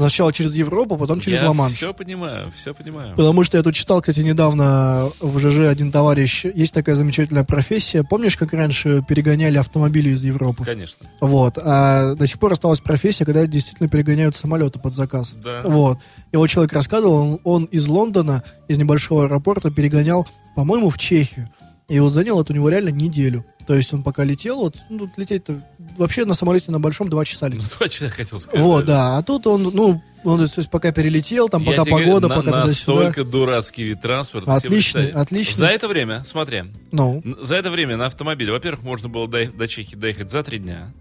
Сначала 0.00 0.32
через 0.32 0.54
Европу, 0.54 0.96
потом 0.96 1.20
через 1.20 1.42
Ла-Манш. 1.42 1.74
все 1.74 1.92
понимаю, 1.92 2.50
все 2.56 2.72
понимаю. 2.72 3.14
Потому 3.16 3.44
что 3.44 3.58
я 3.58 3.62
тут 3.62 3.74
читал, 3.74 4.00
кстати, 4.00 4.20
недавно 4.20 5.10
в 5.20 5.38
ЖЖ 5.38 5.68
один 5.68 5.92
товарищ. 5.92 6.46
Есть 6.46 6.72
такая 6.72 6.94
замечательная 6.94 7.44
профессия. 7.44 8.02
Помнишь, 8.02 8.36
как 8.36 8.54
раньше 8.54 9.04
перегоняли 9.06 9.58
автомобили 9.58 10.10
из 10.10 10.24
Европы? 10.24 10.64
Конечно. 10.64 11.06
Вот. 11.20 11.58
А 11.62 12.14
до 12.14 12.26
сих 12.26 12.38
пор 12.38 12.52
осталась 12.52 12.80
профессия, 12.80 13.26
когда 13.26 13.46
действительно 13.46 13.88
перегоняют 13.90 14.36
самолеты 14.36 14.78
под 14.78 14.94
заказ. 14.94 15.34
Да. 15.44 15.62
Вот. 15.64 15.98
И 16.32 16.36
вот 16.36 16.46
человек 16.46 16.72
рассказывал, 16.72 17.14
он, 17.14 17.40
он 17.44 17.64
из 17.64 17.86
Лондона, 17.86 18.42
из 18.68 18.78
небольшого 18.78 19.24
аэропорта 19.24 19.70
перегонял, 19.70 20.26
по-моему, 20.56 20.88
в 20.88 20.96
Чехию. 20.96 21.48
И 21.90 21.98
вот 21.98 22.10
занял 22.10 22.40
это 22.40 22.52
у 22.52 22.56
него 22.56 22.68
реально 22.68 22.90
неделю. 22.90 23.44
То 23.66 23.74
есть 23.74 23.92
он 23.92 24.02
пока 24.02 24.24
летел, 24.24 24.56
вот, 24.60 24.76
ну, 24.88 25.00
тут 25.00 25.10
лететь-то 25.18 25.60
вообще 25.98 26.24
на 26.24 26.34
самолете 26.34 26.70
на 26.72 26.78
большом 26.80 27.08
два 27.10 27.24
часа 27.24 27.48
Ну, 27.48 27.56
летит. 27.56 27.76
то, 27.78 27.88
что 27.90 28.04
я 28.04 28.10
хотел 28.10 28.38
сказать. 28.40 28.60
Вот, 28.60 28.84
да. 28.84 29.18
А 29.18 29.22
тут 29.22 29.46
он, 29.46 29.62
ну, 29.62 30.00
он, 30.24 30.38
то 30.48 30.52
есть, 30.60 30.70
пока 30.70 30.92
перелетел, 30.92 31.48
там, 31.48 31.62
Я 31.62 31.72
пока 31.72 31.84
говорю, 31.90 32.06
погода, 32.06 32.28
на- 32.28 32.34
пока 32.36 32.46
туда-сюда. 32.62 32.94
Настолько 32.94 33.24
дурацкий 33.24 33.82
вид 33.84 34.00
транспорта. 34.00 34.60
представить. 34.68 35.12
отличный. 35.14 35.54
За 35.56 35.66
это 35.66 35.88
время, 35.88 36.22
смотри, 36.24 36.64
Ну, 36.92 37.22
за 37.40 37.56
это 37.56 37.70
время 37.70 37.96
на 37.96 38.06
автомобиле, 38.06 38.52
во-первых, 38.52 38.82
можно 38.84 39.08
было 39.08 39.26
до, 39.28 39.46
до 39.46 39.66
Чехии 39.68 39.96
доехать 39.96 40.30
за 40.30 40.42
три 40.44 40.58
дня 40.58 40.92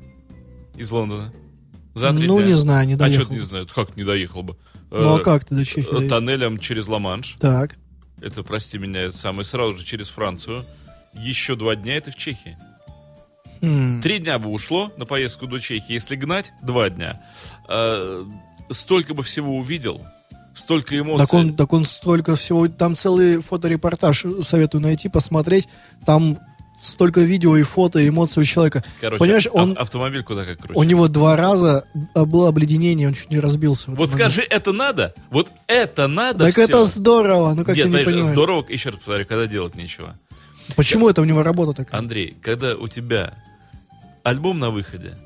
из 0.76 0.90
Лондона. 0.92 1.32
За 1.94 2.14
три 2.14 2.28
ну 2.28 2.38
дня. 2.40 2.48
не 2.50 2.54
знаю, 2.56 2.88
не 2.88 2.94
А 2.94 2.98
доехал. 2.98 3.22
что 3.22 3.30
ты 3.30 3.34
не 3.36 3.40
знаю, 3.42 3.68
как 3.74 3.96
не 3.96 4.04
доехал 4.04 4.42
бы? 4.44 4.56
Ну, 4.92 5.16
а 5.16 5.20
Э, 5.20 5.24
как 5.24 5.46
ты 5.46 5.54
до 5.56 5.66
Чехии 5.66 5.92
доедешь? 5.92 6.10
Тоннелем 6.10 6.58
через 6.60 6.88
Ла-Манш. 6.88 7.38
Так. 7.40 7.78
Это, 8.22 8.44
прости 8.44 8.78
меня, 8.78 9.02
это 9.02 9.18
самое, 9.18 9.46
сразу 9.46 9.78
же 9.78 9.86
через 9.86 10.10
Францию. 10.10 10.64
Еще 11.14 11.56
два 11.56 11.76
дня 11.76 11.98
это 11.98 12.12
в 12.12 12.16
Чехии. 12.16 12.58
Хм. 13.62 14.02
Три 14.02 14.20
дня 14.20 14.40
бы 14.40 14.50
ушло 14.50 14.92
на 14.98 15.06
поездку 15.06 15.48
до 15.48 15.60
Чехии. 15.60 15.94
Если 15.94 16.16
гнать, 16.16 16.54
два 16.62 16.90
дня. 16.90 17.22
А, 17.68 18.26
столько 18.70 19.14
бы 19.14 19.24
всего 19.24 19.58
увидел, 19.58 20.02
столько 20.54 20.98
эмоций. 20.98 21.26
Так 21.26 21.34
он, 21.34 21.56
так 21.56 21.74
он 21.74 21.86
столько 21.86 22.36
всего, 22.36 22.68
там 22.68 22.96
целый 22.96 23.42
фоторепортаж 23.42 24.26
советую 24.44 24.82
найти, 24.82 25.10
посмотреть, 25.10 25.68
там 26.06 26.40
столько 26.82 27.22
видео 27.22 27.58
и 27.58 27.64
фото, 27.64 28.00
и 28.00 28.10
эмоций 28.10 28.42
у 28.42 28.46
человека. 28.46 28.84
Короче, 29.02 29.20
Понимаешь, 29.20 29.48
ав- 29.48 29.56
он, 29.56 29.76
автомобиль 29.78 30.24
куда 30.24 30.46
как 30.46 30.60
круче. 30.60 30.80
у 30.80 30.84
него 30.84 31.08
два 31.08 31.36
раза 31.36 31.86
а, 32.14 32.26
было 32.26 32.50
обледенение, 32.50 33.08
он 33.08 33.14
чуть 33.14 33.30
не 33.30 33.40
разбился. 33.40 33.92
Вот 33.92 33.98
момент. 34.12 34.12
скажи, 34.12 34.42
это 34.50 34.72
надо? 34.72 35.14
Вот 35.30 35.52
это 35.68 36.08
надо 36.08 36.46
Так 36.46 36.54
всё? 36.54 36.64
это 36.64 36.86
здорово, 36.86 37.54
ну 37.54 37.66
как 37.66 37.76
Нет, 37.76 37.92
ты 37.92 37.98
не 37.98 38.04
понимаешь, 38.04 38.26
здорово, 38.26 38.66
еще 38.70 38.90
раз 38.90 39.00
повторю, 39.00 39.26
когда 39.26 39.48
делать 39.48 39.76
нечего. 39.76 40.18
Почему 40.76 41.10
это 41.10 41.22
у 41.22 41.26
него 41.26 41.44
работа 41.44 41.74
такая? 41.74 42.00
Андрей, 42.00 42.38
когда 42.42 42.76
у 42.76 42.88
тебя 42.88 43.34
альбом 44.24 44.60
на 44.60 44.70
выходе, 44.70 45.18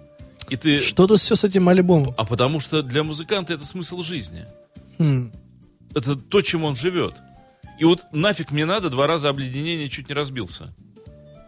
и 0.50 0.56
ты... 0.56 0.80
Что-то 0.80 1.18
все 1.18 1.36
с 1.36 1.44
этим 1.44 1.68
альбомом. 1.70 2.14
А 2.18 2.26
потому 2.26 2.60
что 2.60 2.82
для 2.84 3.04
музыканта 3.04 3.54
это 3.54 3.66
смысл 3.66 4.02
жизни. 4.04 4.46
Хм. 5.00 5.32
Это 5.96 6.16
то, 6.16 6.42
чем 6.42 6.64
он 6.64 6.76
живет. 6.76 7.16
И 7.80 7.86
вот 7.86 8.06
нафиг 8.12 8.52
мне 8.52 8.66
надо, 8.66 8.90
два 8.90 9.08
раза 9.08 9.30
обледенение 9.30 9.90
чуть 9.90 10.10
не 10.10 10.16
разбился. 10.16 10.74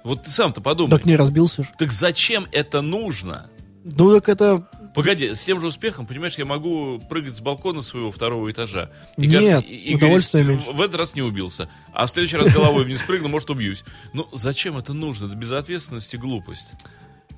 Вот 0.06 0.22
ты 0.22 0.30
сам-то 0.30 0.62
подумай. 0.62 0.92
Так 0.92 1.06
не 1.06 1.16
разбился 1.16 1.64
же. 1.64 1.70
Так 1.80 1.92
зачем 1.92 2.48
это 2.52 2.82
нужно? 2.82 3.50
Ну 3.84 4.14
так 4.14 4.30
это... 4.30 4.68
Погоди, 4.94 5.34
с 5.34 5.44
тем 5.44 5.60
же 5.60 5.68
успехом, 5.68 6.06
понимаешь, 6.06 6.38
я 6.38 6.46
могу 6.46 7.00
прыгать 7.10 7.36
с 7.36 7.42
балкона 7.42 7.82
своего 7.82 8.12
второго 8.12 8.50
этажа. 8.50 8.92
Нет, 9.18 9.66
удовольствия 9.94 10.44
говорить, 10.44 10.66
меньше. 10.66 10.78
В 10.78 10.82
этот 10.82 10.96
раз 10.96 11.16
не 11.16 11.22
убился. 11.22 11.68
А 11.92 12.06
в 12.06 12.12
следующий 12.12 12.38
раз 12.38 12.54
головой 12.54 12.86
вниз 12.86 13.02
прыгну, 13.02 13.28
может, 13.28 13.50
убьюсь. 13.50 13.84
Ну, 14.14 14.28
зачем 14.32 14.78
это 14.78 14.94
нужно? 14.94 15.26
Это 15.26 15.36
безответственность 15.36 16.14
и 16.14 16.18
глупость. 16.18 16.74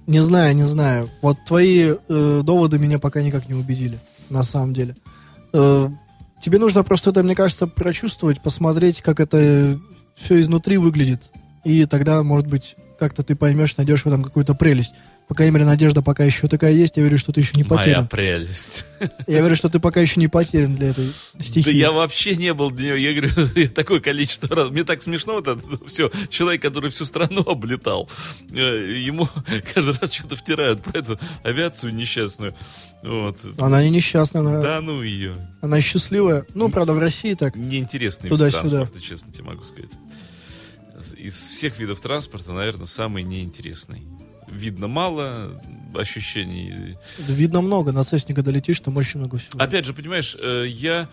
Не 0.05 0.20
знаю, 0.20 0.53
не 0.53 0.68
знаю. 0.68 1.09
Вот 1.22 1.38
твои 1.45 1.93
э, 2.07 2.41
доводы 2.43 2.80
меня 2.80 2.99
пока 2.99 3.22
никак 3.22 3.47
не 3.47 3.55
убедили, 3.55 3.99
на 4.30 4.43
самом 4.43 4.74
деле. 4.74 4.95
Э, 5.53 5.89
тебе 6.41 6.59
нужно 6.59 6.84
просто 6.84 7.09
это, 7.09 7.24
мне 7.24 7.34
кажется, 7.34 7.65
прочувствовать, 7.65 8.41
посмотреть, 8.41 9.01
как 9.01 9.20
это 9.20 9.80
все 10.15 10.39
изнутри 10.39 10.78
выглядит. 10.78 11.32
И 11.68 11.86
тогда, 11.86 12.24
может 12.24 12.47
быть, 12.47 12.78
как-то 12.97 13.24
ты 13.24 13.36
поймешь, 13.36 13.76
найдешь 13.76 14.03
в 14.03 14.07
этом 14.07 14.24
какую-то 14.24 14.55
прелесть. 14.55 14.93
По 15.28 15.36
крайней 15.36 15.51
мере, 15.53 15.65
надежда 15.65 16.01
пока 16.01 16.24
еще 16.24 16.47
такая 16.47 16.72
есть. 16.72 16.95
Я 16.95 17.03
верю, 17.03 17.18
что 17.18 17.34
ты 17.34 17.41
еще 17.41 17.51
не 17.55 17.63
Моя 17.65 17.78
потерян. 17.78 18.07
прелесть. 18.07 18.86
Я 19.28 19.41
верю, 19.41 19.57
что 19.57 19.68
ты 19.68 19.82
пока 19.82 19.99
еще 19.99 20.22
не 20.22 20.30
потерян 20.30 20.74
для 20.74 20.91
этой 20.91 21.11
стихии. 21.38 21.70
Да 21.70 21.78
я 21.78 21.91
вообще 21.91 22.38
не 22.38 22.53
был 22.53 22.72
для 22.72 22.95
нее. 22.95 23.03
Я 23.03 23.22
говорю, 23.22 23.49
я 23.57 23.68
такое 23.68 23.99
количество 23.99 24.55
раз. 24.55 24.70
Мне 24.70 24.86
так 24.86 25.01
смешно 25.01 25.34
вот 25.34 25.47
это 25.49 25.59
все. 25.86 26.09
Человек, 26.30 26.61
который 26.61 26.89
всю 26.89 27.03
страну 27.03 27.41
облетал, 27.41 28.09
э, 28.53 29.01
ему 29.05 29.28
каждый 29.74 29.95
раз 29.99 30.13
что-то 30.13 30.38
втирают 30.38 30.82
про 30.82 30.97
эту 30.99 31.20
авиацию 31.43 31.93
несчастную. 31.93 32.55
Вот. 33.03 33.38
Она 33.59 33.84
не 33.84 33.89
несчастная, 33.89 34.39
она, 34.43 34.61
Да 34.61 34.80
ну 34.80 35.01
ее. 35.01 35.36
она 35.61 35.82
счастливая. 35.82 36.45
Ну, 36.53 36.70
правда, 36.70 36.93
в 36.93 36.99
России 36.99 37.34
так. 37.34 37.57
Неинтересный 37.57 38.30
Туда-сюда. 38.30 38.61
транспорта, 38.70 39.01
честно 39.01 39.34
тебе 39.34 39.43
могу 39.43 39.63
сказать. 39.63 39.91
Из 41.17 41.35
всех 41.35 41.79
видов 41.79 42.01
транспорта, 42.01 42.53
наверное, 42.53 42.87
самый 42.87 43.23
неинтересный. 43.23 44.03
Видно 44.49 44.87
мало 44.87 45.61
ощущений. 45.95 46.97
Видно 47.27 47.61
много. 47.61 47.91
На 47.91 48.03
Цесне, 48.03 48.33
когда 48.33 48.51
летишь, 48.51 48.79
там 48.79 48.97
очень 48.97 49.19
много 49.19 49.37
всего. 49.37 49.61
Опять 49.61 49.85
же, 49.85 49.93
понимаешь, 49.93 50.35
э, 50.39 50.65
я 50.67 51.07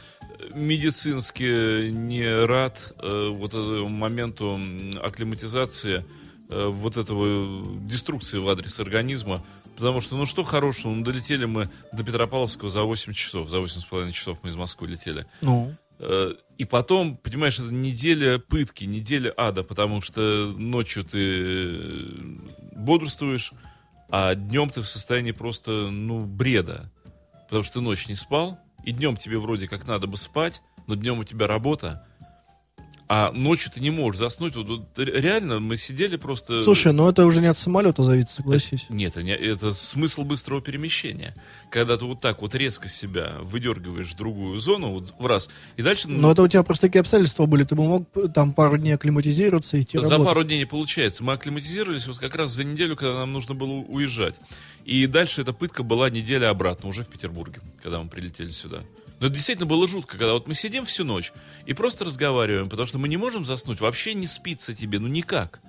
медицински 0.55 1.91
не 1.91 2.47
рад 2.47 2.95
э, 2.99 3.31
вот 3.35 3.51
этому 3.51 3.89
моменту 3.89 4.59
акклиматизации 5.03 6.05
э, 6.49 6.67
вот 6.69 6.97
этого 6.97 7.79
деструкции 7.81 8.39
в 8.39 8.49
адрес 8.49 8.79
организма. 8.81 9.45
Потому 9.77 10.01
что, 10.01 10.17
ну 10.17 10.25
что 10.25 10.45
хорошего, 10.45 10.93
ну 10.93 11.03
долетели 11.03 11.47
мы 11.47 11.69
до 11.93 12.05
Петропавловского 12.05 12.71
за 12.71 12.83
8 12.85 13.13
часов, 13.13 13.51
за 13.51 13.59
8,5 13.59 14.13
часов 14.13 14.39
мы 14.43 14.51
из 14.51 14.57
Москвы 14.57 14.87
летели. 14.87 15.27
Ну, 15.41 15.75
Э, 16.01 16.35
И 16.57 16.65
потом, 16.65 17.17
понимаешь, 17.17 17.59
это 17.59 17.73
неделя 17.73 18.39
пытки, 18.39 18.85
неделя 18.85 19.33
ада, 19.37 19.65
потому 19.65 20.01
что 20.01 20.55
ночью 20.57 21.05
ты 21.05 21.19
э, 21.19 22.19
бодрствуешь, 22.77 23.53
а 24.11 24.35
днем 24.35 24.71
ты 24.71 24.81
в 24.81 24.89
состоянии 24.89 25.33
просто, 25.33 25.89
ну, 25.91 26.21
бреда. 26.21 26.93
Потому 27.45 27.65
что 27.65 27.75
ты 27.75 27.81
ночь 27.81 28.07
не 28.07 28.15
спал, 28.15 28.59
и 28.85 28.93
днем 28.93 29.17
тебе 29.17 29.39
вроде 29.39 29.67
как 29.67 29.87
надо 29.87 30.07
бы 30.07 30.17
спать, 30.17 30.63
но 30.87 30.95
днем 30.95 31.19
у 31.19 31.25
тебя 31.25 31.47
работа, 31.47 32.07
а 33.07 33.33
ночью 33.33 33.71
ты 33.71 33.81
не 33.81 33.91
можешь 33.91 34.19
заснуть. 34.19 34.57
Вот, 34.57 34.67
вот 34.67 34.99
реально 34.99 35.61
мы 35.61 35.77
сидели 35.77 36.17
просто... 36.17 36.63
слушай, 36.63 36.93
ну 36.93 37.09
это 37.09 37.27
уже 37.27 37.41
не 37.41 37.49
от 37.49 37.59
самолета 37.59 38.03
зависит, 38.03 38.31
согласись. 38.31 38.87
Нет, 38.89 39.17
это, 39.17 39.31
это 39.31 39.75
смысл 39.75 40.23
быстрого 40.23 40.63
перемещения. 40.63 41.35
Когда 41.71 41.97
ты 41.97 42.07
вот 42.07 42.21
так 42.21 42.41
вот 42.41 42.55
резко 42.55 42.89
себя 42.89 43.37
выдергиваешь 43.43 44.13
в 44.13 44.17
другую 44.17 44.59
зону, 44.59 44.93
вот 44.93 45.15
в 45.19 45.27
раз, 45.27 45.51
и 45.77 45.83
дальше... 45.83 46.09
Но 46.09 46.33
это 46.33 46.43
у 46.43 46.49
тебя 46.49 46.63
просто 46.63 46.87
такие 46.87 47.01
обстоятельства 47.01 47.47
были. 47.47 47.65
Ты 47.65 47.75
бы 47.75 47.85
мог 47.85 48.09
э, 48.15 48.29
там 48.35 48.53
пару 48.53 48.79
дней 48.79 48.93
акклиматизироваться 48.93 49.77
и 49.77 49.83
идти 49.83 49.99
За 49.99 50.11
работать. 50.11 50.27
пару 50.27 50.45
дней 50.45 50.59
не 50.61 50.67
получается. 50.67 51.23
Мы 51.25 51.35
акклиматизировались 51.35 52.07
вот 52.07 52.19
как 52.19 52.35
раз 52.35 52.53
за 52.53 52.65
неделю, 52.65 52.97
когда 52.97 53.15
нам 53.15 53.33
нужно 53.33 53.55
было 53.55 53.73
уезжать. 53.73 54.41
И 54.85 55.07
дальше 55.07 55.43
эта 55.43 55.53
пытка 55.53 55.83
была 55.83 56.09
неделя 56.09 56.49
обратно, 56.49 56.89
уже 56.89 57.03
в 57.03 57.09
Петербурге, 57.09 57.61
когда 57.83 58.03
мы 58.03 58.09
прилетели 58.09 58.51
сюда. 58.51 58.81
Но 59.21 59.27
это 59.29 59.37
действительно 59.37 59.67
было 59.67 59.87
жутко, 59.87 60.19
когда 60.19 60.35
вот 60.35 60.47
мы 60.47 60.55
сидим 60.55 60.85
всю 60.85 61.05
ночь 61.05 61.33
и 61.67 61.73
просто 61.73 62.05
разговариваем, 62.05 62.69
потому 62.69 62.87
что 62.87 62.99
мы 63.05 63.09
не 63.09 63.19
можем 63.19 63.45
заснуть, 63.45 63.83
вообще 63.83 64.15
не 64.15 64.27
спится 64.27 64.73
тебе, 64.73 64.99
ну 64.99 65.09
никак. 65.09 65.61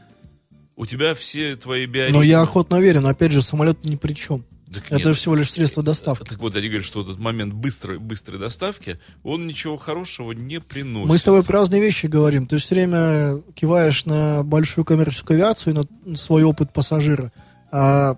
У 0.77 0.85
тебя 0.85 1.13
все 1.13 1.57
твои 1.57 1.85
биоритмы... 1.85 2.19
Но 2.19 2.23
я 2.23 2.39
охотно 2.39 2.79
верю, 2.79 3.01
но 3.01 3.09
опять 3.09 3.33
же, 3.33 3.41
самолет 3.41 3.83
ни 3.83 3.97
при 3.97 4.13
чем. 4.13 4.45
Так 4.73 4.85
Это 4.85 5.09
нет, 5.09 5.17
всего 5.17 5.35
лишь 5.35 5.51
средство 5.51 5.83
доставки. 5.83 6.29
Так 6.29 6.39
вот, 6.39 6.55
они 6.55 6.67
говорят, 6.67 6.85
что 6.85 7.01
этот 7.01 7.19
момент 7.19 7.53
быстрой, 7.53 7.99
быстрой 7.99 8.39
доставки, 8.39 9.01
он 9.21 9.47
ничего 9.47 9.75
хорошего 9.75 10.31
не 10.31 10.61
приносит. 10.61 11.09
Мы 11.09 11.17
с 11.17 11.23
тобой 11.23 11.43
про 11.43 11.59
разные 11.59 11.81
вещи 11.81 12.05
говорим. 12.05 12.47
Ты 12.47 12.57
все 12.57 12.73
время 12.73 13.41
киваешь 13.53 14.05
на 14.05 14.41
большую 14.43 14.85
коммерческую 14.85 15.35
авиацию 15.35 15.73
и 15.73 16.09
на 16.09 16.15
свой 16.15 16.43
опыт 16.43 16.71
пассажира. 16.71 17.33
А 17.69 18.15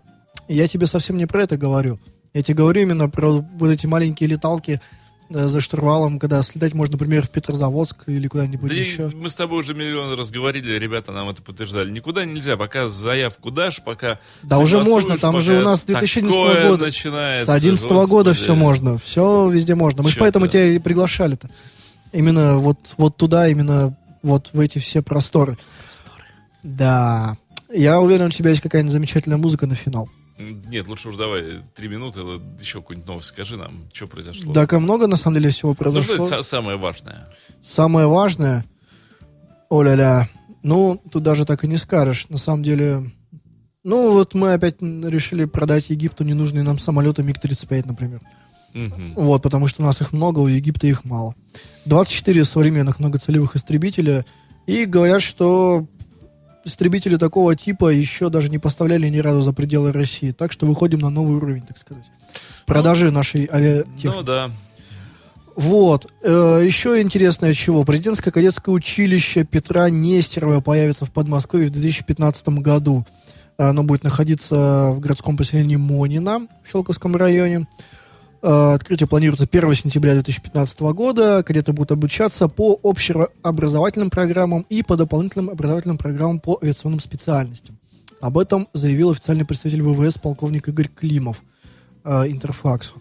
я 0.48 0.68
тебе 0.68 0.86
совсем 0.86 1.18
не 1.18 1.26
про 1.26 1.42
это 1.42 1.58
говорю. 1.58 2.00
Я 2.36 2.44
тебе 2.44 2.54
говорю 2.54 2.84
именно 2.84 3.10
про 3.10 3.32
вот 3.32 3.70
эти 3.72 3.88
маленькие 3.88 4.30
леталки 4.30 4.80
э, 4.80 4.80
за 5.30 5.60
штурвалом, 5.62 6.20
когда 6.20 6.42
слетать 6.42 6.74
можно, 6.74 6.94
например, 6.94 7.26
в 7.26 7.30
Петрозаводск 7.30 8.04
или 8.08 8.28
куда-нибудь 8.28 8.70
Да 8.70 8.76
еще. 8.76 9.08
мы 9.08 9.30
с 9.30 9.36
тобой 9.36 9.60
уже 9.60 9.74
миллион 9.74 10.18
раз 10.18 10.32
говорили, 10.32 10.74
ребята 10.74 11.12
нам 11.12 11.30
это 11.30 11.42
подтверждали. 11.42 11.92
Никуда 11.92 12.26
нельзя, 12.26 12.56
пока 12.56 12.88
заявку 12.88 13.52
дашь, 13.52 13.82
пока... 13.84 14.20
Да 14.44 14.60
уже 14.60 14.84
можно, 14.84 15.18
там 15.18 15.42
же 15.42 15.60
у 15.60 15.64
нас 15.64 15.82
с 15.82 15.84
2011 15.84 16.38
такое 16.38 16.70
года. 16.70 16.86
начинается. 16.86 17.46
С 17.46 17.50
11 17.50 17.86
года 17.90 18.08
господи. 18.08 18.36
все 18.36 18.56
можно. 18.56 18.98
Все 19.00 19.50
везде 19.50 19.76
можно. 19.76 20.04
Мы 20.04 20.12
же 20.12 20.18
поэтому 20.20 20.46
это? 20.46 20.54
тебя 20.54 20.64
и 20.66 20.80
приглашали-то. 20.80 21.50
Именно 22.14 22.58
вот, 22.60 22.78
вот 22.98 23.18
туда, 23.18 23.48
именно 23.50 23.96
вот 24.24 24.50
в 24.54 24.60
эти 24.60 24.80
все 24.80 25.02
просторы. 25.02 25.58
Да. 26.64 27.36
Я 27.72 28.00
уверен, 28.00 28.28
у 28.28 28.32
тебя 28.32 28.52
есть 28.52 28.62
какая-нибудь 28.62 28.94
замечательная 28.94 29.38
музыка 29.38 29.68
на 29.68 29.76
финал. 29.76 30.10
Нет, 30.40 30.88
лучше 30.88 31.10
уж 31.10 31.16
давай 31.16 31.62
три 31.76 31.88
минуты, 31.88 32.20
еще 32.60 32.82
какую-нибудь 32.82 33.08
новость 33.08 33.28
скажи 33.30 33.58
нам, 33.58 33.80
что 33.92 34.08
произошло. 34.08 34.54
Так 34.54 34.74
и 34.74 34.78
много, 34.78 35.08
на 35.08 35.16
самом 35.18 35.36
деле, 35.38 35.50
всего 35.50 35.70
ну 35.72 35.76
что 35.76 35.84
произошло. 35.84 36.14
это 36.26 36.40
са- 36.40 36.44
самое 36.44 36.78
важное? 36.78 37.28
Самое 37.64 38.08
важное, 38.08 38.64
о-ля-ля, 39.70 40.28
ну, 40.64 41.02
тут 41.12 41.24
даже 41.24 41.46
так 41.46 41.64
и 41.64 41.68
не 41.68 41.78
скажешь. 41.78 42.28
На 42.30 42.38
самом 42.38 42.64
деле, 42.64 43.12
ну, 43.84 44.12
вот 44.12 44.34
мы 44.34 44.54
опять 44.54 44.82
решили 44.82 45.46
продать 45.46 45.90
Египту 45.90 46.24
ненужные 46.24 46.64
нам 46.64 46.78
самолеты 46.80 47.24
МиГ-35, 47.24 47.88
например. 47.88 48.22
Мгм. 48.74 49.14
Вот, 49.16 49.42
потому 49.42 49.68
что 49.68 49.82
у 49.82 49.86
нас 49.86 50.02
их 50.02 50.14
много, 50.14 50.40
у 50.40 50.48
Египта 50.48 50.88
их 50.88 51.04
мало. 51.04 51.34
24 51.86 52.46
современных 52.46 53.00
многоцелевых 53.00 53.56
истребителя. 53.56 54.26
И 54.68 54.86
говорят, 54.86 55.22
что 55.24 55.88
истребители 56.68 57.18
такого 57.18 57.56
типа 57.56 57.90
еще 57.90 58.30
даже 58.30 58.50
не 58.50 58.60
поставляли 58.60 59.08
ни 59.08 59.20
разу 59.20 59.42
за 59.42 59.54
пределы 59.54 59.92
России. 59.92 60.32
Так 60.32 60.52
что 60.52 60.66
выходим 60.66 61.00
на 61.00 61.10
новый 61.10 61.38
уровень, 61.38 61.64
так 61.64 61.78
сказать. 61.78 62.06
Продажи 62.66 63.12
нашей 63.12 63.50
авиатехники. 63.52 64.08
Ну 64.08 64.22
да. 64.22 64.52
Вот. 65.56 66.12
Э, 66.22 66.62
еще 66.64 67.02
интересное 67.02 67.54
чего. 67.54 67.84
Президентское 67.84 68.32
кадетское 68.32 68.76
училище 68.76 69.44
Петра 69.44 69.90
Нестерова 69.90 70.62
появится 70.62 71.06
в 71.06 71.12
Подмосковье 71.12 71.70
в 71.70 71.72
2015 71.72 72.50
году. 72.60 73.06
Оно 73.58 73.82
будет 73.84 74.04
находиться 74.04 74.92
в 74.92 75.00
городском 75.00 75.36
поселении 75.36 75.78
Монина 75.78 76.48
в 76.64 76.72
Щелковском 76.72 77.16
районе. 77.16 77.66
Э, 78.42 78.74
Открытие 78.74 79.08
планируется 79.08 79.48
1 79.52 79.74
сентября 79.76 80.14
2015 80.14 80.80
года. 80.94 81.44
Кадеты 81.44 81.74
будут 81.74 81.92
обучаться 81.92 82.48
по 82.48 82.74
общеобразовательным 82.84 84.10
программам 84.10 84.66
и 84.70 84.84
по 84.84 84.96
дополнительным 84.96 85.50
образовательным 85.50 85.98
программам 85.98 86.40
по 86.40 86.60
авиационным 86.62 87.00
специальностям. 87.00 87.78
Об 88.22 88.38
этом 88.38 88.68
заявил 88.74 89.12
официальный 89.12 89.46
представитель 89.46 89.84
ВВС 89.84 90.16
полковник 90.18 90.68
Игорь 90.68 90.88
Климов 90.88 91.42
э, 92.04 92.28
Интерфаксу. 92.28 92.94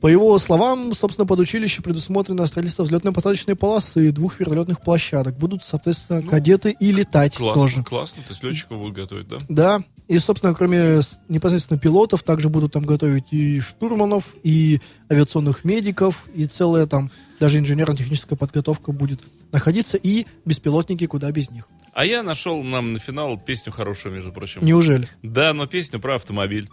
По 0.00 0.06
его 0.06 0.38
словам, 0.38 0.94
собственно, 0.94 1.26
под 1.26 1.40
училище 1.40 1.82
предусмотрено 1.82 2.46
строительство 2.46 2.84
взлетно-посадочной 2.84 3.54
полосы, 3.54 4.10
двух 4.12 4.40
вертолетных 4.40 4.80
площадок. 4.80 5.36
Будут, 5.36 5.62
соответственно, 5.62 6.22
кадеты 6.22 6.74
и 6.80 6.90
летать 6.90 7.36
Классно, 7.36 7.62
тоже. 7.62 7.82
классно. 7.84 8.22
То 8.22 8.30
есть 8.30 8.42
летчиков 8.42 8.78
будут 8.78 8.94
готовить, 8.94 9.28
да? 9.28 9.36
Да, 9.50 9.82
и, 10.10 10.18
собственно, 10.18 10.54
кроме 10.54 11.02
с- 11.02 11.18
непосредственно 11.28 11.78
пилотов, 11.78 12.22
также 12.24 12.48
будут 12.48 12.72
там 12.72 12.84
готовить 12.84 13.26
и 13.32 13.60
штурманов, 13.60 14.34
и 14.42 14.80
авиационных 15.10 15.64
медиков, 15.64 16.24
и 16.34 16.46
целая 16.46 16.86
там 16.86 17.10
даже 17.38 17.58
инженерно-техническая 17.58 18.36
подготовка 18.36 18.92
будет 18.92 19.20
находиться, 19.52 19.96
и 19.96 20.26
беспилотники 20.44 21.06
куда 21.06 21.30
без 21.30 21.50
них. 21.50 21.68
А 21.92 22.04
я 22.04 22.22
нашел 22.22 22.62
нам 22.62 22.92
на 22.92 22.98
финал 22.98 23.38
песню 23.38 23.72
хорошую, 23.72 24.14
между 24.14 24.32
прочим. 24.32 24.64
Неужели? 24.64 25.08
Да, 25.22 25.52
но 25.54 25.66
песню 25.66 26.00
про 26.00 26.16
автомобиль. 26.16 26.68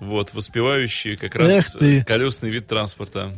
Вот, 0.00 0.34
воспевающий 0.34 1.16
как 1.16 1.34
раз 1.36 1.76
э, 1.80 2.04
колесный 2.04 2.50
вид 2.50 2.66
транспорта. 2.66 3.32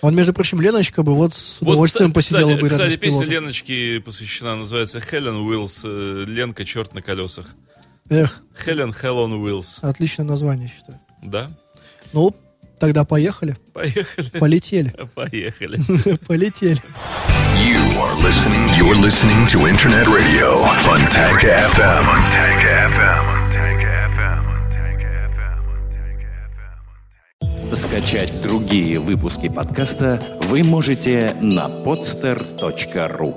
Он, 0.00 0.14
между 0.14 0.32
прочим, 0.34 0.60
Леночка 0.60 1.02
бы 1.02 1.14
вот 1.14 1.34
с 1.34 1.60
Вот, 1.60 1.70
удовольствием 1.70 2.12
кстати, 2.12 2.34
посидела 2.34 2.54
бы 2.58 2.68
рядом 2.68 2.88
Кстати, 2.88 2.96
песня. 2.96 3.24
Леночки 3.26 3.98
посвящена, 3.98 4.56
называется 4.56 5.00
Хелен 5.00 5.36
Уиллс. 5.36 5.82
э, 5.84 6.24
Ленка, 6.26 6.64
черт 6.64 6.94
на 6.94 7.00
колесах. 7.02 7.46
Эх, 8.10 8.42
Хелен 8.64 8.92
Хелен 8.92 9.32
Уиллс. 9.32 9.78
отличное 9.82 10.26
название, 10.26 10.68
считаю. 10.68 10.98
Да? 11.22 11.50
Ну, 12.12 12.34
тогда 12.78 13.04
поехали. 13.04 13.56
Поехали. 13.72 14.28
Полетели. 14.38 14.92
Поехали. 15.14 15.78
Полетели. 16.26 16.82
You 17.64 17.80
are 17.98 18.14
listening. 18.22 18.68
You're 18.76 18.94
listening 19.00 19.46
to 19.46 19.66
Internet 19.66 20.06
Radio, 20.08 20.62
Funtank 20.84 21.40
FM. 21.42 22.04
Funtank 22.04 22.60
FM. 22.92 23.34
Скачать 27.74 28.32
другие 28.42 29.00
выпуски 29.00 29.48
подкаста 29.48 30.22
вы 30.42 30.62
можете 30.62 31.34
на 31.40 31.66
podster.ru 31.68 33.34